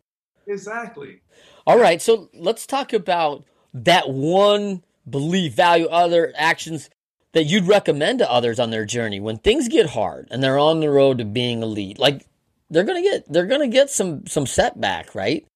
Exactly. 0.49 1.21
All 1.67 1.79
right, 1.79 2.01
so 2.01 2.31
let's 2.35 2.67
talk 2.67 2.93
about 2.93 3.45
that 3.75 4.09
one 4.09 4.83
belief, 5.09 5.55
value, 5.55 5.87
other 5.87 6.33
actions 6.37 6.91
that 7.33 7.45
you'd 7.45 7.67
recommend 7.67 8.19
to 8.19 8.31
others 8.31 8.59
on 8.59 8.71
their 8.71 8.87
journey 8.87 9.21
when 9.21 9.39
things 9.39 9.69
get 9.69 9.91
hard 9.91 10.27
and 10.31 10.43
they're 10.43 10.59
on 10.59 10.81
the 10.81 10.91
road 10.91 11.19
to 11.19 11.25
being 11.25 11.63
elite. 11.63 11.99
Like 11.99 12.27
they're 12.71 12.85
gonna 12.85 13.03
get 13.03 13.31
they're 13.31 13.47
gonna 13.47 13.69
get 13.69 13.91
some 13.91 14.27
some 14.27 14.47
setback 14.47 15.15
right? 15.15 15.47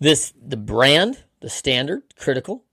This 0.00 0.32
the 0.40 0.56
brand 0.56 1.24
the 1.40 1.50
standard 1.50 2.02
critical 2.18 2.64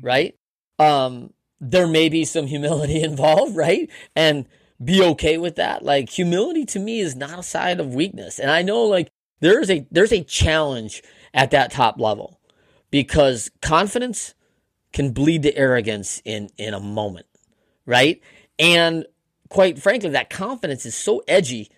right? 0.00 0.34
Um 0.78 1.34
there 1.60 1.86
may 1.86 2.08
be 2.08 2.24
some 2.24 2.46
humility 2.46 3.02
involved 3.02 3.54
right? 3.54 3.90
And 4.16 4.46
be 4.82 5.02
okay 5.02 5.36
with 5.36 5.56
that. 5.56 5.84
Like 5.84 6.08
humility 6.08 6.64
to 6.66 6.78
me 6.78 7.00
is 7.00 7.14
not 7.14 7.38
a 7.38 7.42
sign 7.42 7.78
of 7.80 7.94
weakness. 7.94 8.38
And 8.38 8.50
i 8.50 8.62
know 8.62 8.84
like 8.84 9.08
there's 9.40 9.70
a 9.70 9.86
there's 9.90 10.12
a 10.12 10.24
challenge 10.24 11.02
at 11.34 11.50
that 11.50 11.70
top 11.70 11.98
level 11.98 12.40
because 12.90 13.50
confidence 13.62 14.34
can 14.92 15.12
bleed 15.12 15.42
to 15.42 15.56
arrogance 15.56 16.22
in 16.24 16.48
in 16.56 16.74
a 16.74 16.80
moment 16.80 17.26
right? 17.88 18.20
And 18.60 19.06
quite 19.48 19.80
frankly, 19.80 20.10
that 20.10 20.30
confidence 20.30 20.86
is 20.86 20.94
so 20.94 21.24
edgy 21.26 21.70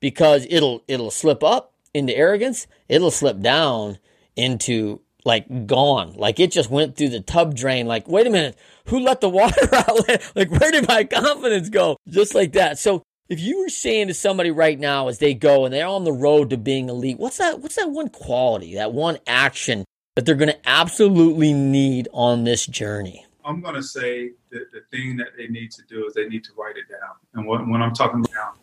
because 0.00 0.46
it'll 0.50 0.82
it'll 0.88 1.12
slip 1.12 1.44
up 1.44 1.74
into 1.94 2.16
arrogance, 2.16 2.66
it'll 2.88 3.12
slip 3.12 3.40
down 3.40 3.98
into 4.34 5.00
like 5.24 5.66
gone. 5.66 6.14
Like 6.14 6.40
it 6.40 6.50
just 6.50 6.70
went 6.70 6.96
through 6.96 7.10
the 7.10 7.20
tub 7.20 7.54
drain. 7.54 7.86
Like, 7.86 8.08
wait 8.08 8.26
a 8.26 8.30
minute, 8.30 8.56
who 8.86 9.00
let 9.00 9.20
the 9.20 9.28
water 9.28 9.68
out? 9.72 10.08
like, 10.34 10.50
where 10.50 10.72
did 10.72 10.88
my 10.88 11.04
confidence 11.04 11.68
go? 11.68 11.98
Just 12.08 12.34
like 12.34 12.52
that. 12.52 12.78
So 12.78 13.02
if 13.28 13.40
you 13.40 13.60
were 13.60 13.68
saying 13.68 14.08
to 14.08 14.14
somebody 14.14 14.50
right 14.50 14.78
now 14.78 15.08
as 15.08 15.18
they 15.18 15.34
go 15.34 15.64
and 15.64 15.74
they're 15.74 15.86
on 15.86 16.04
the 16.04 16.12
road 16.12 16.50
to 16.50 16.56
being 16.56 16.88
elite, 16.88 17.18
what's 17.18 17.38
that 17.38 17.60
what's 17.60 17.76
that 17.76 17.90
one 17.90 18.08
quality, 18.08 18.74
that 18.74 18.92
one 18.92 19.18
action 19.26 19.84
that 20.16 20.24
they're 20.24 20.34
gonna 20.34 20.56
absolutely 20.64 21.52
need 21.52 22.08
on 22.12 22.44
this 22.44 22.66
journey? 22.66 23.24
I'm 23.48 23.62
going 23.62 23.76
to 23.76 23.82
say 23.82 24.32
that 24.50 24.70
the 24.72 24.82
thing 24.90 25.16
that 25.16 25.28
they 25.36 25.48
need 25.48 25.70
to 25.72 25.82
do 25.88 26.06
is 26.06 26.12
they 26.12 26.28
need 26.28 26.44
to 26.44 26.50
write 26.58 26.76
it 26.76 26.86
down. 26.90 27.14
And 27.32 27.46
when, 27.46 27.70
when 27.70 27.80
I'm 27.80 27.94
talking 27.94 28.20
about, 28.20 28.56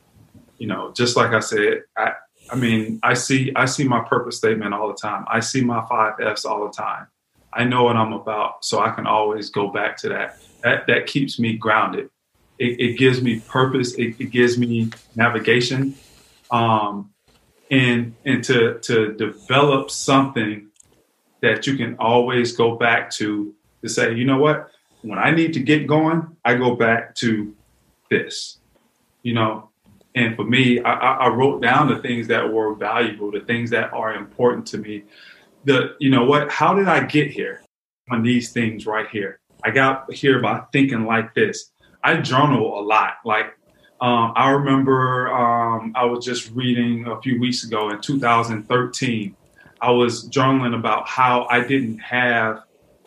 you 0.60 0.68
know, 0.68 0.94
just 0.94 1.18
like 1.18 1.32
I 1.32 1.40
said, 1.40 1.82
I, 1.98 2.12
I 2.52 2.56
mean, 2.56 3.00
I 3.02 3.16
see, 3.16 3.52
I 3.56 3.66
see 3.66 3.88
my 3.88 4.02
purpose 4.02 4.38
statement 4.38 4.76
all 4.76 4.88
the 4.88 4.94
time. 4.94 5.26
I 5.28 5.40
see 5.40 5.62
my 5.62 5.84
five 5.90 6.20
F's 6.20 6.46
all 6.46 6.68
the 6.68 6.72
time. 6.72 7.08
I 7.52 7.64
know 7.64 7.84
what 7.84 7.96
I'm 7.96 8.14
about, 8.14 8.64
so 8.64 8.80
I 8.80 8.92
can 8.92 9.08
always 9.08 9.50
go 9.50 9.70
back 9.70 9.98
to 9.98 10.10
that. 10.10 10.38
That 10.62 10.86
that 10.88 11.08
keeps 11.08 11.40
me 11.40 11.58
grounded. 11.58 12.10
It, 12.58 12.80
it 12.80 12.98
gives 12.98 13.22
me 13.22 13.40
purpose. 13.42 13.94
It, 13.96 14.16
it 14.20 14.32
gives 14.32 14.58
me 14.58 14.90
navigation, 15.16 15.96
um, 16.52 17.12
and 17.70 18.16
and 18.26 18.44
to 18.46 18.80
to 18.80 19.14
develop 19.14 19.92
something 19.92 20.68
that 21.42 21.68
you 21.68 21.78
can 21.78 21.96
always 21.98 22.56
go 22.56 22.76
back 22.76 23.12
to 23.12 23.54
to 23.82 23.90
say, 23.90 24.14
you 24.16 24.26
know 24.26 24.38
what, 24.38 24.72
when 25.02 25.20
I 25.20 25.32
need 25.32 25.54
to 25.54 25.60
get 25.60 25.86
going, 25.86 26.36
I 26.44 26.56
go 26.56 26.76
back 26.76 27.16
to 27.16 27.56
this, 28.10 28.58
you 29.22 29.34
know. 29.34 29.70
And 30.16 30.36
for 30.36 30.46
me, 30.46 30.80
I, 30.80 30.94
I 30.94 31.28
wrote 31.28 31.62
down 31.62 31.90
the 31.90 32.00
things 32.00 32.28
that 32.30 32.52
were 32.52 32.74
valuable, 32.74 33.32
the 33.32 33.42
things 33.42 33.70
that 33.72 33.92
are 33.94 34.16
important 34.16 34.66
to 34.68 34.78
me. 34.78 35.04
The, 35.66 35.96
you 36.00 36.10
know 36.10 36.24
what, 36.24 36.50
how 36.50 36.74
did 36.74 36.88
I 36.88 37.04
get 37.04 37.32
here 37.32 37.62
on 38.10 38.24
these 38.24 38.54
things 38.54 38.86
right 38.86 39.08
here? 39.10 39.40
I 39.64 39.72
got 39.72 40.12
here 40.14 40.40
by 40.42 40.62
thinking 40.72 41.06
like 41.06 41.34
this. 41.34 41.72
I 42.06 42.18
journal 42.18 42.80
a 42.80 42.84
lot. 42.84 43.16
Like 43.26 43.58
um, 44.00 44.32
I 44.36 44.52
remember 44.52 45.28
um, 45.34 45.92
I 45.96 46.06
was 46.06 46.24
just 46.24 46.52
reading 46.52 47.08
a 47.08 47.20
few 47.20 47.40
weeks 47.40 47.64
ago 47.64 47.90
in 47.90 48.00
2013. 48.00 49.36
I 49.82 49.90
was 49.90 50.30
journaling 50.30 50.78
about 50.78 51.08
how 51.08 51.48
I 51.50 51.66
didn't 51.66 51.98
have 51.98 52.62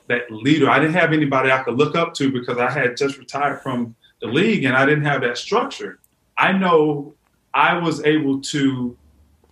that 0.09 0.29
leader. 0.33 0.69
I 0.69 0.81
didn't 0.81 0.95
have 0.95 1.13
anybody 1.13 1.53
I 1.53 1.63
could 1.63 1.79
look 1.79 1.95
up 1.95 2.13
to 2.15 2.33
because 2.33 2.59
I 2.59 2.71
had 2.71 2.97
just 2.97 3.19
retired 3.19 3.63
from 3.63 3.95
the 4.21 4.27
league 4.27 4.65
and 4.65 4.77
I 4.77 4.85
didn't 4.85 5.05
have 5.05 5.21
that 5.21 5.39
structure. 5.39 6.01
I 6.37 6.51
know 6.51 7.15
I 7.55 7.79
was 7.79 8.05
able 8.05 8.41
to 8.41 8.97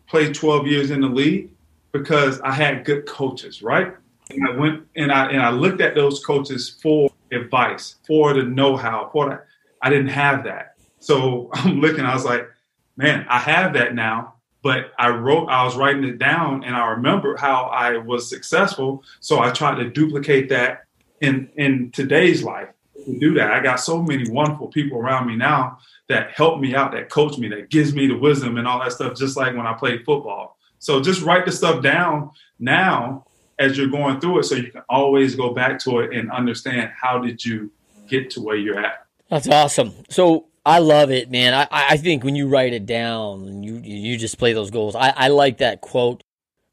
play 0.09 0.33
12 0.33 0.67
years 0.67 0.91
in 0.91 1.01
the 1.03 1.09
league 1.09 1.51
because 1.93 2.41
I 2.41 2.51
had 2.51 2.85
good 2.85 3.07
coaches, 3.07 3.63
right? 3.63 3.95
And 4.31 4.49
I 4.49 4.57
went 4.57 4.89
and 4.97 5.13
I 5.13 5.31
and 5.31 5.41
I 5.41 5.51
looked 5.51 5.81
at 5.81 5.95
those 5.95 6.25
coaches 6.25 6.81
for 6.83 7.11
advice, 7.33 7.97
for 8.07 8.35
the 8.35 8.43
know-how, 8.43 9.11
for. 9.13 9.47
I 9.83 9.91
didn't 9.91 10.09
have 10.09 10.45
that. 10.45 10.75
So 10.99 11.51
I'm 11.55 11.81
looking, 11.81 12.05
I 12.05 12.15
was 12.15 12.25
like, 12.25 12.49
man, 12.97 13.27
I 13.29 13.39
have 13.39 13.75
that 13.75 13.95
now 13.95 14.37
but 14.67 14.91
I 14.99 15.11
wrote, 15.11 15.47
I 15.47 15.65
was 15.65 15.77
writing 15.77 16.03
it 16.03 16.19
down 16.19 16.65
and 16.65 16.75
I 16.75 16.89
remember 16.89 17.37
how 17.37 17.67
I 17.67 17.99
was 17.99 18.29
successful. 18.29 19.05
So 19.21 19.39
I 19.39 19.53
tried 19.53 19.77
to 19.77 19.89
duplicate 19.89 20.49
that 20.49 20.87
in, 21.21 21.49
in 21.55 21.93
today's 21.93 22.43
life 22.43 22.71
to 23.05 23.17
do 23.17 23.35
that. 23.35 23.53
I 23.53 23.63
got 23.63 23.77
so 23.77 24.03
many 24.03 24.29
wonderful 24.29 24.67
people 24.67 24.99
around 24.99 25.29
me 25.29 25.37
now 25.37 25.79
that 26.09 26.33
help 26.33 26.59
me 26.59 26.75
out, 26.75 26.91
that 26.91 27.11
coach 27.11 27.39
me, 27.39 27.47
that 27.51 27.71
gives 27.71 27.95
me 27.95 28.09
the 28.09 28.19
wisdom 28.19 28.57
and 28.57 28.67
all 28.67 28.81
that 28.81 28.91
stuff, 28.91 29.17
just 29.17 29.37
like 29.37 29.55
when 29.55 29.69
I 29.69 29.73
played 29.73 30.05
football. 30.05 30.59
So 30.81 31.01
just 31.01 31.23
write 31.23 31.47
the 31.47 31.53
stuff 31.53 31.81
down 31.81 32.33
now 32.59 33.26
as 33.59 33.77
you're 33.79 33.89
going 33.89 34.21
through 34.21 34.41
it 34.41 34.45
so 34.45 34.55
you 34.55 34.71
can 34.71 34.83
always 34.89 35.35
go 35.35 35.55
back 35.55 35.79
to 35.81 36.01
it 36.01 36.15
and 36.15 36.31
understand 36.31 36.91
how 37.01 37.19
did 37.19 37.45
you 37.45 37.71
get 38.09 38.31
to 38.31 38.41
where 38.41 38.57
you're 38.57 38.79
at. 38.79 39.07
That's 39.29 39.49
awesome. 39.49 39.93
So 40.09 40.47
I 40.65 40.79
love 40.79 41.11
it, 41.11 41.31
man. 41.31 41.55
I, 41.55 41.67
I 41.71 41.97
think 41.97 42.23
when 42.23 42.37
you 42.37 42.49
write 42.49 42.73
it 42.73 42.87
down 42.87 43.47
and 43.49 43.65
you 43.65 43.81
you 43.83 44.17
just 44.17 44.39
play 44.39 44.53
those 44.53 44.71
goals, 44.71 44.95
I, 44.95 45.11
I 45.11 45.29
like 45.29 45.59
that 45.59 45.81
quote: 45.81 46.23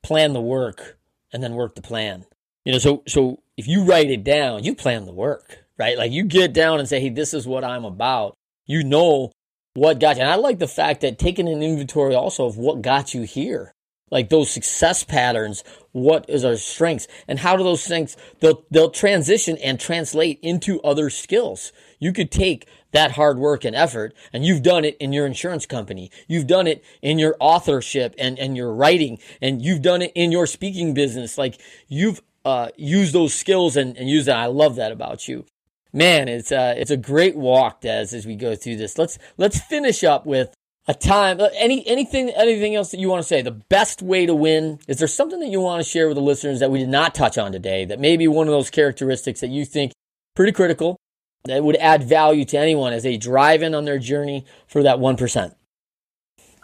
"Plan 0.03 0.33
the 0.33 0.41
work 0.41 0.97
and 1.31 1.41
then 1.41 1.53
work 1.53 1.75
the 1.75 1.81
plan." 1.81 2.25
You 2.65 2.73
know, 2.73 2.79
so 2.79 3.03
so 3.07 3.39
if 3.57 3.67
you 3.67 3.83
write 3.83 4.09
it 4.09 4.23
down, 4.23 4.63
you 4.63 4.75
plan 4.75 5.05
the 5.05 5.13
work, 5.13 5.63
right? 5.77 5.97
Like 5.97 6.11
you 6.11 6.23
get 6.23 6.53
down 6.53 6.79
and 6.79 6.87
say, 6.87 6.99
Hey, 6.99 7.09
this 7.09 7.33
is 7.33 7.47
what 7.47 7.63
I'm 7.63 7.85
about. 7.85 8.35
You 8.65 8.83
know 8.83 9.31
what 9.73 9.99
got 9.99 10.15
you. 10.15 10.21
And 10.21 10.31
I 10.31 10.35
like 10.35 10.59
the 10.59 10.67
fact 10.67 11.01
that 11.01 11.19
taking 11.19 11.47
an 11.47 11.61
inventory 11.61 12.15
also 12.15 12.45
of 12.45 12.57
what 12.57 12.81
got 12.81 13.13
you 13.13 13.23
here, 13.23 13.73
like 14.13 14.29
those 14.29 14.51
success 14.51 15.03
patterns. 15.03 15.63
What 15.91 16.29
is 16.29 16.45
our 16.45 16.55
strengths 16.55 17.07
and 17.27 17.39
how 17.39 17.57
do 17.57 17.63
those 17.63 17.85
things, 17.85 18.15
they'll, 18.39 18.63
they'll 18.69 18.91
transition 18.91 19.57
and 19.57 19.79
translate 19.79 20.39
into 20.43 20.79
other 20.81 21.09
skills. 21.09 21.73
You 21.99 22.13
could 22.13 22.29
take 22.29 22.67
that 22.91 23.13
hard 23.13 23.39
work 23.39 23.65
and 23.65 23.75
effort 23.75 24.15
and 24.31 24.45
you've 24.45 24.61
done 24.61 24.85
it 24.85 24.95
in 24.97 25.13
your 25.13 25.25
insurance 25.25 25.65
company. 25.65 26.11
You've 26.27 26.45
done 26.45 26.67
it 26.67 26.83
in 27.01 27.17
your 27.17 27.35
authorship 27.39 28.13
and, 28.19 28.37
and 28.37 28.55
your 28.55 28.71
writing 28.71 29.17
and 29.41 29.63
you've 29.63 29.81
done 29.81 30.03
it 30.03 30.11
in 30.13 30.31
your 30.31 30.45
speaking 30.45 30.93
business. 30.93 31.37
Like 31.37 31.59
you've, 31.87 32.21
uh, 32.45 32.67
used 32.75 33.13
those 33.13 33.33
skills 33.33 33.77
and, 33.77 33.97
and 33.97 34.09
used 34.09 34.27
that. 34.27 34.37
I 34.37 34.47
love 34.47 34.75
that 34.75 34.91
about 34.91 35.27
you 35.27 35.45
man, 35.93 36.27
it's 36.27 36.51
uh, 36.51 36.73
it's 36.75 36.89
a 36.89 36.97
great 36.97 37.37
walk, 37.37 37.81
Des, 37.81 38.15
as 38.15 38.25
we 38.25 38.35
go 38.35 38.55
through 38.55 38.77
this. 38.77 38.97
Let's, 38.97 39.19
let's 39.37 39.59
finish 39.59 40.03
up 40.03 40.25
with 40.25 40.53
a 40.87 40.93
time, 40.93 41.39
uh, 41.39 41.49
any, 41.55 41.85
anything, 41.87 42.29
anything 42.29 42.75
else 42.75 42.91
that 42.91 42.99
you 42.99 43.09
want 43.09 43.21
to 43.21 43.27
say? 43.27 43.41
The 43.41 43.51
best 43.51 44.01
way 44.01 44.25
to 44.25 44.35
win? 44.35 44.79
Is 44.87 44.99
there 44.99 45.07
something 45.07 45.39
that 45.39 45.47
you 45.47 45.61
want 45.61 45.83
to 45.83 45.89
share 45.89 46.07
with 46.07 46.15
the 46.15 46.21
listeners 46.21 46.59
that 46.59 46.71
we 46.71 46.79
did 46.79 46.89
not 46.89 47.15
touch 47.15 47.37
on 47.37 47.51
today 47.51 47.85
that 47.85 47.99
may 47.99 48.17
be 48.17 48.27
one 48.27 48.47
of 48.47 48.51
those 48.51 48.69
characteristics 48.69 49.39
that 49.41 49.49
you 49.49 49.65
think 49.65 49.93
pretty 50.35 50.51
critical 50.51 50.97
that 51.45 51.63
would 51.63 51.75
add 51.77 52.03
value 52.03 52.45
to 52.45 52.57
anyone 52.57 52.93
as 52.93 53.03
they 53.03 53.17
drive 53.17 53.61
in 53.61 53.73
on 53.73 53.85
their 53.85 53.99
journey 53.99 54.45
for 54.67 54.83
that 54.83 54.97
1%? 54.97 55.55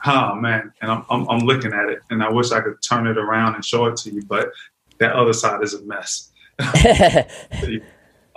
Oh 0.05 0.33
man, 0.35 0.71
and 0.81 0.91
I'm, 0.91 1.05
I'm, 1.09 1.29
I'm 1.29 1.39
looking 1.39 1.73
at 1.73 1.89
it, 1.89 1.99
and 2.09 2.23
I 2.23 2.29
wish 2.29 2.51
I 2.51 2.61
could 2.61 2.81
turn 2.81 3.05
it 3.05 3.17
around 3.17 3.55
and 3.55 3.65
show 3.65 3.85
it 3.87 3.97
to 3.97 4.11
you, 4.11 4.21
but 4.23 4.49
that 4.99 5.11
other 5.11 5.33
side 5.33 5.61
is 5.61 5.73
a 5.73 5.81
mess. 5.81 6.31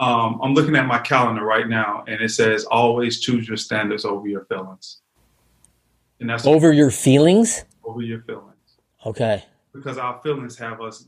um, 0.00 0.40
I'm 0.42 0.54
looking 0.54 0.74
at 0.74 0.86
my 0.86 0.98
calendar 0.98 1.44
right 1.44 1.68
now, 1.68 2.02
and 2.08 2.20
it 2.20 2.30
says 2.30 2.64
always 2.64 3.20
choose 3.20 3.46
your 3.46 3.56
standards 3.56 4.04
over 4.04 4.26
your 4.26 4.44
feelings. 4.46 5.01
And 6.22 6.30
that's 6.30 6.46
over 6.46 6.72
your 6.72 6.92
feelings. 6.92 7.64
Over 7.82 8.00
your 8.00 8.22
feelings. 8.22 8.54
Okay. 9.04 9.44
Because 9.74 9.98
our 9.98 10.20
feelings 10.22 10.56
have 10.56 10.80
us. 10.80 11.06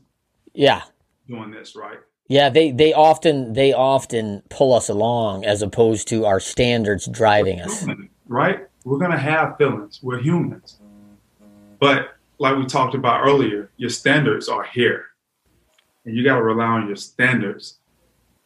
Yeah. 0.53 0.81
Doing 1.29 1.51
this 1.51 1.73
right. 1.73 1.99
Yeah, 2.27 2.49
they 2.49 2.71
they 2.71 2.91
often 2.91 3.53
they 3.53 3.71
often 3.71 4.43
pull 4.49 4.73
us 4.73 4.89
along 4.89 5.45
as 5.45 5.61
opposed 5.61 6.09
to 6.09 6.25
our 6.25 6.41
standards 6.41 7.07
driving 7.07 7.61
us. 7.61 7.87
right. 8.27 8.67
We're 8.83 8.97
gonna 8.97 9.17
have 9.17 9.57
feelings. 9.57 9.99
We're 10.03 10.19
humans. 10.19 10.79
But 11.79 12.15
like 12.37 12.57
we 12.57 12.65
talked 12.65 12.93
about 12.93 13.25
earlier, 13.25 13.71
your 13.77 13.89
standards 13.89 14.49
are 14.49 14.63
here, 14.63 15.05
and 16.03 16.17
you 16.17 16.23
got 16.25 16.35
to 16.35 16.43
rely 16.43 16.65
on 16.65 16.87
your 16.87 16.97
standards 16.97 17.77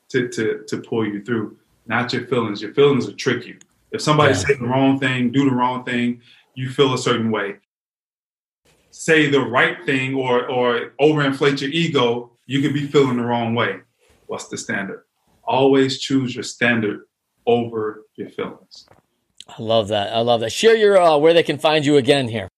to, 0.10 0.28
to, 0.30 0.64
to 0.68 0.78
pull 0.82 1.08
you 1.08 1.24
through, 1.24 1.58
not 1.88 2.12
your 2.14 2.28
feelings. 2.28 2.62
Your 2.62 2.74
feelings 2.74 3.08
will 3.08 3.16
trick 3.16 3.48
you. 3.48 3.58
If 3.92 4.02
somebody 4.02 4.34
yeah. 4.34 4.40
say 4.40 4.54
the 4.56 4.68
wrong 4.68 5.00
thing, 5.00 5.32
do 5.32 5.50
the 5.50 5.56
wrong 5.56 5.84
thing, 5.84 6.22
you 6.60 6.70
feel 6.70 6.94
a 6.94 6.98
certain 6.98 7.32
way. 7.32 7.56
Say 8.92 9.30
the 9.30 9.40
right 9.40 9.78
thing 9.86 10.14
or 10.14 10.46
or 10.48 10.92
overinflate 11.00 11.62
your 11.62 11.70
ego, 11.70 12.32
you 12.48 12.62
could 12.62 12.74
be 12.74 12.86
feeling 12.86 13.16
the 13.16 13.24
wrong 13.24 13.56
way. 13.56 13.80
What's 14.28 14.50
the 14.50 14.58
standard? 14.58 15.06
Always 15.46 16.00
choose 16.00 16.36
your 16.36 16.44
standard 16.44 17.06
over 17.46 18.04
your 18.16 18.30
feelings. 18.30 18.88
I 19.48 19.62
love 19.62 19.88
that. 19.88 20.14
I 20.14 20.20
love 20.20 20.42
that. 20.42 20.52
Share 20.52 20.76
your 20.76 20.98
uh, 20.98 21.18
where 21.18 21.34
they 21.34 21.44
can 21.44 21.58
find 21.58 21.86
you 21.86 21.96
again 21.96 22.28
here. 22.28 22.50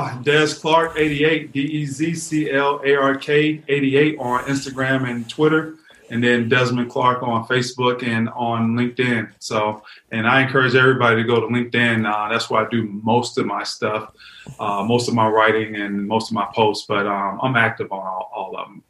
Dez 0.00 0.58
Clark 0.58 0.96
88, 0.96 1.52
D 1.52 1.60
E 1.60 1.84
Z 1.84 2.14
C 2.14 2.50
L 2.50 2.80
A 2.86 2.94
R 2.94 3.16
K 3.16 3.62
88 3.68 4.18
on 4.18 4.44
Instagram 4.44 5.08
and 5.10 5.28
Twitter 5.28 5.74
and 6.10 6.22
then 6.22 6.48
Desmond 6.48 6.90
Clark 6.90 7.22
on 7.22 7.46
Facebook 7.46 8.02
and 8.02 8.28
on 8.30 8.74
LinkedIn. 8.74 9.32
So, 9.38 9.82
and 10.10 10.26
I 10.26 10.42
encourage 10.42 10.74
everybody 10.74 11.22
to 11.22 11.24
go 11.24 11.40
to 11.40 11.46
LinkedIn. 11.46 12.10
Uh, 12.10 12.28
that's 12.30 12.50
where 12.50 12.64
I 12.64 12.68
do 12.68 12.84
most 13.02 13.38
of 13.38 13.46
my 13.46 13.62
stuff, 13.64 14.12
uh, 14.58 14.84
most 14.84 15.08
of 15.08 15.14
my 15.14 15.28
writing 15.28 15.76
and 15.76 16.06
most 16.06 16.30
of 16.30 16.34
my 16.34 16.46
posts. 16.54 16.86
But 16.86 17.06
um, 17.06 17.38
I'm 17.42 17.56
active 17.56 17.92
on 17.92 18.00
all, 18.06 18.30
all, 18.34 18.56
of 18.56 18.68
them. 18.68 18.82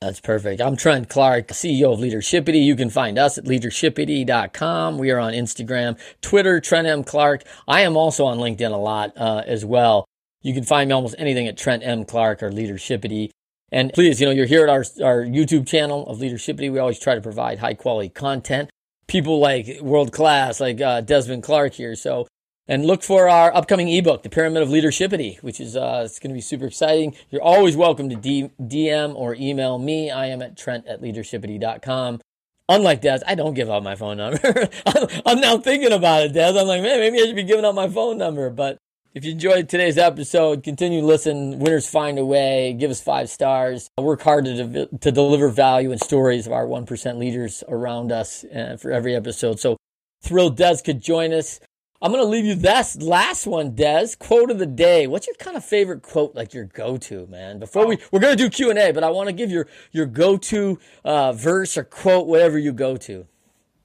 That's 0.00 0.20
perfect. 0.20 0.60
I'm 0.60 0.76
Trent 0.76 1.08
Clark, 1.08 1.48
CEO 1.48 1.92
of 1.92 2.00
Leadershipity. 2.00 2.64
You 2.64 2.74
can 2.74 2.90
find 2.90 3.18
us 3.18 3.36
at 3.36 3.44
leadershipity.com. 3.44 4.98
We 4.98 5.10
are 5.10 5.18
on 5.18 5.32
Instagram, 5.32 5.98
Twitter, 6.22 6.60
Trent 6.60 6.86
M. 6.86 7.04
Clark. 7.04 7.44
I 7.68 7.82
am 7.82 7.96
also 7.96 8.24
on 8.24 8.38
LinkedIn 8.38 8.72
a 8.72 8.76
lot 8.76 9.12
uh, 9.16 9.42
as 9.46 9.64
well. 9.64 10.06
You 10.42 10.54
can 10.54 10.64
find 10.64 10.88
me 10.88 10.94
almost 10.94 11.16
anything 11.18 11.48
at 11.48 11.58
Trent 11.58 11.82
M. 11.84 12.06
Clark 12.06 12.42
or 12.42 12.50
Leadershipity. 12.50 13.30
And 13.72 13.92
please, 13.92 14.20
you 14.20 14.26
know, 14.26 14.32
you're 14.32 14.46
here 14.46 14.64
at 14.64 14.68
our, 14.68 14.84
our 15.04 15.24
YouTube 15.24 15.66
channel 15.66 16.06
of 16.08 16.18
Leadershipity. 16.18 16.72
We 16.72 16.78
always 16.78 16.98
try 16.98 17.14
to 17.14 17.20
provide 17.20 17.60
high 17.60 17.74
quality 17.74 18.08
content. 18.08 18.70
People 19.06 19.38
like 19.38 19.78
world 19.80 20.12
class, 20.12 20.60
like 20.60 20.80
uh, 20.80 21.00
Desmond 21.00 21.42
Clark 21.42 21.74
here. 21.74 21.94
So, 21.94 22.26
and 22.66 22.84
look 22.84 23.02
for 23.02 23.28
our 23.28 23.54
upcoming 23.54 23.88
ebook, 23.88 24.22
The 24.22 24.28
Pyramid 24.28 24.62
of 24.62 24.68
Leadershipity, 24.68 25.42
which 25.42 25.60
is 25.60 25.76
uh, 25.76 26.02
it's 26.04 26.18
going 26.18 26.30
to 26.30 26.34
be 26.34 26.40
super 26.40 26.66
exciting. 26.66 27.16
You're 27.30 27.42
always 27.42 27.76
welcome 27.76 28.08
to 28.10 28.16
D- 28.16 28.50
DM 28.60 29.14
or 29.14 29.34
email 29.34 29.78
me. 29.78 30.10
I 30.10 30.26
am 30.26 30.42
at 30.42 30.56
Trent 30.56 30.86
at 30.86 31.00
leadershipity.com. 31.00 32.20
Unlike 32.68 33.00
Des, 33.00 33.18
I 33.26 33.34
don't 33.34 33.54
give 33.54 33.68
out 33.68 33.82
my 33.82 33.96
phone 33.96 34.18
number. 34.18 34.40
I'm, 34.86 35.08
I'm 35.26 35.40
now 35.40 35.58
thinking 35.58 35.92
about 35.92 36.22
it, 36.22 36.32
Des. 36.32 36.56
I'm 36.56 36.68
like, 36.68 36.82
man, 36.82 37.00
maybe 37.00 37.20
I 37.20 37.26
should 37.26 37.34
be 37.34 37.42
giving 37.42 37.64
out 37.64 37.74
my 37.74 37.88
phone 37.88 38.16
number, 38.16 38.48
but 38.50 38.78
if 39.12 39.24
you 39.24 39.32
enjoyed 39.32 39.68
today's 39.68 39.98
episode, 39.98 40.62
continue 40.62 41.00
to 41.00 41.06
listen. 41.06 41.58
Winners 41.58 41.88
find 41.88 42.18
a 42.18 42.24
way. 42.24 42.72
Give 42.74 42.92
us 42.92 43.00
five 43.00 43.28
stars. 43.28 43.90
Work 43.98 44.22
hard 44.22 44.44
to, 44.44 44.64
de- 44.64 44.98
to 44.98 45.10
deliver 45.10 45.48
value 45.48 45.90
and 45.90 46.00
stories 46.00 46.46
of 46.46 46.52
our 46.52 46.64
1% 46.64 47.18
leaders 47.18 47.64
around 47.68 48.12
us 48.12 48.44
uh, 48.44 48.76
for 48.80 48.92
every 48.92 49.16
episode. 49.16 49.58
So 49.58 49.76
thrilled 50.22 50.56
Des 50.56 50.76
could 50.84 51.02
join 51.02 51.32
us. 51.32 51.58
I'm 52.00 52.12
going 52.12 52.22
to 52.24 52.30
leave 52.30 52.44
you 52.44 52.54
this 52.54 52.96
last 53.02 53.48
one, 53.48 53.74
Des. 53.74 54.10
Quote 54.18 54.50
of 54.50 54.58
the 54.58 54.66
day. 54.66 55.08
What's 55.08 55.26
your 55.26 55.36
kind 55.36 55.56
of 55.56 55.64
favorite 55.64 56.02
quote, 56.02 56.36
like 56.36 56.54
your 56.54 56.64
go-to, 56.64 57.26
man? 57.26 57.58
Before 57.58 57.86
we, 57.86 57.98
we're 58.12 58.20
going 58.20 58.36
to 58.36 58.42
do 58.42 58.48
Q&A, 58.48 58.92
but 58.92 59.02
I 59.02 59.10
want 59.10 59.28
to 59.28 59.34
give 59.34 59.50
your, 59.50 59.66
your 59.90 60.06
go-to 60.06 60.78
uh, 61.04 61.32
verse 61.32 61.76
or 61.76 61.82
quote, 61.84 62.28
whatever 62.28 62.58
you 62.58 62.72
go 62.72 62.96
to. 62.96 63.26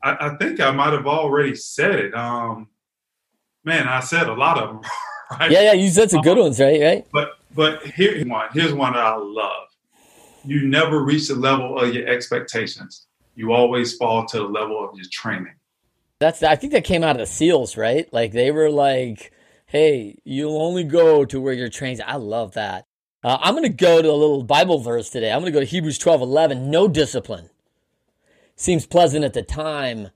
I, 0.03 0.27
I 0.27 0.37
think 0.37 0.59
I 0.59 0.69
might 0.69 0.93
have 0.93 1.07
already 1.07 1.55
said 1.55 1.95
it. 1.95 2.13
Um, 2.13 2.69
man, 3.65 3.87
I 3.87 4.01
said 4.01 4.29
a 4.29 4.33
lot 4.33 4.59
of 4.59 4.69
them. 4.69 4.81
right? 5.31 5.51
Yeah, 5.51 5.61
yeah, 5.61 5.73
you 5.73 5.89
said 5.89 6.11
some 6.11 6.21
good 6.21 6.37
um, 6.37 6.45
ones, 6.45 6.59
right? 6.59 6.81
Right. 6.81 7.07
But 7.11 7.39
but 7.53 7.83
here's 7.83 8.25
one. 8.25 8.47
Here's 8.53 8.73
one 8.73 8.93
that 8.93 9.05
I 9.05 9.15
love. 9.15 9.67
You 10.43 10.67
never 10.67 11.03
reach 11.03 11.27
the 11.27 11.35
level 11.35 11.79
of 11.79 11.93
your 11.93 12.07
expectations. 12.07 13.07
You 13.35 13.53
always 13.53 13.95
fall 13.95 14.25
to 14.27 14.37
the 14.37 14.43
level 14.43 14.87
of 14.87 14.95
your 14.95 15.05
training. 15.11 15.55
That's 16.19 16.43
I 16.43 16.55
think 16.55 16.73
that 16.73 16.83
came 16.83 17.03
out 17.03 17.11
of 17.11 17.17
the 17.17 17.25
SEALs, 17.25 17.77
right? 17.77 18.11
Like 18.13 18.31
they 18.31 18.51
were 18.51 18.69
like, 18.69 19.31
"Hey, 19.65 20.17
you'll 20.23 20.61
only 20.61 20.83
go 20.83 21.25
to 21.25 21.41
where 21.41 21.53
you're 21.53 21.69
trained." 21.69 22.01
I 22.05 22.15
love 22.15 22.53
that. 22.53 22.85
Uh, 23.23 23.39
I'm 23.41 23.55
going 23.55 23.63
to 23.63 23.69
go 23.69 24.03
to 24.03 24.07
a 24.07 24.11
little 24.11 24.43
Bible 24.43 24.77
verse 24.77 25.09
today. 25.09 25.31
I'm 25.31 25.39
going 25.39 25.51
to 25.51 25.59
go 25.59 25.59
to 25.59 25.65
Hebrews 25.65 25.97
12, 25.97 26.21
11. 26.21 26.69
No 26.69 26.87
discipline 26.87 27.49
seems 28.55 28.85
pleasant 28.85 29.25
at 29.25 29.33
the 29.33 29.41
time, 29.41 30.09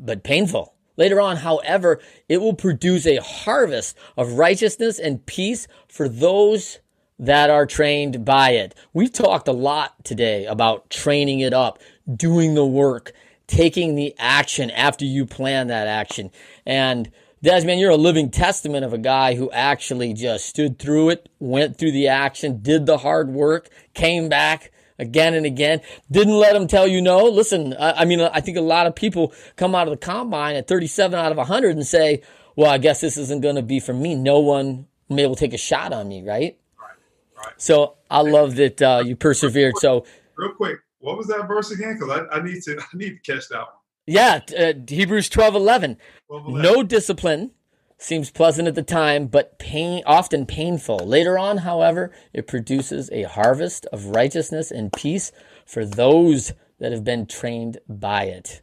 but 0.00 0.24
painful. 0.24 0.74
Later 0.96 1.20
on, 1.20 1.36
however, 1.36 2.00
it 2.28 2.38
will 2.38 2.54
produce 2.54 3.06
a 3.06 3.16
harvest 3.22 3.96
of 4.16 4.32
righteousness 4.32 4.98
and 4.98 5.24
peace 5.26 5.68
for 5.88 6.08
those 6.08 6.80
that 7.18 7.50
are 7.50 7.66
trained 7.66 8.24
by 8.24 8.50
it. 8.50 8.74
We've 8.92 9.12
talked 9.12 9.48
a 9.48 9.52
lot 9.52 10.04
today 10.04 10.46
about 10.46 10.90
training 10.90 11.40
it 11.40 11.52
up, 11.52 11.80
doing 12.14 12.54
the 12.54 12.66
work, 12.66 13.12
taking 13.46 13.94
the 13.94 14.14
action 14.18 14.70
after 14.70 15.04
you 15.04 15.24
plan 15.24 15.68
that 15.68 15.86
action. 15.86 16.30
And 16.64 17.10
Desmond, 17.42 17.80
you're 17.80 17.90
a 17.90 17.96
living 17.96 18.30
testament 18.30 18.84
of 18.84 18.92
a 18.92 18.98
guy 18.98 19.34
who 19.34 19.50
actually 19.52 20.12
just 20.14 20.46
stood 20.46 20.78
through 20.78 21.10
it, 21.10 21.28
went 21.38 21.78
through 21.78 21.92
the 21.92 22.08
action, 22.08 22.60
did 22.60 22.86
the 22.86 22.98
hard 22.98 23.28
work, 23.28 23.68
came 23.94 24.28
back, 24.28 24.72
again 24.98 25.34
and 25.34 25.46
again. 25.46 25.80
Didn't 26.10 26.34
let 26.34 26.56
him 26.56 26.66
tell 26.66 26.86
you 26.86 27.00
no. 27.00 27.24
Listen, 27.24 27.74
I, 27.74 28.02
I 28.02 28.04
mean, 28.04 28.20
I 28.20 28.40
think 28.40 28.56
a 28.56 28.62
lot 28.62 28.86
of 28.86 28.94
people 28.94 29.32
come 29.56 29.74
out 29.74 29.88
of 29.88 29.98
the 29.98 30.04
combine 30.04 30.56
at 30.56 30.68
37 30.68 31.18
out 31.18 31.32
of 31.32 31.38
100 31.38 31.76
and 31.76 31.86
say, 31.86 32.22
well, 32.56 32.70
I 32.70 32.78
guess 32.78 33.00
this 33.00 33.16
isn't 33.16 33.42
going 33.42 33.56
to 33.56 33.62
be 33.62 33.80
for 33.80 33.92
me. 33.92 34.14
No 34.14 34.40
one 34.40 34.86
may 35.08 35.22
able 35.22 35.36
to 35.36 35.40
take 35.40 35.54
a 35.54 35.58
shot 35.58 35.92
on 35.92 36.08
me, 36.08 36.22
right? 36.22 36.58
Right. 36.80 36.90
right. 37.36 37.54
So 37.58 37.96
I 38.10 38.22
love 38.22 38.56
that 38.56 38.80
uh, 38.82 39.02
you 39.04 39.16
persevered. 39.16 39.76
So 39.78 40.06
real 40.36 40.52
quick, 40.52 40.78
what 40.98 41.16
was 41.16 41.26
that 41.28 41.46
verse 41.46 41.70
again? 41.70 41.98
Because 41.98 42.26
I, 42.32 42.36
I, 42.36 42.42
need 42.42 42.62
to 42.62 42.78
I 42.92 42.96
need 42.96 43.22
to 43.22 43.32
catch 43.32 43.48
that 43.48 43.58
one. 43.58 43.66
Yeah, 44.06 44.40
uh, 44.56 44.72
Hebrews 44.86 45.28
12, 45.28 45.56
11. 45.56 45.96
12, 46.28 46.46
11. 46.48 46.62
No 46.62 46.82
discipline 46.84 47.50
seems 47.98 48.30
pleasant 48.30 48.68
at 48.68 48.74
the 48.74 48.82
time, 48.82 49.26
but 49.26 49.58
pain, 49.58 50.02
often 50.06 50.46
painful. 50.46 50.98
Later 50.98 51.38
on, 51.38 51.58
however, 51.58 52.12
it 52.32 52.46
produces 52.46 53.10
a 53.10 53.22
harvest 53.22 53.86
of 53.86 54.06
righteousness 54.06 54.70
and 54.70 54.92
peace 54.92 55.32
for 55.64 55.84
those 55.84 56.52
that 56.78 56.92
have 56.92 57.04
been 57.04 57.26
trained 57.26 57.78
by 57.88 58.24
it. 58.24 58.62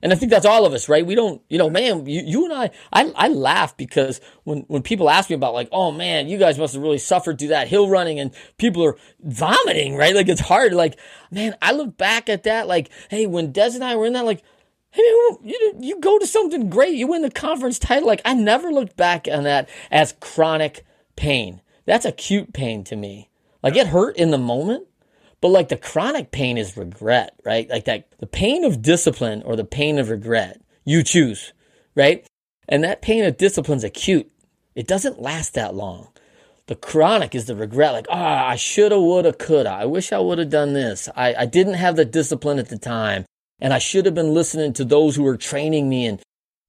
And 0.00 0.12
I 0.12 0.16
think 0.16 0.30
that's 0.30 0.46
all 0.46 0.64
of 0.64 0.72
us, 0.72 0.88
right? 0.88 1.04
We 1.04 1.14
don't, 1.16 1.42
you 1.48 1.58
know, 1.58 1.68
man, 1.68 2.06
you, 2.06 2.22
you 2.24 2.44
and 2.44 2.54
I, 2.54 2.70
I, 2.92 3.12
I 3.16 3.28
laugh 3.28 3.76
because 3.76 4.20
when, 4.44 4.58
when 4.68 4.82
people 4.82 5.10
ask 5.10 5.28
me 5.28 5.34
about 5.34 5.54
like, 5.54 5.68
oh 5.72 5.90
man, 5.90 6.28
you 6.28 6.38
guys 6.38 6.58
must 6.58 6.74
have 6.74 6.82
really 6.82 6.98
suffered 6.98 7.38
through 7.38 7.48
that 7.48 7.68
hill 7.68 7.88
running 7.88 8.20
and 8.20 8.32
people 8.58 8.84
are 8.84 8.96
vomiting, 9.20 9.96
right? 9.96 10.14
Like 10.14 10.28
it's 10.28 10.42
hard. 10.42 10.72
Like, 10.72 10.98
man, 11.32 11.56
I 11.60 11.72
look 11.72 11.96
back 11.96 12.28
at 12.28 12.44
that, 12.44 12.68
like, 12.68 12.90
hey, 13.10 13.26
when 13.26 13.50
Des 13.50 13.74
and 13.74 13.82
I 13.82 13.96
were 13.96 14.06
in 14.06 14.12
that, 14.12 14.24
like, 14.24 14.44
I 14.94 14.98
mean, 14.98 15.50
you, 15.50 15.74
you 15.80 16.00
go 16.00 16.18
to 16.18 16.26
something 16.26 16.70
great, 16.70 16.94
you 16.94 17.06
win 17.06 17.22
the 17.22 17.30
conference 17.30 17.78
title. 17.78 18.08
Like, 18.08 18.22
I 18.24 18.34
never 18.34 18.70
looked 18.70 18.96
back 18.96 19.28
on 19.30 19.44
that 19.44 19.68
as 19.90 20.14
chronic 20.20 20.84
pain. 21.16 21.60
That's 21.84 22.04
acute 22.04 22.52
pain 22.52 22.84
to 22.84 22.96
me. 22.96 23.30
Like, 23.62 23.76
it 23.76 23.88
hurt 23.88 24.16
in 24.16 24.30
the 24.30 24.38
moment, 24.38 24.86
but 25.40 25.48
like 25.48 25.68
the 25.68 25.76
chronic 25.76 26.30
pain 26.30 26.58
is 26.58 26.76
regret, 26.76 27.34
right? 27.44 27.68
Like 27.68 27.84
that, 27.84 28.08
the 28.18 28.26
pain 28.26 28.64
of 28.64 28.82
discipline 28.82 29.42
or 29.42 29.56
the 29.56 29.64
pain 29.64 29.98
of 29.98 30.10
regret, 30.10 30.60
you 30.84 31.02
choose, 31.02 31.52
right? 31.94 32.26
And 32.68 32.82
that 32.84 33.02
pain 33.02 33.24
of 33.24 33.36
discipline 33.36 33.78
is 33.78 33.84
acute. 33.84 34.30
It 34.74 34.86
doesn't 34.86 35.20
last 35.20 35.54
that 35.54 35.74
long. 35.74 36.08
The 36.66 36.76
chronic 36.76 37.34
is 37.34 37.46
the 37.46 37.56
regret, 37.56 37.92
like, 37.92 38.06
ah, 38.10 38.44
oh, 38.44 38.48
I 38.48 38.56
shoulda, 38.56 39.00
woulda, 39.00 39.32
coulda. 39.32 39.70
I 39.70 39.86
wish 39.86 40.12
I 40.12 40.18
would 40.18 40.38
have 40.38 40.50
done 40.50 40.74
this. 40.74 41.08
I, 41.16 41.34
I 41.34 41.46
didn't 41.46 41.74
have 41.74 41.96
the 41.96 42.04
discipline 42.04 42.58
at 42.58 42.68
the 42.68 42.78
time. 42.78 43.24
And 43.60 43.72
I 43.72 43.78
should 43.78 44.06
have 44.06 44.14
been 44.14 44.34
listening 44.34 44.72
to 44.74 44.84
those 44.84 45.16
who 45.16 45.24
were 45.24 45.36
training 45.36 45.88
me 45.88 46.06
and 46.06 46.20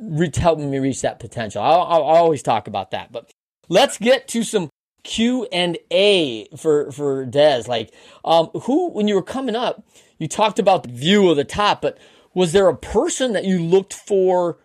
re- 0.01 0.31
helping 0.35 0.71
me 0.71 0.79
reach 0.79 1.01
that 1.01 1.19
potential. 1.19 1.61
I'll, 1.61 1.83
I'll 1.83 2.01
always 2.03 2.41
talk 2.41 2.67
about 2.67 2.91
that. 2.91 3.11
But 3.11 3.31
let's 3.67 3.97
get 3.97 4.27
to 4.29 4.43
some 4.43 4.69
Q 5.03 5.47
and 5.51 5.77
A 5.91 6.47
for 6.57 6.91
for 6.91 7.25
Des. 7.25 7.63
Like, 7.67 7.93
um, 8.25 8.47
who 8.63 8.89
when 8.91 9.07
you 9.07 9.15
were 9.15 9.23
coming 9.23 9.55
up, 9.55 9.83
you 10.17 10.27
talked 10.27 10.59
about 10.59 10.83
the 10.83 10.89
view 10.89 11.29
of 11.29 11.37
the 11.37 11.45
top, 11.45 11.81
but 11.81 11.97
was 12.33 12.51
there 12.51 12.67
a 12.67 12.75
person 12.75 13.33
that 13.33 13.45
you 13.45 13.59
looked 13.59 13.93
for 13.93 14.57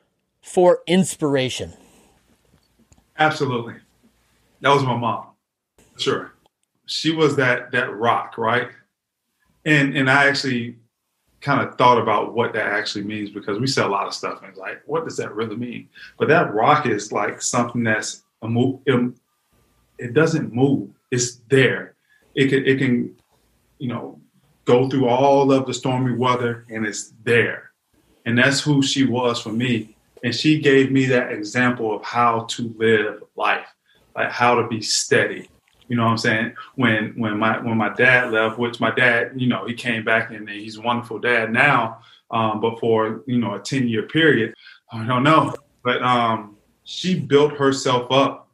for 0.42 0.80
inspiration? 0.86 1.74
Absolutely, 3.18 3.74
that 4.60 4.74
was 4.74 4.82
my 4.82 4.96
mom. 4.96 5.26
Sure, 5.96 6.34
she 6.86 7.12
was 7.12 7.36
that 7.36 7.70
that 7.70 7.94
rock, 7.94 8.36
right? 8.36 8.68
And 9.64 9.96
and 9.96 10.10
I 10.10 10.26
actually 10.26 10.78
kind 11.44 11.60
of 11.60 11.76
thought 11.76 12.00
about 12.00 12.34
what 12.34 12.54
that 12.54 12.66
actually 12.66 13.04
means 13.04 13.28
because 13.28 13.60
we 13.60 13.66
say 13.66 13.82
a 13.82 13.86
lot 13.86 14.06
of 14.06 14.14
stuff 14.14 14.40
and 14.40 14.48
it's 14.48 14.58
like, 14.58 14.82
what 14.86 15.04
does 15.04 15.18
that 15.18 15.34
really 15.34 15.56
mean? 15.56 15.88
But 16.18 16.28
that 16.28 16.54
rock 16.54 16.86
is 16.86 17.12
like 17.12 17.42
something 17.42 17.84
that's 17.84 18.24
a 18.40 18.48
move. 18.48 18.80
It, 18.86 19.12
it 19.98 20.14
doesn't 20.14 20.54
move. 20.54 20.88
It's 21.10 21.36
there. 21.50 21.96
It 22.34 22.48
can 22.48 22.64
it 22.64 22.78
can, 22.78 23.14
you 23.78 23.88
know, 23.88 24.18
go 24.64 24.88
through 24.88 25.06
all 25.06 25.52
of 25.52 25.66
the 25.66 25.74
stormy 25.74 26.16
weather 26.16 26.64
and 26.70 26.86
it's 26.86 27.12
there. 27.24 27.72
And 28.24 28.38
that's 28.38 28.62
who 28.62 28.82
she 28.82 29.04
was 29.04 29.38
for 29.38 29.52
me. 29.52 29.96
And 30.24 30.34
she 30.34 30.58
gave 30.58 30.90
me 30.90 31.04
that 31.06 31.30
example 31.30 31.94
of 31.94 32.02
how 32.02 32.46
to 32.52 32.74
live 32.78 33.22
life, 33.36 33.68
like 34.16 34.30
how 34.30 34.54
to 34.54 34.66
be 34.66 34.80
steady, 34.80 35.50
you 35.88 35.96
know 35.96 36.04
what 36.04 36.12
I'm 36.12 36.18
saying? 36.18 36.54
When 36.76 37.14
when 37.16 37.38
my 37.38 37.60
when 37.60 37.76
my 37.76 37.92
dad 37.92 38.32
left, 38.32 38.58
which 38.58 38.80
my 38.80 38.90
dad, 38.90 39.32
you 39.36 39.48
know, 39.48 39.66
he 39.66 39.74
came 39.74 40.04
back 40.04 40.30
and 40.30 40.48
he's 40.48 40.76
a 40.76 40.82
wonderful 40.82 41.18
dad 41.18 41.52
now. 41.52 42.00
Um, 42.30 42.60
but 42.60 42.80
for 42.80 43.22
you 43.26 43.38
know 43.38 43.54
a 43.54 43.60
10 43.60 43.88
year 43.88 44.02
period, 44.04 44.54
I 44.92 45.06
don't 45.06 45.22
know. 45.22 45.54
But 45.82 46.02
um, 46.02 46.56
she 46.84 47.18
built 47.18 47.54
herself 47.54 48.10
up 48.10 48.48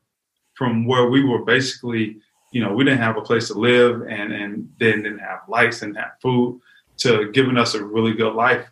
from 0.55 0.85
where 0.85 1.09
we 1.09 1.25
were 1.25 1.45
basically, 1.45 2.19
you 2.53 2.63
know, 2.63 2.73
we 2.75 2.85
didn't 2.85 3.01
have 3.01 3.17
a 3.17 3.23
place 3.23 3.49
to 3.49 3.55
live 3.55 4.03
and 4.03 4.33
and 4.33 4.69
then 4.79 5.03
didn't 5.03 5.19
have 5.19 5.41
lights 5.49 5.83
and 5.83 5.97
have 5.97 6.13
food 6.21 6.61
to 6.99 7.31
giving 7.33 7.57
us 7.57 7.75
a 7.75 7.85
really 7.85 8.13
good 8.13 8.35
life 8.35 8.67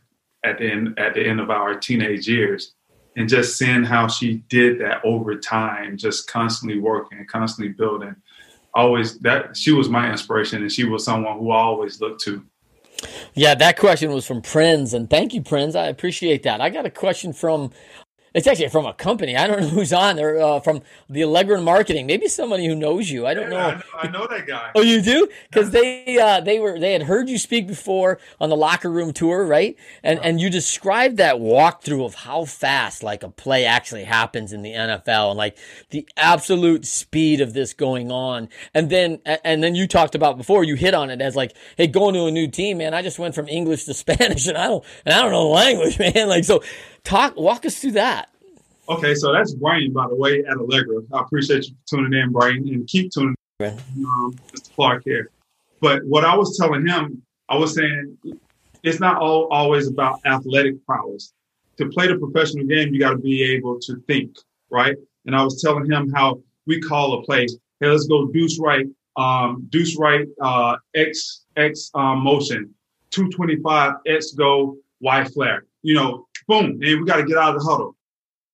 at 0.45 0.59
the 0.59 0.71
end 0.71 0.99
at 0.99 1.15
the 1.15 1.25
end 1.25 1.41
of 1.41 1.51
our 1.51 1.75
teenage 1.79 2.29
years 2.29 2.75
and 3.17 3.29
just 3.29 3.59
seeing 3.59 3.83
how 3.83 4.07
she 4.07 4.45
did 4.49 4.81
that 4.81 5.05
over 5.05 5.35
time, 5.35 5.97
just 5.97 6.31
constantly 6.31 6.79
working 6.79 7.19
and 7.19 7.27
constantly 7.27 7.73
building 7.73 8.15
always 8.75 9.19
that 9.21 9.57
she 9.57 9.73
was 9.73 9.89
my 9.89 10.11
inspiration 10.11 10.62
and 10.62 10.73
she 10.73 10.85
was 10.85 11.05
someone 11.05 11.39
who 11.39 11.51
I 11.51 11.59
always 11.59 12.01
looked 12.01 12.23
to. 12.25 12.45
Yeah, 13.35 13.55
that 13.55 13.79
question 13.79 14.11
was 14.11 14.27
from 14.27 14.43
Prinz, 14.43 14.93
and 14.93 15.09
thank 15.09 15.33
you, 15.33 15.41
Prinz. 15.41 15.77
I 15.77 15.87
appreciate 15.87 16.43
that. 16.43 16.61
I 16.61 16.69
got 16.69 16.85
a 16.85 16.91
question 16.91 17.33
from 17.33 17.71
it's 18.39 18.47
actually 18.47 18.68
from 18.68 18.86
a 18.86 18.95
company. 18.95 19.36
I 19.36 19.49
don't 19.49 19.61
know 19.61 19.68
who's 19.68 19.93
on 19.93 20.14
there 20.14 20.41
uh, 20.41 20.61
from 20.61 20.82
the 21.11 21.24
Allegra 21.24 21.61
Marketing. 21.61 22.07
Maybe 22.07 22.28
somebody 22.28 22.66
who 22.66 22.76
knows 22.76 23.11
you. 23.11 23.26
I 23.26 23.34
don't 23.34 23.51
yeah, 23.51 23.59
know. 23.59 23.59
I, 23.59 23.74
know. 23.74 23.82
I 23.95 24.09
know 24.09 24.26
that 24.28 24.47
guy. 24.47 24.70
oh, 24.76 24.80
you 24.80 25.03
do? 25.03 25.28
Because 25.51 25.70
they 25.70 26.18
uh, 26.18 26.41
they 26.41 26.61
were 26.61 26.78
they 26.78 26.93
had 26.93 27.03
heard 27.03 27.28
you 27.28 27.36
speak 27.36 27.66
before 27.66 28.20
on 28.41 28.49
the 28.49 28.57
locker 28.57 28.91
room 28.91 29.12
tour, 29.12 29.45
right? 29.45 29.76
And 30.05 30.20
and 30.20 30.41
you 30.41 30.51
described 30.51 31.16
that 31.16 31.36
walkthrough 31.36 32.07
of 32.07 32.14
how 32.14 32.45
fast 32.45 33.03
like 33.03 33.24
a 33.24 33.28
play 33.28 33.64
actually 33.64 34.05
happens 34.05 34.53
in 34.53 34.62
the 34.62 34.72
NFL 34.72 35.30
and 35.30 35.39
like 35.39 35.59
the 35.91 36.09
absolute 36.16 36.86
speed 36.86 37.41
of 37.41 37.55
this 37.55 37.74
going 37.74 38.12
on. 38.12 38.49
And 38.72 38.89
then 38.89 39.20
and 39.26 39.64
then 39.64 39.74
you 39.74 39.89
talked 39.89 40.14
about 40.14 40.36
before 40.36 40.62
you 40.62 40.76
hit 40.76 40.95
on 40.95 41.11
it 41.11 41.20
as 41.20 41.34
like, 41.34 41.57
hey, 41.76 41.89
going 41.89 42.14
to 42.14 42.26
a 42.26 42.30
new 42.30 42.47
team, 42.47 42.78
man. 42.78 42.95
I 42.95 43.03
just 43.03 43.18
went 43.18 43.34
from 43.34 43.49
English 43.49 43.84
to 43.86 43.95
Spanish, 43.95 44.47
and 44.47 44.57
I 44.57 44.68
don't 44.68 44.84
and 45.05 45.14
I 45.14 45.22
don't 45.22 45.32
know 45.32 45.45
the 45.45 45.55
language, 45.55 45.99
man. 46.14 46.28
Like 46.28 46.45
so 46.45 46.62
Talk, 47.09 47.39
walk 47.39 47.65
us 47.65 47.79
through 47.79 47.93
that. 47.93 48.29
Okay, 48.87 49.15
so 49.15 49.33
that's 49.33 49.55
Brian, 49.55 49.95
by 49.95 50.07
the 50.09 50.15
way, 50.15 50.45
at 50.45 50.59
Allegra. 50.59 51.01
I 51.15 51.23
appreciate 51.23 51.65
you 51.65 51.75
tuning 51.87 52.13
in, 52.13 52.33
Brian, 52.33 52.69
and 52.69 52.87
keep 52.87 53.11
tuning 53.11 53.35
in, 53.61 53.69
um, 54.05 54.39
Mr. 54.53 54.75
Clark 54.75 55.05
here. 55.07 55.31
But 55.81 56.05
what 56.05 56.27
I 56.27 56.37
was 56.37 56.59
telling 56.59 56.87
him, 56.87 57.23
I 57.49 57.57
was 57.57 57.75
saying 57.75 58.19
it's 58.83 59.01
not 59.01 59.23
all, 59.23 59.49
always 59.51 59.89
about 59.89 60.21
athletic 60.27 60.85
prowess. 60.85 61.33
To 61.79 61.89
play 61.89 62.09
the 62.09 62.19
professional 62.19 62.67
game, 62.67 62.93
you 62.93 63.01
got 63.01 63.13
to 63.13 63.17
be 63.17 63.43
able 63.55 63.81
to 63.81 63.97
think, 64.07 64.37
right? 64.69 64.97
And 65.25 65.35
I 65.35 65.43
was 65.43 65.63
telling 65.63 65.91
him 65.91 66.13
how 66.13 66.43
we 66.67 66.79
call 66.79 67.21
a 67.21 67.23
play, 67.23 67.47
hey, 67.81 67.87
let's 67.87 68.07
go 68.07 68.27
deuce 68.27 68.59
right, 68.61 68.85
um, 69.17 69.67
deuce 69.71 69.97
right, 69.99 70.27
uh, 70.43 70.77
X, 70.95 71.47
X 71.57 71.91
um, 71.95 72.19
motion, 72.23 72.75
225, 73.13 73.95
X 74.07 74.33
go, 74.33 74.77
Y 75.01 75.25
flare. 75.25 75.65
You 75.81 75.95
know, 75.95 76.28
boom, 76.49 76.80
and 76.82 77.01
we 77.01 77.05
got 77.05 77.16
to 77.16 77.24
get 77.24 77.36
out 77.36 77.55
of 77.55 77.62
the 77.62 77.70
huddle. 77.70 77.94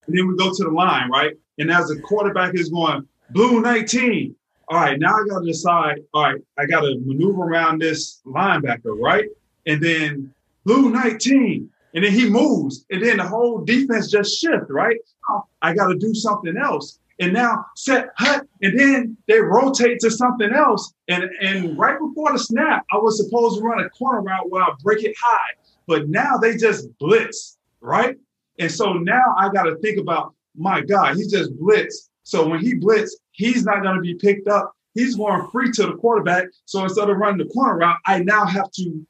And 0.06 0.18
then 0.18 0.28
we 0.28 0.36
go 0.36 0.52
to 0.52 0.64
the 0.64 0.70
line, 0.70 1.08
right? 1.10 1.32
And 1.58 1.70
as 1.70 1.88
the 1.88 2.00
quarterback 2.00 2.54
is 2.54 2.68
going, 2.68 3.08
blue 3.30 3.60
19. 3.60 4.34
All 4.68 4.80
right, 4.80 4.98
now 4.98 5.14
I 5.14 5.24
got 5.28 5.40
to 5.40 5.46
decide, 5.46 6.00
all 6.12 6.22
right, 6.22 6.40
I 6.58 6.66
got 6.66 6.80
to 6.80 6.98
maneuver 7.04 7.42
around 7.42 7.80
this 7.80 8.20
linebacker, 8.26 8.98
right? 8.98 9.26
And 9.66 9.82
then 9.82 10.34
blue 10.64 10.90
19. 10.90 11.70
And 11.94 12.04
then 12.04 12.12
he 12.12 12.28
moves. 12.28 12.84
And 12.90 13.02
then 13.02 13.18
the 13.18 13.28
whole 13.28 13.64
defense 13.64 14.10
just 14.10 14.40
shift, 14.40 14.64
right? 14.68 14.96
Oh, 15.30 15.44
I 15.62 15.74
got 15.74 15.88
to 15.88 15.98
do 15.98 16.12
something 16.14 16.56
else. 16.56 16.98
And 17.20 17.32
now 17.32 17.64
set 17.76 18.08
hut. 18.16 18.46
And 18.62 18.78
then 18.78 19.16
they 19.28 19.38
rotate 19.38 20.00
to 20.00 20.10
something 20.10 20.52
else. 20.52 20.92
And, 21.08 21.24
and 21.40 21.78
right 21.78 21.98
before 21.98 22.32
the 22.32 22.38
snap, 22.38 22.84
I 22.90 22.96
was 22.96 23.22
supposed 23.22 23.58
to 23.58 23.62
run 23.62 23.84
a 23.84 23.88
corner 23.90 24.22
route 24.22 24.50
where 24.50 24.62
I 24.62 24.72
break 24.82 25.04
it 25.04 25.14
high. 25.22 25.54
But 25.86 26.08
now 26.08 26.36
they 26.36 26.56
just 26.56 26.88
blitz 26.98 27.58
right? 27.84 28.16
And 28.58 28.70
so 28.70 28.94
now 28.94 29.34
I 29.38 29.48
got 29.50 29.64
to 29.64 29.76
think 29.76 29.98
about 29.98 30.34
my 30.56 30.80
God, 30.80 31.16
he 31.16 31.26
just 31.26 31.56
blitzed. 31.58 32.08
So 32.22 32.46
when 32.48 32.60
he 32.60 32.74
blitz, 32.74 33.16
he's 33.32 33.64
not 33.64 33.82
going 33.82 33.96
to 33.96 34.00
be 34.00 34.14
picked 34.14 34.48
up. 34.48 34.72
He's 34.94 35.16
going 35.16 35.48
free 35.50 35.70
to 35.72 35.86
the 35.86 35.94
quarterback. 35.94 36.46
So 36.64 36.82
instead 36.84 37.10
of 37.10 37.16
running 37.16 37.44
the 37.46 37.52
corner 37.52 37.78
route, 37.78 37.98
I 38.06 38.20
now 38.20 38.46
have 38.46 38.70
to 38.72 39.06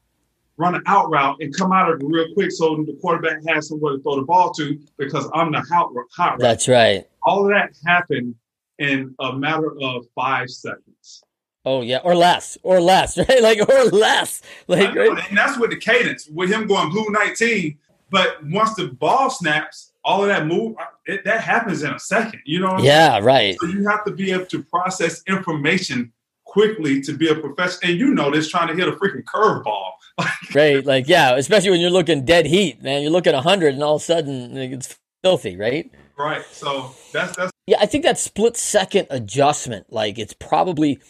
run 0.56 0.74
an 0.74 0.82
out 0.86 1.10
route 1.10 1.36
and 1.40 1.54
come 1.54 1.72
out 1.72 1.90
of 1.90 2.00
it 2.00 2.06
real 2.06 2.32
quick 2.32 2.50
so 2.50 2.76
the 2.86 2.96
quarterback 3.00 3.38
has 3.48 3.68
somewhere 3.68 3.96
to 3.96 4.02
throw 4.02 4.16
the 4.16 4.22
ball 4.22 4.52
to 4.54 4.78
because 4.96 5.28
I'm 5.34 5.52
the 5.52 5.60
hot, 5.60 5.90
hot 6.16 6.32
route. 6.32 6.40
That's 6.40 6.68
right. 6.68 7.06
All 7.24 7.44
of 7.44 7.50
that 7.50 7.76
happened 7.86 8.34
in 8.78 9.14
a 9.20 9.32
matter 9.32 9.72
of 9.82 10.06
five 10.14 10.50
seconds. 10.50 11.22
Oh 11.66 11.80
yeah, 11.80 12.00
or 12.04 12.14
less, 12.14 12.58
or 12.62 12.80
less, 12.80 13.16
right? 13.28 13.42
Like 13.42 13.68
or 13.68 13.84
less, 13.84 14.42
like 14.68 14.94
right? 14.94 15.28
and 15.28 15.36
that's 15.38 15.58
with 15.58 15.70
the 15.70 15.76
cadence 15.76 16.28
with 16.28 16.50
him 16.50 16.66
going 16.66 16.90
blue 16.90 17.06
nineteen. 17.10 17.78
But 18.14 18.38
once 18.44 18.74
the 18.74 18.86
ball 18.86 19.28
snaps, 19.28 19.90
all 20.04 20.22
of 20.22 20.28
that 20.28 20.46
move 20.46 20.76
uh, 20.78 20.84
it, 21.04 21.24
that 21.24 21.40
happens 21.40 21.82
in 21.82 21.92
a 21.92 21.98
second. 21.98 22.42
You 22.44 22.60
know? 22.60 22.78
yeah, 22.78 23.14
saying? 23.14 23.24
right. 23.24 23.56
So 23.60 23.66
you 23.66 23.88
have 23.88 24.04
to 24.04 24.12
be 24.12 24.30
able 24.30 24.46
to 24.46 24.62
process 24.62 25.20
information 25.26 26.12
quickly 26.44 27.00
to 27.00 27.12
be 27.12 27.26
a 27.26 27.34
professional. 27.34 27.90
And 27.90 27.98
you 27.98 28.14
know 28.14 28.30
this 28.30 28.48
trying 28.48 28.68
to 28.68 28.74
hit 28.74 28.86
a 28.86 28.92
freaking 28.92 29.24
curveball. 29.24 29.90
right, 30.54 30.86
like 30.86 31.08
yeah, 31.08 31.34
especially 31.34 31.70
when 31.70 31.80
you're 31.80 31.90
looking 31.90 32.24
dead 32.24 32.46
heat, 32.46 32.80
man. 32.84 33.02
You're 33.02 33.10
looking 33.10 33.34
hundred, 33.34 33.74
and 33.74 33.82
all 33.82 33.96
of 33.96 34.02
a 34.02 34.04
sudden 34.04 34.56
it's 34.56 34.96
filthy, 35.24 35.56
right? 35.56 35.90
Right. 36.16 36.44
So 36.52 36.94
that's 37.12 37.36
that's. 37.36 37.50
Yeah, 37.66 37.78
I 37.80 37.86
think 37.86 38.04
that 38.04 38.16
split 38.16 38.56
second 38.56 39.08
adjustment, 39.10 39.92
like 39.92 40.20
it's 40.20 40.34
probably 40.34 41.00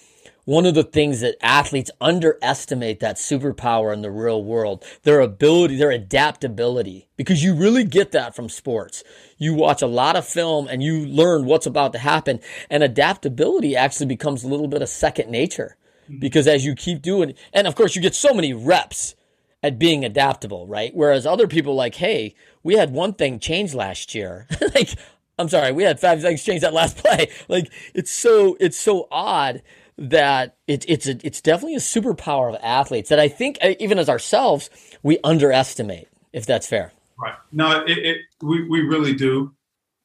one 0.45 0.66
of 0.66 0.74
the 0.74 0.84
things 0.84 1.20
that 1.20 1.36
athletes 1.40 1.90
underestimate 2.01 3.01
that 3.01 3.16
superpower 3.16 3.92
in 3.92 4.03
the 4.03 4.11
real 4.11 4.42
world 4.42 4.84
their 5.03 5.20
ability 5.20 5.76
their 5.76 5.90
adaptability. 5.90 7.09
Because 7.16 7.42
you 7.42 7.55
really 7.55 7.84
get 7.84 8.12
that 8.12 8.34
from 8.34 8.49
sports. 8.49 9.05
You 9.38 9.55
watch 9.55 9.82
a 9.82 9.86
lot 9.86 10.16
of 10.16 10.26
film 10.26 10.66
and 10.68 10.82
you 10.82 11.07
learn 11.07 11.45
what's 11.45 11.66
about 11.66 11.92
to 11.92 11.99
happen 11.99 12.40
and 12.68 12.82
adaptability 12.82 13.76
actually 13.76 14.07
becomes 14.07 14.45
a 14.45 14.49
little 14.49 14.68
bit 14.68 14.82
of 14.82 14.88
second 14.88 15.30
nature. 15.30 15.76
Mm-hmm. 16.05 16.18
because 16.18 16.47
as 16.47 16.66
you 16.66 16.74
keep 16.74 17.01
doing 17.01 17.32
and 17.55 17.66
of 17.66 17.74
course 17.74 17.97
you 17.97 18.03
get 18.03 18.14
so 18.14 18.34
many 18.34 18.53
reps 18.53 19.14
at 19.62 19.78
being 19.78 20.05
adaptable 20.05 20.66
right? 20.66 20.90
Whereas 20.95 21.24
other 21.24 21.49
people 21.49 21.74
like 21.74 21.95
hey 21.95 22.34
we 22.62 22.74
had 22.74 22.92
one 22.92 23.14
thing 23.14 23.38
change 23.38 23.72
last 23.72 24.14
year. 24.14 24.47
Like 24.74 24.90
i'm 25.38 25.49
sorry 25.49 25.72
we 25.72 25.82
had 25.82 25.99
five 25.99 26.20
things 26.20 26.45
change 26.45 26.61
that 26.61 26.74
last 26.74 26.99
play. 27.03 27.30
Like 27.49 27.72
it's 27.95 28.11
so 28.11 28.59
it's 28.61 28.76
so 28.76 29.09
odd 29.11 29.62
that 29.97 30.57
it's 30.66 30.84
it's 30.88 31.07
a, 31.07 31.18
it's 31.24 31.40
definitely 31.40 31.76
a 31.76 31.78
superpower 31.78 32.49
of 32.53 32.61
athletes 32.62 33.09
that 33.11 33.20
I 33.20 33.28
think 33.28 33.59
uh, 33.62 33.74
even 33.78 33.99
as 33.99 34.09
ourselves 34.09 34.70
we 35.03 35.18
underestimate. 35.22 36.09
If 36.32 36.47
that's 36.47 36.66
fair. 36.66 36.92
Right. 37.16 37.34
No, 37.53 37.84
it, 37.84 37.99
it 37.99 38.16
we, 38.42 38.68
we 38.68 38.80
really 38.80 39.14
do. 39.14 39.55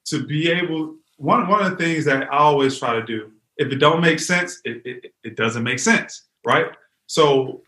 To 0.06 0.24
be 0.24 0.50
able 0.50 0.96
one 1.16 1.48
one 1.48 1.62
of 1.62 1.70
the 1.70 1.76
things 1.76 2.04
that 2.04 2.32
I 2.32 2.38
always 2.38 2.78
try 2.78 2.94
to 2.94 3.02
do, 3.04 3.32
if 3.56 3.72
it 3.72 3.76
don't 3.76 4.00
make 4.00 4.20
sense, 4.20 4.60
it, 4.64 4.82
it, 4.84 5.12
it 5.24 5.36
doesn't 5.36 5.62
make 5.64 5.80
sense. 5.80 6.22
Right. 6.44 6.66
So 7.06 7.62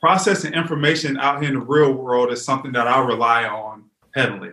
processing 0.00 0.54
information 0.54 1.18
out 1.18 1.40
here 1.40 1.50
in 1.50 1.58
the 1.58 1.64
real 1.64 1.92
world 1.92 2.32
is 2.32 2.44
something 2.44 2.72
that 2.72 2.86
I 2.86 2.98
rely 3.00 3.44
on 3.44 3.84
heavily. 4.14 4.52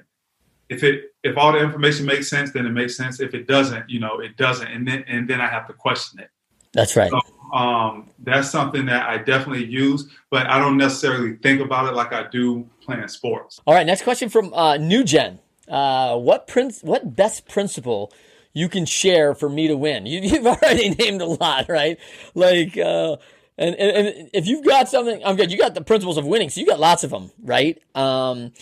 If 0.70 0.84
it 0.84 1.06
if 1.24 1.38
all 1.38 1.54
the 1.54 1.60
information 1.60 2.06
makes 2.06 2.30
sense, 2.30 2.52
then 2.52 2.66
it 2.66 2.72
makes 2.72 2.98
sense. 2.98 3.20
If 3.20 3.34
it 3.34 3.48
doesn't, 3.48 3.90
you 3.90 4.00
know, 4.00 4.20
it 4.20 4.36
doesn't, 4.38 4.68
and 4.68 4.88
then 4.88 5.06
and 5.08 5.30
then 5.30 5.40
I 5.40 5.48
have 5.48 5.68
to 5.68 5.74
question 5.74 6.20
it. 6.20 6.30
That's 6.74 6.96
right. 6.96 7.12
So, 7.12 7.22
um, 7.52 8.10
that's 8.20 8.50
something 8.50 8.86
that 8.86 9.08
I 9.08 9.18
definitely 9.18 9.66
use, 9.66 10.10
but 10.30 10.48
I 10.48 10.58
don't 10.58 10.78
necessarily 10.78 11.36
think 11.38 11.62
about 11.62 11.88
it 11.88 11.96
like 11.96 12.14
I 12.14 12.28
do 12.30 12.68
playing 12.82 13.08
sports. 13.10 13.60
All 13.66 13.74
right, 13.74 13.86
next 13.86 14.04
question 14.04 14.30
from 14.30 14.54
uh, 14.54 14.78
New 14.78 15.04
Gen. 15.04 15.40
Uh, 15.68 16.18
what 16.18 16.48
prince? 16.48 16.82
What 16.82 17.16
best 17.16 17.48
principle 17.48 18.14
you 18.54 18.70
can 18.70 18.86
share 18.86 19.34
for 19.36 19.50
me 19.50 19.68
to 19.68 19.76
win? 19.76 20.06
You, 20.06 20.30
have 20.44 20.48
already 20.48 20.90
named 20.92 21.22
a 21.22 21.26
lot, 21.26 21.68
right? 21.70 21.98
Like, 22.36 22.78
uh, 22.78 23.18
and, 23.58 23.76
and, 23.76 24.08
and 24.08 24.30
if 24.34 24.48
you've 24.48 24.66
got 24.66 24.88
something, 24.88 25.22
I'm 25.26 25.36
good. 25.36 25.52
You 25.52 25.58
got 25.58 25.76
the 25.76 25.82
principles 25.82 26.18
of 26.18 26.26
winning, 26.26 26.50
so 26.50 26.62
you 26.62 26.68
got 26.68 26.80
lots 26.80 27.04
of 27.04 27.10
them, 27.10 27.32
right? 27.44 27.82
Um, 27.96 28.54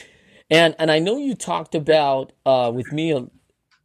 and 0.50 0.76
and 0.80 0.92
I 0.92 1.00
know 1.00 1.18
you 1.18 1.36
talked 1.36 1.76
about 1.76 2.32
uh, 2.46 2.72
with 2.74 2.92
me. 2.92 3.10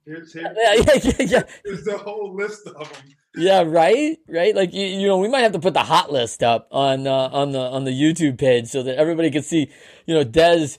Here's, 0.07 0.33
here's, 0.33 0.35
yeah, 0.57 1.13
yeah, 1.19 1.27
yeah. 1.27 1.43
Here's 1.65 1.85
the 1.85 1.99
whole 1.99 2.35
list 2.35 2.67
of 2.67 2.91
them. 2.91 3.03
Yeah, 3.37 3.65
right, 3.67 4.19
right. 4.29 4.55
Like 4.55 4.73
you, 4.73 4.87
you 4.87 5.09
know, 5.09 5.19
we 5.19 5.29
might 5.29 5.41
have 5.41 5.53
to 5.53 5.59
put 5.59 5.75
the 5.75 5.83
hot 5.83 6.13
list 6.13 6.43
up 6.43 6.69
on 6.71 7.07
uh, 7.07 7.29
on 7.33 7.51
the 7.51 7.59
on 7.59 7.85
the 7.85 7.91
YouTube 7.91 8.39
page 8.39 8.69
so 8.69 8.83
that 8.85 8.97
everybody 8.97 9.31
can 9.31 9.43
see. 9.43 9.71
You 10.07 10.15
know, 10.15 10.25
Des 10.25 10.77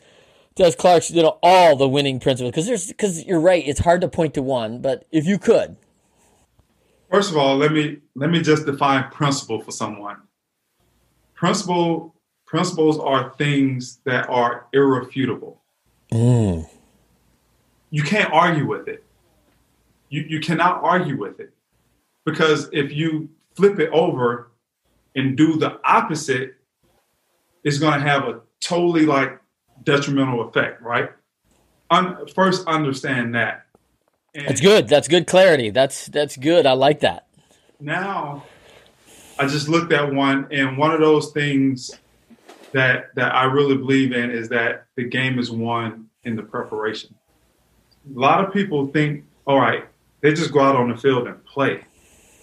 Des 0.56 0.72
Clark's 0.72 1.12
you 1.12 1.22
know 1.22 1.38
all 1.44 1.76
the 1.76 1.88
winning 1.88 2.20
principles 2.20 2.52
because 2.52 2.66
there's 2.66 2.88
because 2.88 3.26
you're 3.26 3.42
right. 3.42 3.64
It's 3.68 3.82
hard 3.82 4.02
to 4.02 4.08
point 4.08 4.36
to 4.36 4.42
one, 4.42 4.82
but 4.82 5.06
if 5.12 5.26
you 5.26 5.38
could. 5.38 5.76
First 7.12 7.30
of 7.30 7.38
all, 7.38 7.58
let 7.58 7.74
me 7.74 7.98
let 8.16 8.30
me 8.30 8.42
just 8.42 8.66
define 8.66 9.10
principle 9.12 9.60
for 9.60 9.72
someone. 9.72 10.18
Principle 11.34 12.16
principles 12.46 12.98
are 13.00 13.34
things 13.38 14.00
that 14.06 14.30
are 14.30 14.68
irrefutable. 14.72 15.62
Mm. 16.14 16.70
You 17.90 18.04
can't 18.04 18.32
argue 18.32 18.66
with 18.66 18.88
it. 18.88 19.04
You 20.08 20.22
you 20.22 20.40
cannot 20.40 20.82
argue 20.84 21.18
with 21.18 21.42
it 21.42 21.52
because 22.26 22.70
if 22.74 22.92
you 22.92 23.30
flip 23.56 23.80
it 23.80 23.90
over 23.92 24.52
and 25.16 25.38
do 25.38 25.58
the 25.58 25.80
opposite, 25.86 26.56
it's 27.64 27.78
going 27.80 27.94
to 27.94 28.00
have 28.00 28.24
a 28.24 28.42
totally 28.60 29.06
like 29.06 29.40
detrimental 29.84 30.48
effect, 30.48 30.82
right? 30.82 31.12
Un- 31.90 32.28
first, 32.36 32.68
understand 32.68 33.36
that. 33.36 33.66
And 34.34 34.48
that's 34.48 34.60
good. 34.60 34.88
That's 34.90 35.08
good 35.08 35.28
clarity. 35.28 35.70
That's 35.70 36.08
that's 36.08 36.36
good. 36.36 36.66
I 36.66 36.74
like 36.74 37.00
that. 37.02 37.28
Now, 37.80 38.44
I 39.40 39.48
just 39.48 39.70
looked 39.70 39.94
at 39.94 40.14
one, 40.14 40.48
and 40.52 40.78
one 40.78 40.92
of 40.92 41.00
those 41.00 41.32
things 41.32 41.92
that 42.74 43.16
that 43.16 43.34
I 43.34 43.46
really 43.46 43.78
believe 43.78 44.12
in 44.12 44.32
is 44.32 44.50
that 44.50 44.88
the 44.96 45.06
game 45.06 45.40
is 45.40 45.52
won 45.52 46.10
in 46.26 46.36
the 46.36 46.44
preparation. 46.44 47.16
A 48.14 48.20
lot 48.20 48.44
of 48.44 48.54
people 48.54 48.88
think, 48.88 49.24
all 49.48 49.60
right, 49.60 49.86
they 50.22 50.34
just 50.34 50.52
go 50.52 50.60
out 50.60 50.76
on 50.76 50.90
the 50.90 50.98
field 50.98 51.28
and 51.28 51.44
play. 51.46 51.86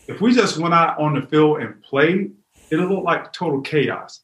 If 0.08 0.20
we 0.20 0.34
just 0.34 0.58
went 0.58 0.74
out 0.74 0.98
on 0.98 1.14
the 1.14 1.22
field 1.22 1.60
and 1.60 1.80
played, 1.80 2.32
it'll 2.70 2.88
look 2.88 3.04
like 3.04 3.32
total 3.32 3.60
chaos. 3.60 4.22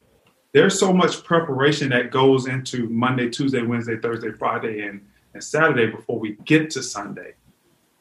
There's 0.52 0.78
so 0.78 0.92
much 0.92 1.22
preparation 1.22 1.90
that 1.90 2.10
goes 2.10 2.48
into 2.48 2.88
Monday, 2.88 3.30
Tuesday, 3.30 3.62
Wednesday, 3.62 3.96
Thursday, 3.96 4.32
Friday, 4.32 4.86
and, 4.86 5.06
and 5.34 5.44
Saturday 5.44 5.86
before 5.86 6.18
we 6.18 6.36
get 6.44 6.70
to 6.70 6.82
Sunday. 6.82 7.34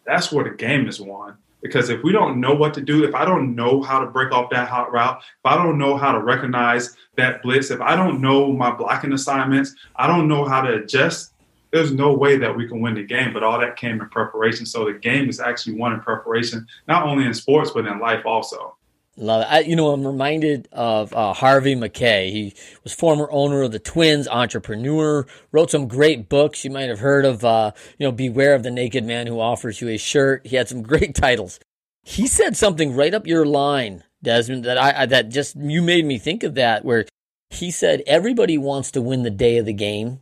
That's 0.05 0.31
where 0.31 0.45
the 0.45 0.55
game 0.55 0.87
is 0.87 0.99
won. 0.99 1.37
Because 1.61 1.89
if 1.89 2.01
we 2.03 2.11
don't 2.11 2.39
know 2.39 2.53
what 2.53 2.73
to 2.75 2.81
do, 2.81 3.03
if 3.03 3.13
I 3.13 3.25
don't 3.25 3.55
know 3.55 3.81
how 3.81 3.99
to 3.99 4.07
break 4.07 4.31
off 4.31 4.49
that 4.51 4.69
hot 4.69 4.91
route, 4.91 5.19
if 5.19 5.45
I 5.45 5.55
don't 5.55 5.77
know 5.77 5.97
how 5.97 6.11
to 6.11 6.19
recognize 6.19 6.95
that 7.15 7.43
blitz, 7.43 7.69
if 7.69 7.81
I 7.81 7.95
don't 7.95 8.21
know 8.21 8.51
my 8.51 8.71
blocking 8.71 9.13
assignments, 9.13 9.75
I 9.95 10.07
don't 10.07 10.27
know 10.27 10.45
how 10.45 10.61
to 10.61 10.75
adjust 10.75 11.33
there's 11.71 11.91
no 11.91 12.13
way 12.13 12.37
that 12.37 12.55
we 12.55 12.67
can 12.67 12.81
win 12.81 12.95
the 12.95 13.03
game, 13.03 13.33
but 13.33 13.43
all 13.43 13.59
that 13.59 13.75
came 13.75 14.01
in 14.01 14.09
preparation. 14.09 14.65
So 14.65 14.85
the 14.85 14.93
game 14.93 15.29
is 15.29 15.39
actually 15.39 15.75
won 15.75 15.93
in 15.93 15.99
preparation, 15.99 16.67
not 16.87 17.03
only 17.03 17.25
in 17.25 17.33
sports, 17.33 17.71
but 17.71 17.85
in 17.85 17.99
life 17.99 18.25
also. 18.25 18.75
Love 19.19 19.41
it. 19.41 19.45
I, 19.45 19.59
you 19.61 19.75
know, 19.75 19.91
I'm 19.91 20.05
reminded 20.05 20.69
of 20.71 21.11
uh, 21.13 21.33
Harvey 21.33 21.73
Mackay. 21.73 22.29
He 22.29 22.53
was 22.83 22.93
former 22.93 23.27
owner 23.31 23.63
of 23.63 23.71
the 23.71 23.79
Twins, 23.79 24.27
entrepreneur, 24.27 25.25
wrote 25.51 25.71
some 25.71 25.87
great 25.87 26.29
books. 26.29 26.63
You 26.63 26.69
might 26.69 26.89
have 26.89 26.99
heard 26.99 27.25
of, 27.25 27.43
uh, 27.43 27.71
you 27.97 28.05
know, 28.05 28.11
Beware 28.11 28.53
of 28.53 28.61
the 28.61 28.69
Naked 28.69 29.03
Man 29.03 29.25
Who 29.25 29.39
Offers 29.39 29.81
You 29.81 29.89
a 29.89 29.97
Shirt. 29.97 30.45
He 30.45 30.55
had 30.55 30.69
some 30.69 30.81
great 30.83 31.15
titles. 31.15 31.59
He 32.03 32.27
said 32.27 32.55
something 32.55 32.95
right 32.95 33.13
up 33.13 33.25
your 33.25 33.45
line, 33.45 34.03
Desmond, 34.21 34.63
that 34.65 34.77
I, 34.77 35.01
I 35.01 35.05
that 35.07 35.29
just 35.29 35.55
you 35.55 35.81
made 35.81 36.05
me 36.05 36.19
think 36.19 36.43
of 36.43 36.53
that. 36.53 36.85
Where 36.85 37.05
he 37.49 37.71
said 37.71 38.03
everybody 38.05 38.57
wants 38.57 38.91
to 38.91 39.01
win 39.01 39.23
the 39.23 39.29
day 39.31 39.57
of 39.57 39.65
the 39.65 39.73
game, 39.73 40.19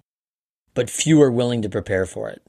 but 0.76 0.90
few 0.90 1.20
are 1.24 1.32
willing 1.32 1.64
to 1.64 1.70
prepare 1.70 2.06
for 2.06 2.30
it. 2.30 2.44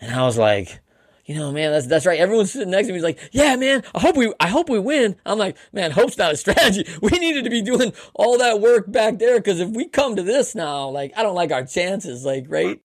And 0.00 0.12
I 0.12 0.24
was 0.24 0.36
like, 0.36 0.80
you 1.28 1.34
know, 1.34 1.52
man, 1.52 1.72
that's 1.72 1.86
that's 1.86 2.06
right. 2.06 2.18
Everyone's 2.18 2.52
sitting 2.52 2.70
next 2.70 2.86
to 2.86 2.92
me. 2.92 2.96
He's 2.98 3.04
like, 3.04 3.20
yeah, 3.32 3.54
man, 3.56 3.84
I 3.94 4.00
hope 4.00 4.16
we 4.16 4.32
I 4.40 4.48
hope 4.48 4.70
we 4.70 4.78
win. 4.78 5.14
I'm 5.26 5.38
like, 5.38 5.58
man, 5.72 5.90
hope's 5.90 6.16
not 6.16 6.32
a 6.32 6.36
strategy. 6.36 6.86
We 7.02 7.10
needed 7.10 7.44
to 7.44 7.50
be 7.50 7.62
doing 7.62 7.92
all 8.14 8.38
that 8.38 8.60
work 8.60 8.90
back 8.90 9.18
there 9.18 9.38
because 9.38 9.60
if 9.60 9.68
we 9.68 9.88
come 9.88 10.16
to 10.16 10.22
this 10.22 10.54
now, 10.54 10.88
like, 10.88 11.12
I 11.16 11.22
don't 11.22 11.34
like 11.34 11.52
our 11.52 11.64
chances. 11.64 12.24
Like, 12.24 12.46
right? 12.48 12.80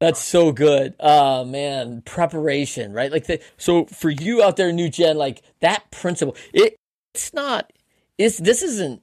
That's 0.00 0.22
so 0.22 0.52
good. 0.52 0.94
Uh 1.00 1.44
man, 1.46 2.02
preparation, 2.02 2.92
right? 2.92 3.10
Like 3.10 3.26
the, 3.26 3.40
so 3.56 3.86
for 3.86 4.10
you 4.10 4.42
out 4.42 4.56
there, 4.56 4.70
new 4.70 4.90
gen, 4.90 5.16
like 5.16 5.42
that 5.60 5.90
principle, 5.90 6.36
it 6.52 6.76
it's 7.14 7.32
not 7.32 7.72
it's 8.18 8.36
this 8.36 8.62
isn't 8.62 9.00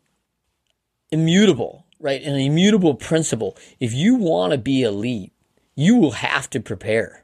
immutable 1.11 1.82
right? 2.03 2.21
An 2.21 2.35
immutable 2.35 2.93
principle. 2.93 3.57
If 3.79 3.93
you 3.93 4.15
want 4.15 4.51
to 4.51 4.57
be 4.57 4.83
elite, 4.83 5.31
you 5.73 5.95
will 5.95 6.11
have 6.11 6.49
to 6.51 6.59
prepare. 6.59 7.23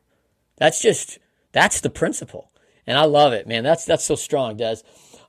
That's 0.57 0.81
just 0.81 1.19
that's 1.51 1.81
the 1.81 1.89
principle, 1.89 2.51
and 2.87 2.97
I 2.97 3.05
love 3.05 3.33
it, 3.33 3.47
man. 3.47 3.63
That's 3.63 3.85
that's 3.85 4.05
so 4.05 4.15
strong, 4.15 4.57
Des. 4.57 4.77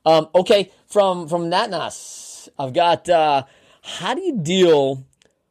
Um, 0.06 0.28
okay, 0.34 0.70
from 0.86 1.28
from 1.28 1.50
that 1.50 1.68
nas, 1.68 2.48
I've 2.58 2.72
got. 2.72 3.08
Uh, 3.08 3.42
how 3.82 4.14
do 4.14 4.20
you 4.20 4.38
deal 4.38 5.04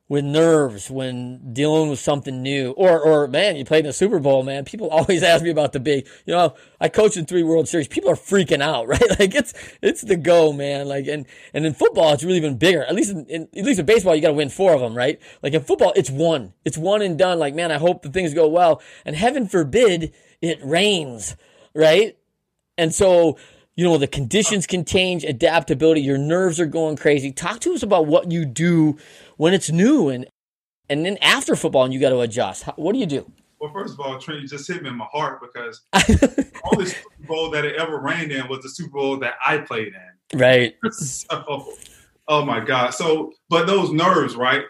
with 0.10 0.26
nerves 0.26 0.90
when 0.90 1.54
dealing 1.54 1.88
with 1.88 2.00
something 2.00 2.42
new. 2.42 2.72
Or, 2.72 3.00
or 3.00 3.28
man, 3.28 3.56
you 3.56 3.64
played 3.64 3.82
in 3.82 3.86
the 3.86 3.94
Super 3.94 4.18
Bowl, 4.20 4.42
man. 4.44 4.66
People 4.66 4.90
always 4.92 5.22
ask 5.22 5.44
me 5.44 5.52
about 5.52 5.72
the 5.72 5.80
big, 5.80 6.08
you 6.26 6.34
know, 6.34 6.56
I 6.82 6.90
coached 6.90 7.16
in 7.16 7.26
three 7.26 7.44
World 7.44 7.68
Series. 7.70 7.88
People 7.88 8.10
are 8.10 8.16
freaking 8.16 8.62
out, 8.62 8.88
right? 8.88 9.20
Like 9.20 9.36
it's, 9.36 9.54
it's 9.82 10.02
the 10.02 10.18
go, 10.18 10.52
man. 10.52 10.88
Like, 10.88 11.08
and, 11.08 11.26
and 11.54 11.66
in 11.66 11.74
football, 11.74 12.12
it's 12.14 12.24
really 12.24 12.38
even 12.38 12.58
bigger. 12.58 12.84
At 12.84 12.96
least 12.96 13.12
in, 13.12 13.26
in 13.28 13.48
at 13.56 13.64
least 13.64 13.80
in 13.80 13.86
baseball, 13.86 14.16
you 14.16 14.22
got 14.22 14.30
to 14.30 14.34
win 14.34 14.50
four 14.50 14.74
of 14.74 14.82
them, 14.82 14.96
right? 14.96 15.22
Like 15.44 15.54
in 15.54 15.62
football, 15.62 15.94
it's 15.96 16.10
one. 16.10 16.54
It's 16.66 16.78
one 16.78 17.04
and 17.04 17.18
done. 17.18 17.38
Like, 17.38 17.54
man, 17.54 17.72
I 17.72 17.78
hope 17.78 18.02
the 18.02 18.10
things 18.10 18.34
go 18.34 18.48
well. 18.48 18.82
And 19.06 19.16
heaven 19.16 19.48
forbid 19.48 20.14
it 20.42 20.60
rains, 20.64 21.36
right? 21.76 22.18
And 22.80 22.94
so, 22.96 23.38
you 23.80 23.86
know, 23.86 23.98
the 23.98 24.08
conditions 24.08 24.68
can 24.68 24.84
change, 24.84 25.24
adaptability, 25.24 26.02
your 26.02 26.18
nerves 26.18 26.60
are 26.60 26.66
going 26.66 26.98
crazy. 26.98 27.32
Talk 27.32 27.62
to 27.62 27.74
us 27.74 27.82
about 27.82 28.08
what 28.08 28.30
you 28.30 28.44
do 28.44 28.98
when 29.38 29.54
it's 29.54 29.72
new 29.72 30.10
and 30.10 30.28
and 30.90 31.06
then 31.06 31.18
after 31.22 31.56
football 31.56 31.86
and 31.86 31.94
you 31.94 32.00
got 32.02 32.10
to 32.10 32.20
adjust. 32.20 32.64
How, 32.64 32.74
what 32.74 32.92
do 32.92 33.00
you 33.00 33.06
do? 33.06 33.32
Well, 33.62 33.72
first 33.72 33.94
of 33.94 34.02
all, 34.02 34.20
Trent, 34.20 34.42
you 34.42 34.50
just 34.50 34.68
hit 34.68 34.84
me 34.84 34.90
in 34.90 34.98
my 34.98 35.08
heart 35.10 35.40
because 35.40 35.80
only 36.74 36.88
Super 36.88 37.26
Bowl 37.26 37.52
that 37.52 37.64
it 37.64 37.78
ever 37.78 38.00
rained 38.00 38.34
in 38.34 38.50
was 38.50 38.64
the 38.64 38.70
Super 38.70 38.98
Bowl 38.98 39.18
that 39.20 39.36
I 39.46 39.60
played 39.60 39.94
in. 39.94 40.38
Right. 40.38 40.76
so, 40.92 41.72
oh 42.28 42.44
my 42.44 42.60
God. 42.60 42.90
So, 42.90 43.32
but 43.48 43.66
those 43.66 43.92
nerves, 43.92 44.36
right? 44.36 44.64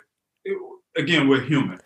It, 0.46 0.56
again, 0.96 1.28
we're 1.28 1.42
human. 1.42 1.80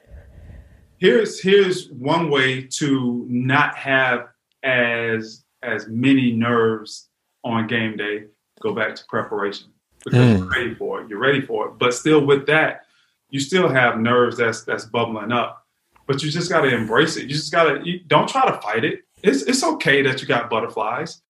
Here's 0.97 1.39
here's 1.39 1.89
one 1.89 2.29
way 2.29 2.63
to 2.63 3.25
not 3.29 3.77
have 3.77 4.27
as 4.61 5.45
as 5.61 5.87
many 5.87 6.33
nerves 6.33 7.07
on 7.43 7.67
game 7.67 7.97
day. 7.97 8.25
Go 8.61 8.73
back 8.73 8.95
to 8.95 9.05
preparation 9.05 9.67
because 10.03 10.19
mm. 10.19 10.37
you're 10.37 10.49
ready 10.49 10.75
for 10.75 11.01
it. 11.01 11.09
You're 11.09 11.19
ready 11.19 11.41
for 11.41 11.67
it. 11.67 11.77
But 11.77 11.93
still, 11.93 12.25
with 12.25 12.45
that, 12.47 12.81
you 13.29 13.39
still 13.39 13.69
have 13.69 13.99
nerves 13.99 14.37
that's 14.37 14.63
that's 14.63 14.85
bubbling 14.85 15.31
up. 15.31 15.65
But 16.05 16.21
you 16.21 16.29
just 16.29 16.49
got 16.49 16.61
to 16.61 16.73
embrace 16.73 17.17
it. 17.17 17.23
You 17.23 17.29
just 17.29 17.51
got 17.51 17.63
to 17.63 17.99
don't 18.07 18.27
try 18.29 18.45
to 18.45 18.61
fight 18.61 18.83
it. 18.83 19.01
It's 19.21 19.43
it's 19.43 19.63
okay 19.63 20.01
that 20.03 20.21
you 20.21 20.27
got 20.27 20.49
butterflies. 20.49 21.21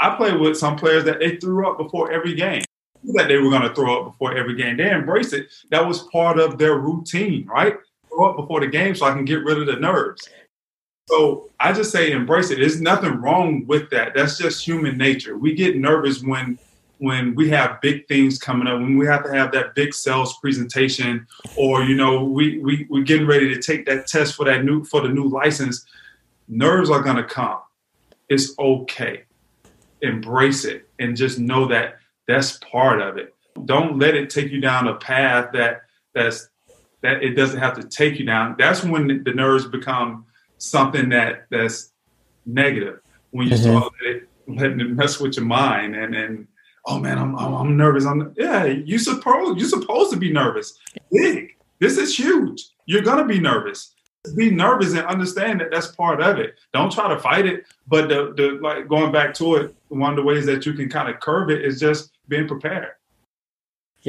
I 0.00 0.14
play 0.16 0.36
with 0.36 0.56
some 0.56 0.76
players 0.76 1.04
that 1.04 1.18
they 1.20 1.36
threw 1.36 1.68
up 1.68 1.78
before 1.78 2.12
every 2.12 2.34
game. 2.34 2.62
That 3.14 3.28
they 3.28 3.38
were 3.38 3.50
going 3.50 3.62
to 3.62 3.74
throw 3.74 4.00
up 4.00 4.12
before 4.12 4.36
every 4.36 4.54
game. 4.54 4.76
They 4.76 4.90
embraced 4.90 5.32
it. 5.32 5.48
That 5.70 5.86
was 5.86 6.02
part 6.04 6.38
of 6.38 6.58
their 6.58 6.78
routine, 6.78 7.46
right? 7.46 7.76
Throw 8.08 8.30
up 8.30 8.36
before 8.36 8.60
the 8.60 8.66
game 8.66 8.94
so 8.94 9.06
I 9.06 9.12
can 9.12 9.24
get 9.24 9.44
rid 9.44 9.58
of 9.58 9.66
the 9.66 9.76
nerves. 9.76 10.28
So 11.08 11.48
I 11.58 11.72
just 11.72 11.90
say 11.90 12.12
embrace 12.12 12.50
it. 12.50 12.58
There's 12.58 12.80
nothing 12.80 13.20
wrong 13.20 13.64
with 13.66 13.88
that. 13.90 14.12
That's 14.14 14.36
just 14.36 14.66
human 14.66 14.98
nature. 14.98 15.38
We 15.38 15.54
get 15.54 15.76
nervous 15.76 16.22
when 16.22 16.58
when 16.98 17.34
we 17.36 17.48
have 17.48 17.80
big 17.80 18.08
things 18.08 18.38
coming 18.38 18.66
up, 18.66 18.80
when 18.80 18.98
we 18.98 19.06
have 19.06 19.24
to 19.24 19.32
have 19.32 19.52
that 19.52 19.74
big 19.76 19.94
sales 19.94 20.36
presentation, 20.38 21.26
or 21.56 21.82
you 21.82 21.94
know, 21.94 22.24
we 22.24 22.58
we 22.58 22.86
we're 22.90 23.04
getting 23.04 23.26
ready 23.26 23.54
to 23.54 23.62
take 23.62 23.86
that 23.86 24.06
test 24.06 24.34
for 24.34 24.44
that 24.44 24.64
new 24.64 24.84
for 24.84 25.00
the 25.00 25.08
new 25.08 25.28
license, 25.28 25.86
nerves 26.46 26.90
are 26.90 27.02
gonna 27.02 27.24
come. 27.24 27.60
It's 28.28 28.58
okay. 28.58 29.22
Embrace 30.02 30.64
it 30.64 30.88
and 30.98 31.16
just 31.16 31.38
know 31.38 31.66
that 31.68 31.96
that's 32.26 32.58
part 32.58 33.00
of 33.00 33.16
it. 33.16 33.34
Don't 33.64 33.98
let 33.98 34.14
it 34.14 34.28
take 34.28 34.50
you 34.50 34.60
down 34.60 34.88
a 34.88 34.96
path 34.96 35.52
that 35.54 35.82
that's 36.14 36.50
that 37.00 37.22
it 37.22 37.34
doesn't 37.34 37.60
have 37.60 37.78
to 37.80 37.88
take 37.88 38.18
you 38.18 38.26
down. 38.26 38.56
That's 38.58 38.84
when 38.84 39.22
the 39.24 39.32
nerves 39.32 39.66
become 39.66 40.26
something 40.58 41.08
that 41.10 41.46
that's 41.50 41.92
negative. 42.46 43.00
When 43.30 43.48
you 43.48 43.54
mm-hmm. 43.54 43.78
start 43.78 44.28
letting 44.46 44.80
it 44.80 44.90
mess 44.90 45.20
with 45.20 45.36
your 45.36 45.46
mind 45.46 45.94
and 45.94 46.14
and 46.14 46.46
oh 46.86 46.98
man, 46.98 47.18
I'm, 47.18 47.36
I'm, 47.36 47.54
I'm 47.54 47.76
nervous. 47.76 48.04
I'm 48.04 48.34
yeah. 48.36 48.64
You 48.64 48.98
supposed 48.98 49.58
you're 49.58 49.68
supposed 49.68 50.10
to 50.12 50.16
be 50.16 50.32
nervous. 50.32 50.78
Big. 51.12 51.56
This 51.78 51.96
is 51.96 52.18
huge. 52.18 52.68
You're 52.86 53.02
gonna 53.02 53.26
be 53.26 53.38
nervous. 53.38 53.94
Be 54.36 54.50
nervous 54.50 54.94
and 54.94 55.06
understand 55.06 55.60
that 55.60 55.70
that's 55.70 55.88
part 55.88 56.20
of 56.20 56.38
it. 56.38 56.58
Don't 56.74 56.92
try 56.92 57.08
to 57.08 57.18
fight 57.18 57.46
it. 57.46 57.66
But 57.86 58.08
the, 58.08 58.34
the 58.36 58.58
like 58.60 58.88
going 58.88 59.12
back 59.12 59.32
to 59.34 59.56
it, 59.56 59.74
one 59.88 60.10
of 60.10 60.16
the 60.16 60.22
ways 60.22 60.44
that 60.46 60.66
you 60.66 60.72
can 60.72 60.88
kind 60.88 61.08
of 61.08 61.20
curb 61.20 61.50
it 61.50 61.64
is 61.64 61.78
just 61.80 62.12
being 62.28 62.48
prepared. 62.48 62.92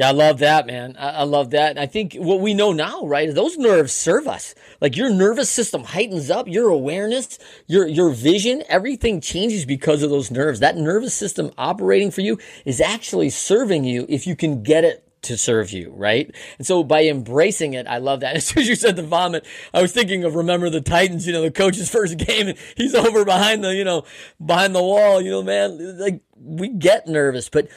Yeah, 0.00 0.08
I 0.08 0.12
love 0.12 0.38
that, 0.38 0.66
man. 0.66 0.96
I, 0.98 1.10
I 1.10 1.22
love 1.24 1.50
that. 1.50 1.72
And 1.72 1.78
I 1.78 1.84
think 1.84 2.14
what 2.14 2.40
we 2.40 2.54
know 2.54 2.72
now, 2.72 3.04
right, 3.04 3.34
those 3.34 3.58
nerves 3.58 3.92
serve 3.92 4.26
us. 4.26 4.54
Like 4.80 4.96
your 4.96 5.10
nervous 5.10 5.50
system 5.50 5.84
heightens 5.84 6.30
up, 6.30 6.48
your 6.48 6.70
awareness, 6.70 7.38
your 7.66 7.86
your 7.86 8.08
vision, 8.08 8.62
everything 8.66 9.20
changes 9.20 9.66
because 9.66 10.02
of 10.02 10.08
those 10.08 10.30
nerves. 10.30 10.60
That 10.60 10.78
nervous 10.78 11.12
system 11.12 11.50
operating 11.58 12.10
for 12.10 12.22
you 12.22 12.38
is 12.64 12.80
actually 12.80 13.28
serving 13.28 13.84
you 13.84 14.06
if 14.08 14.26
you 14.26 14.34
can 14.34 14.62
get 14.62 14.84
it 14.84 15.06
to 15.24 15.36
serve 15.36 15.70
you, 15.70 15.92
right? 15.94 16.34
And 16.56 16.66
so 16.66 16.82
by 16.82 17.04
embracing 17.04 17.74
it, 17.74 17.86
I 17.86 17.98
love 17.98 18.20
that. 18.20 18.36
As 18.36 18.46
soon 18.46 18.62
as 18.62 18.68
you 18.70 18.76
said 18.76 18.96
the 18.96 19.02
vomit, 19.02 19.46
I 19.74 19.82
was 19.82 19.92
thinking 19.92 20.24
of 20.24 20.34
remember 20.34 20.70
the 20.70 20.80
Titans, 20.80 21.26
you 21.26 21.34
know, 21.34 21.42
the 21.42 21.50
coach's 21.50 21.90
first 21.90 22.16
game 22.26 22.48
and 22.48 22.58
he's 22.74 22.94
over 22.94 23.26
behind 23.26 23.62
the, 23.62 23.74
you 23.74 23.84
know, 23.84 24.04
behind 24.42 24.74
the 24.74 24.82
wall, 24.82 25.20
you 25.20 25.30
know, 25.30 25.42
man, 25.42 25.98
like 25.98 26.22
we 26.42 26.68
get 26.68 27.06
nervous, 27.06 27.50
but 27.50 27.68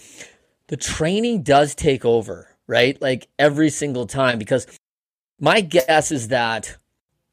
the 0.73 0.77
training 0.77 1.43
does 1.43 1.75
take 1.75 2.03
over, 2.03 2.47
right? 2.65 2.99
Like 2.99 3.27
every 3.37 3.69
single 3.69 4.07
time, 4.07 4.39
because 4.39 4.65
my 5.39 5.61
guess 5.61 6.11
is 6.11 6.29
that 6.29 6.77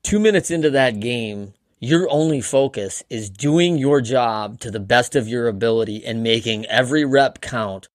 two 0.02 0.20
minutes 0.20 0.50
into 0.50 0.68
that 0.68 1.00
game, 1.00 1.54
your 1.78 2.06
only 2.10 2.42
focus 2.42 3.02
is 3.08 3.30
doing 3.30 3.78
your 3.78 4.02
job 4.02 4.60
to 4.60 4.70
the 4.70 4.78
best 4.78 5.16
of 5.16 5.26
your 5.26 5.48
ability 5.48 6.04
and 6.04 6.22
making 6.22 6.66
every 6.66 7.06
rep 7.06 7.40
count 7.40 7.88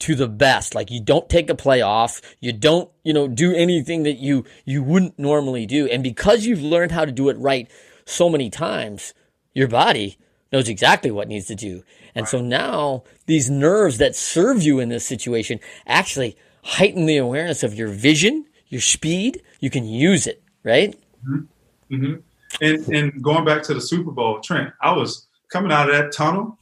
to 0.00 0.16
the 0.16 0.26
best. 0.26 0.74
Like 0.74 0.90
you 0.90 1.00
don't 1.00 1.28
take 1.28 1.48
a 1.48 1.54
play 1.54 1.80
off. 1.80 2.20
You 2.40 2.52
don't, 2.52 2.90
you 3.04 3.12
know, 3.12 3.28
do 3.28 3.54
anything 3.54 4.02
that 4.02 4.18
you, 4.18 4.44
you 4.64 4.82
wouldn't 4.82 5.20
normally 5.20 5.66
do. 5.66 5.86
And 5.86 6.02
because 6.02 6.46
you've 6.46 6.62
learned 6.62 6.90
how 6.90 7.04
to 7.04 7.12
do 7.12 7.28
it 7.28 7.38
right 7.38 7.70
so 8.06 8.28
many 8.28 8.50
times, 8.50 9.14
your 9.54 9.68
body 9.68 10.18
knows 10.52 10.68
exactly 10.68 11.12
what 11.12 11.28
needs 11.28 11.46
to 11.46 11.54
do. 11.54 11.84
And 12.14 12.24
right. 12.24 12.30
so 12.30 12.40
now 12.40 13.04
these 13.26 13.50
nerves 13.50 13.98
that 13.98 14.16
serve 14.16 14.62
you 14.62 14.80
in 14.80 14.88
this 14.88 15.06
situation 15.06 15.60
actually 15.86 16.36
heighten 16.62 17.06
the 17.06 17.16
awareness 17.16 17.62
of 17.62 17.74
your 17.74 17.88
vision, 17.88 18.46
your 18.68 18.80
speed. 18.80 19.42
You 19.60 19.70
can 19.70 19.84
use 19.84 20.26
it, 20.26 20.42
right? 20.64 20.94
Mm-hmm. 21.26 21.94
Mm-hmm. 21.94 22.14
And, 22.62 22.88
and 22.88 23.22
going 23.22 23.44
back 23.44 23.62
to 23.64 23.74
the 23.74 23.80
Super 23.80 24.10
Bowl, 24.10 24.40
Trent, 24.40 24.72
I 24.80 24.92
was 24.92 25.26
coming 25.50 25.72
out 25.72 25.88
of 25.88 25.96
that 25.96 26.12
tunnel, 26.12 26.58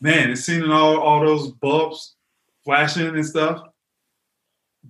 man, 0.00 0.30
and 0.30 0.38
seeing 0.38 0.70
all, 0.70 0.98
all 0.98 1.24
those 1.24 1.50
bulbs 1.52 2.14
flashing 2.64 3.06
and 3.06 3.26
stuff. 3.26 3.62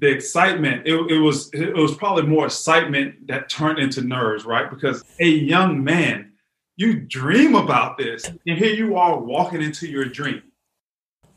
The 0.01 0.11
excitement, 0.11 0.87
it, 0.87 0.95
it 1.11 1.19
was 1.19 1.51
it 1.53 1.75
was 1.75 1.97
probably 1.97 2.25
more 2.25 2.47
excitement 2.47 3.27
that 3.27 3.49
turned 3.49 3.79
into 3.79 4.03
nerves, 4.03 4.45
right? 4.45 4.71
Because 4.71 5.03
a 5.19 5.27
young 5.27 5.83
man 5.83 6.33
you 6.79 7.01
dream 7.01 7.57
about 7.57 7.99
this, 7.99 8.25
and 8.47 8.57
here 8.57 8.73
you 8.73 8.97
are 8.97 9.19
walking 9.19 9.61
into 9.61 9.89
your 9.89 10.05
dream. 10.05 10.43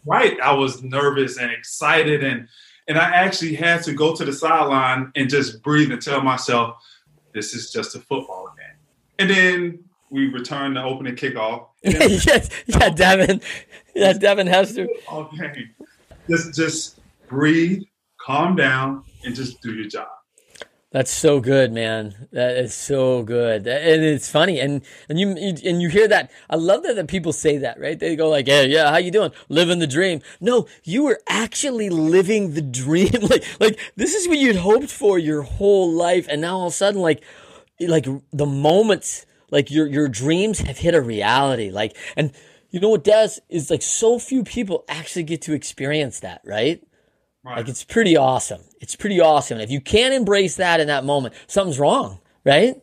Right, 0.05 0.39
I 0.39 0.53
was 0.53 0.83
nervous 0.83 1.37
and 1.37 1.51
excited, 1.51 2.23
and 2.23 2.47
and 2.87 2.97
I 2.97 3.09
actually 3.15 3.55
had 3.55 3.83
to 3.83 3.93
go 3.93 4.15
to 4.15 4.23
the 4.23 4.33
sideline 4.33 5.11
and 5.15 5.29
just 5.29 5.63
breathe 5.63 5.91
and 5.91 6.01
tell 6.01 6.21
myself, 6.21 6.77
"This 7.33 7.55
is 7.55 7.71
just 7.71 7.95
a 7.95 7.99
football 7.99 8.53
game." 8.55 8.77
And 9.17 9.29
then 9.29 9.83
we 10.11 10.27
returned 10.27 10.75
the 10.75 10.83
opening 10.83 11.15
kickoff. 11.15 11.69
yes, 11.81 12.49
yeah, 12.67 12.89
Devin, 12.89 13.41
yeah, 13.95 14.13
Devin 14.13 14.45
Hester. 14.45 14.87
Okay, 15.11 15.65
just 16.29 16.55
just 16.55 16.99
breathe, 17.27 17.81
calm 18.19 18.55
down, 18.55 19.03
and 19.25 19.35
just 19.35 19.59
do 19.61 19.73
your 19.73 19.87
job. 19.87 20.07
That's 20.91 21.11
so 21.11 21.39
good, 21.39 21.71
man. 21.71 22.27
That 22.33 22.57
is 22.57 22.73
so 22.73 23.23
good, 23.23 23.65
and 23.65 24.03
it's 24.03 24.29
funny, 24.29 24.59
and 24.59 24.81
and 25.07 25.17
you 25.17 25.29
and 25.29 25.81
you 25.81 25.87
hear 25.87 26.05
that. 26.09 26.31
I 26.49 26.57
love 26.57 26.83
that 26.83 26.97
that 26.97 27.07
people 27.07 27.31
say 27.31 27.57
that, 27.59 27.79
right? 27.79 27.97
They 27.97 28.17
go 28.17 28.27
like, 28.27 28.45
"Yeah, 28.45 28.63
yeah, 28.63 28.91
how 28.91 28.97
you 28.97 29.09
doing? 29.09 29.31
Living 29.47 29.79
the 29.79 29.87
dream." 29.87 30.19
No, 30.41 30.67
you 30.83 31.03
were 31.05 31.21
actually 31.29 31.89
living 31.89 32.55
the 32.55 32.61
dream. 32.61 33.09
like, 33.21 33.45
like 33.61 33.79
this 33.95 34.13
is 34.15 34.27
what 34.27 34.37
you'd 34.37 34.57
hoped 34.57 34.91
for 34.91 35.17
your 35.17 35.43
whole 35.43 35.89
life, 35.89 36.27
and 36.29 36.41
now 36.41 36.57
all 36.57 36.67
of 36.67 36.73
a 36.73 36.75
sudden, 36.75 36.99
like, 36.99 37.23
like 37.79 38.05
the 38.33 38.45
moments, 38.45 39.25
like 39.49 39.71
your 39.71 39.87
your 39.87 40.09
dreams 40.09 40.59
have 40.59 40.77
hit 40.79 40.93
a 40.93 41.01
reality. 41.01 41.71
Like, 41.71 41.95
and 42.17 42.33
you 42.69 42.81
know 42.81 42.89
what 42.89 43.05
does 43.05 43.39
is 43.47 43.71
like 43.71 43.81
so 43.81 44.19
few 44.19 44.43
people 44.43 44.83
actually 44.89 45.23
get 45.23 45.41
to 45.43 45.53
experience 45.53 46.19
that, 46.19 46.41
right? 46.43 46.83
Right. 47.43 47.57
Like 47.57 47.69
it's 47.69 47.83
pretty 47.83 48.15
awesome. 48.17 48.61
It's 48.79 48.95
pretty 48.95 49.19
awesome. 49.19 49.59
if 49.59 49.71
you 49.71 49.81
can't 49.81 50.13
embrace 50.13 50.57
that 50.57 50.79
in 50.79 50.87
that 50.87 51.03
moment, 51.03 51.33
something's 51.47 51.79
wrong, 51.79 52.19
right? 52.45 52.75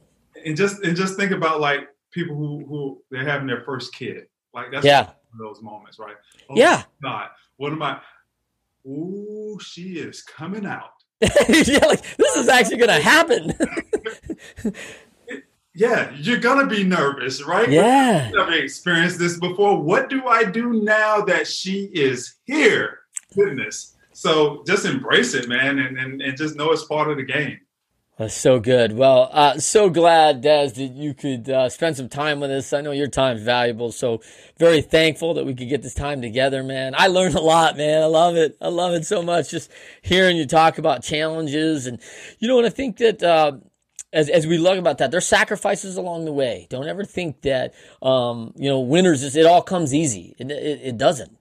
And 0.45 0.57
just 0.57 0.83
and 0.83 0.97
just 0.97 1.17
think 1.17 1.31
about 1.31 1.61
like 1.61 1.89
people 2.11 2.35
who 2.35 2.65
who 2.67 3.03
they're 3.11 3.25
having 3.25 3.47
their 3.47 3.63
first 3.63 3.95
kid. 3.95 4.27
Like 4.53 4.73
that's 4.73 4.85
yeah. 4.85 5.11
those 5.39 5.63
moments, 5.63 5.99
right? 6.01 6.17
Oh 6.51 6.57
yeah. 6.57 6.83
God, 7.03 7.29
what 7.57 7.73
am 7.73 7.83
I? 7.83 8.01
Ooh, 8.87 9.59
she 9.61 9.99
is 9.99 10.23
coming 10.23 10.67
out. 10.67 10.91
yeah, 11.21 11.87
like 11.87 12.17
this 12.17 12.37
is 12.37 12.49
actually 12.49 12.79
gonna 12.79 13.01
happen. 13.01 13.53
yeah, 15.75 16.11
you're 16.17 16.39
gonna 16.39 16.67
be 16.67 16.83
nervous, 16.83 17.45
right? 17.45 17.71
Yeah. 17.71 18.33
I've 18.41 18.53
experienced 18.53 19.21
this 19.21 19.39
before. 19.39 19.81
What 19.81 20.09
do 20.09 20.27
I 20.27 20.43
do 20.43 20.83
now 20.83 21.21
that 21.23 21.47
she 21.47 21.91
is 21.93 22.37
here? 22.45 23.01
Goodness. 23.35 23.95
So 24.19 24.65
just 24.67 24.85
embrace 24.85 25.33
it, 25.35 25.49
man, 25.49 25.79
and, 25.79 25.97
and, 25.97 26.21
and 26.21 26.37
just 26.37 26.57
know 26.57 26.73
it's 26.73 26.85
part 26.85 27.09
of 27.09 27.19
the 27.19 27.23
game. 27.23 27.61
That's 28.19 28.35
so 28.35 28.59
good. 28.59 28.93
Well, 28.95 29.31
uh, 29.33 29.61
so 29.61 29.91
glad, 29.91 30.41
Des, 30.41 30.71
that 30.71 30.93
you 30.97 31.15
could 31.15 31.49
uh, 31.49 31.69
spend 31.69 31.97
some 31.97 32.09
time 32.09 32.41
with 32.41 32.51
us. 32.51 32.73
I 32.73 32.81
know 32.81 32.91
your 32.91 33.07
time's 33.07 33.43
valuable, 33.43 33.93
so 33.93 34.21
very 34.59 34.83
thankful 34.83 35.35
that 35.35 35.47
we 35.47 35.55
could 35.55 35.69
get 35.69 35.83
this 35.83 35.95
time 35.95 36.21
together, 36.21 36.65
man. 36.65 36.97
I 36.99 37.07
learned 37.07 37.37
a 37.37 37.41
lot, 37.41 37.77
man. 37.77 38.03
I 38.03 38.07
love 38.07 38.35
it. 38.35 38.57
I 38.61 38.71
love 38.71 38.93
it 38.95 39.07
so 39.07 39.23
much. 39.23 39.51
Just 39.51 39.71
hearing 40.03 40.37
you 40.37 40.47
talk 40.47 40.79
about 40.79 41.05
challenges, 41.05 41.87
and 41.87 42.01
you 42.41 42.49
know, 42.49 42.59
and 42.59 42.67
I 42.67 42.71
think 42.71 42.97
that 42.97 43.23
uh, 43.23 43.53
as 44.13 44.29
as 44.29 44.49
we 44.49 44.59
look 44.59 44.79
about 44.79 44.99
that, 44.99 45.13
there's 45.13 45.27
sacrifices 45.27 45.97
along 45.97 46.25
the 46.25 46.33
way. 46.33 46.67
Don't 46.71 46.89
ever 46.89 47.05
think 47.05 47.43
that 47.43 47.73
um, 48.03 48.53
you 48.57 48.69
know 48.69 48.81
winners. 48.81 49.37
It 49.37 49.47
all 49.47 49.63
comes 49.63 49.95
easy. 49.95 50.35
It, 50.41 50.51
it, 50.51 50.81
it 50.83 50.99
doesn't. 50.99 51.38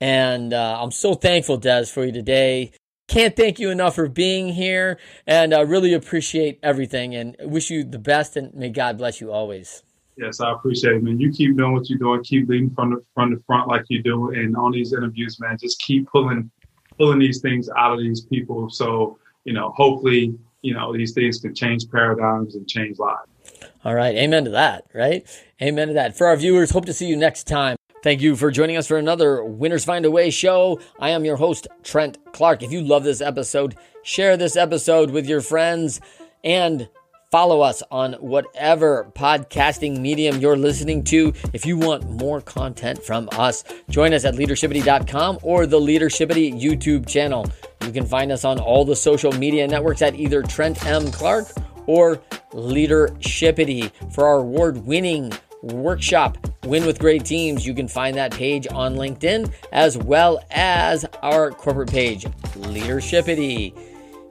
And 0.00 0.52
uh, 0.52 0.78
I'm 0.80 0.90
so 0.90 1.14
thankful, 1.14 1.56
Des, 1.56 1.86
for 1.86 2.04
you 2.04 2.12
today. 2.12 2.72
Can't 3.08 3.36
thank 3.36 3.58
you 3.58 3.70
enough 3.70 3.94
for 3.94 4.08
being 4.08 4.48
here, 4.48 4.98
and 5.28 5.54
I 5.54 5.60
uh, 5.60 5.64
really 5.64 5.94
appreciate 5.94 6.58
everything. 6.62 7.14
And 7.14 7.36
wish 7.40 7.70
you 7.70 7.84
the 7.84 8.00
best, 8.00 8.36
and 8.36 8.52
may 8.52 8.68
God 8.68 8.98
bless 8.98 9.20
you 9.20 9.30
always. 9.30 9.84
Yes, 10.16 10.40
I 10.40 10.50
appreciate 10.50 10.96
it, 10.96 11.02
man. 11.02 11.20
You 11.20 11.30
keep 11.30 11.56
doing 11.56 11.72
what 11.72 11.88
you're 11.88 11.98
doing. 11.98 12.24
Keep 12.24 12.48
leading 12.48 12.70
from 12.70 12.90
the 12.90 13.04
from 13.14 13.32
the 13.32 13.40
front 13.46 13.68
like 13.68 13.84
you 13.88 14.02
do, 14.02 14.30
and 14.30 14.56
on 14.56 14.72
these 14.72 14.92
interviews, 14.92 15.38
man, 15.38 15.56
just 15.60 15.78
keep 15.80 16.08
pulling 16.08 16.50
pulling 16.98 17.20
these 17.20 17.40
things 17.40 17.68
out 17.76 17.92
of 17.92 18.00
these 18.00 18.22
people. 18.22 18.68
So 18.70 19.18
you 19.44 19.52
know, 19.52 19.72
hopefully, 19.76 20.36
you 20.62 20.74
know, 20.74 20.92
these 20.92 21.12
things 21.12 21.38
can 21.38 21.54
change 21.54 21.88
paradigms 21.88 22.56
and 22.56 22.66
change 22.66 22.98
lives. 22.98 23.30
All 23.84 23.94
right, 23.94 24.16
amen 24.16 24.44
to 24.44 24.50
that. 24.50 24.84
Right, 24.92 25.24
amen 25.62 25.88
to 25.88 25.94
that. 25.94 26.16
For 26.16 26.26
our 26.26 26.36
viewers, 26.36 26.70
hope 26.70 26.86
to 26.86 26.92
see 26.92 27.06
you 27.06 27.16
next 27.16 27.44
time. 27.46 27.76
Thank 28.06 28.22
you 28.22 28.36
for 28.36 28.52
joining 28.52 28.76
us 28.76 28.86
for 28.86 28.98
another 28.98 29.42
Winners 29.42 29.84
Find 29.84 30.04
a 30.04 30.10
Way 30.12 30.30
show. 30.30 30.78
I 31.00 31.10
am 31.10 31.24
your 31.24 31.34
host, 31.34 31.66
Trent 31.82 32.18
Clark. 32.32 32.62
If 32.62 32.70
you 32.70 32.80
love 32.80 33.02
this 33.02 33.20
episode, 33.20 33.74
share 34.04 34.36
this 34.36 34.54
episode 34.54 35.10
with 35.10 35.26
your 35.26 35.40
friends 35.40 36.00
and 36.44 36.88
follow 37.32 37.62
us 37.62 37.82
on 37.90 38.12
whatever 38.12 39.10
podcasting 39.16 39.98
medium 39.98 40.38
you're 40.38 40.56
listening 40.56 41.02
to. 41.02 41.32
If 41.52 41.66
you 41.66 41.78
want 41.78 42.08
more 42.08 42.40
content 42.40 43.02
from 43.02 43.28
us, 43.32 43.64
join 43.90 44.14
us 44.14 44.24
at 44.24 44.34
leadershipity.com 44.34 45.40
or 45.42 45.66
the 45.66 45.80
Leadershipity 45.80 46.54
YouTube 46.54 47.08
channel. 47.08 47.50
You 47.84 47.90
can 47.90 48.06
find 48.06 48.30
us 48.30 48.44
on 48.44 48.60
all 48.60 48.84
the 48.84 48.94
social 48.94 49.32
media 49.32 49.66
networks 49.66 50.00
at 50.00 50.14
either 50.14 50.44
Trent 50.44 50.86
M. 50.86 51.10
Clark 51.10 51.48
or 51.86 52.18
Leadershipity 52.52 53.90
for 54.12 54.28
our 54.28 54.36
award 54.36 54.86
winning 54.86 55.32
workshop 55.62 56.38
Win 56.66 56.84
with 56.84 56.98
Great 56.98 57.24
Teams, 57.24 57.64
you 57.64 57.74
can 57.74 57.86
find 57.86 58.16
that 58.16 58.32
page 58.32 58.66
on 58.72 58.96
LinkedIn 58.96 59.52
as 59.70 59.96
well 59.96 60.44
as 60.50 61.04
our 61.22 61.52
corporate 61.52 61.90
page, 61.90 62.24
Leadershipity. 62.54 63.72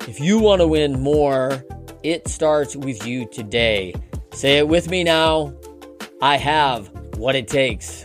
If 0.07 0.19
you 0.19 0.39
want 0.39 0.59
to 0.59 0.67
win 0.67 1.01
more, 1.01 1.63
it 2.03 2.28
starts 2.28 2.76
with 2.76 3.07
you 3.07 3.26
today. 3.30 3.93
Say 4.34 4.57
it 4.57 4.67
with 4.67 4.89
me 4.89 5.05
now. 5.05 5.53
I 6.21 6.36
have 6.38 6.89
what 7.15 7.36
it 7.36 7.47
takes. 7.47 8.05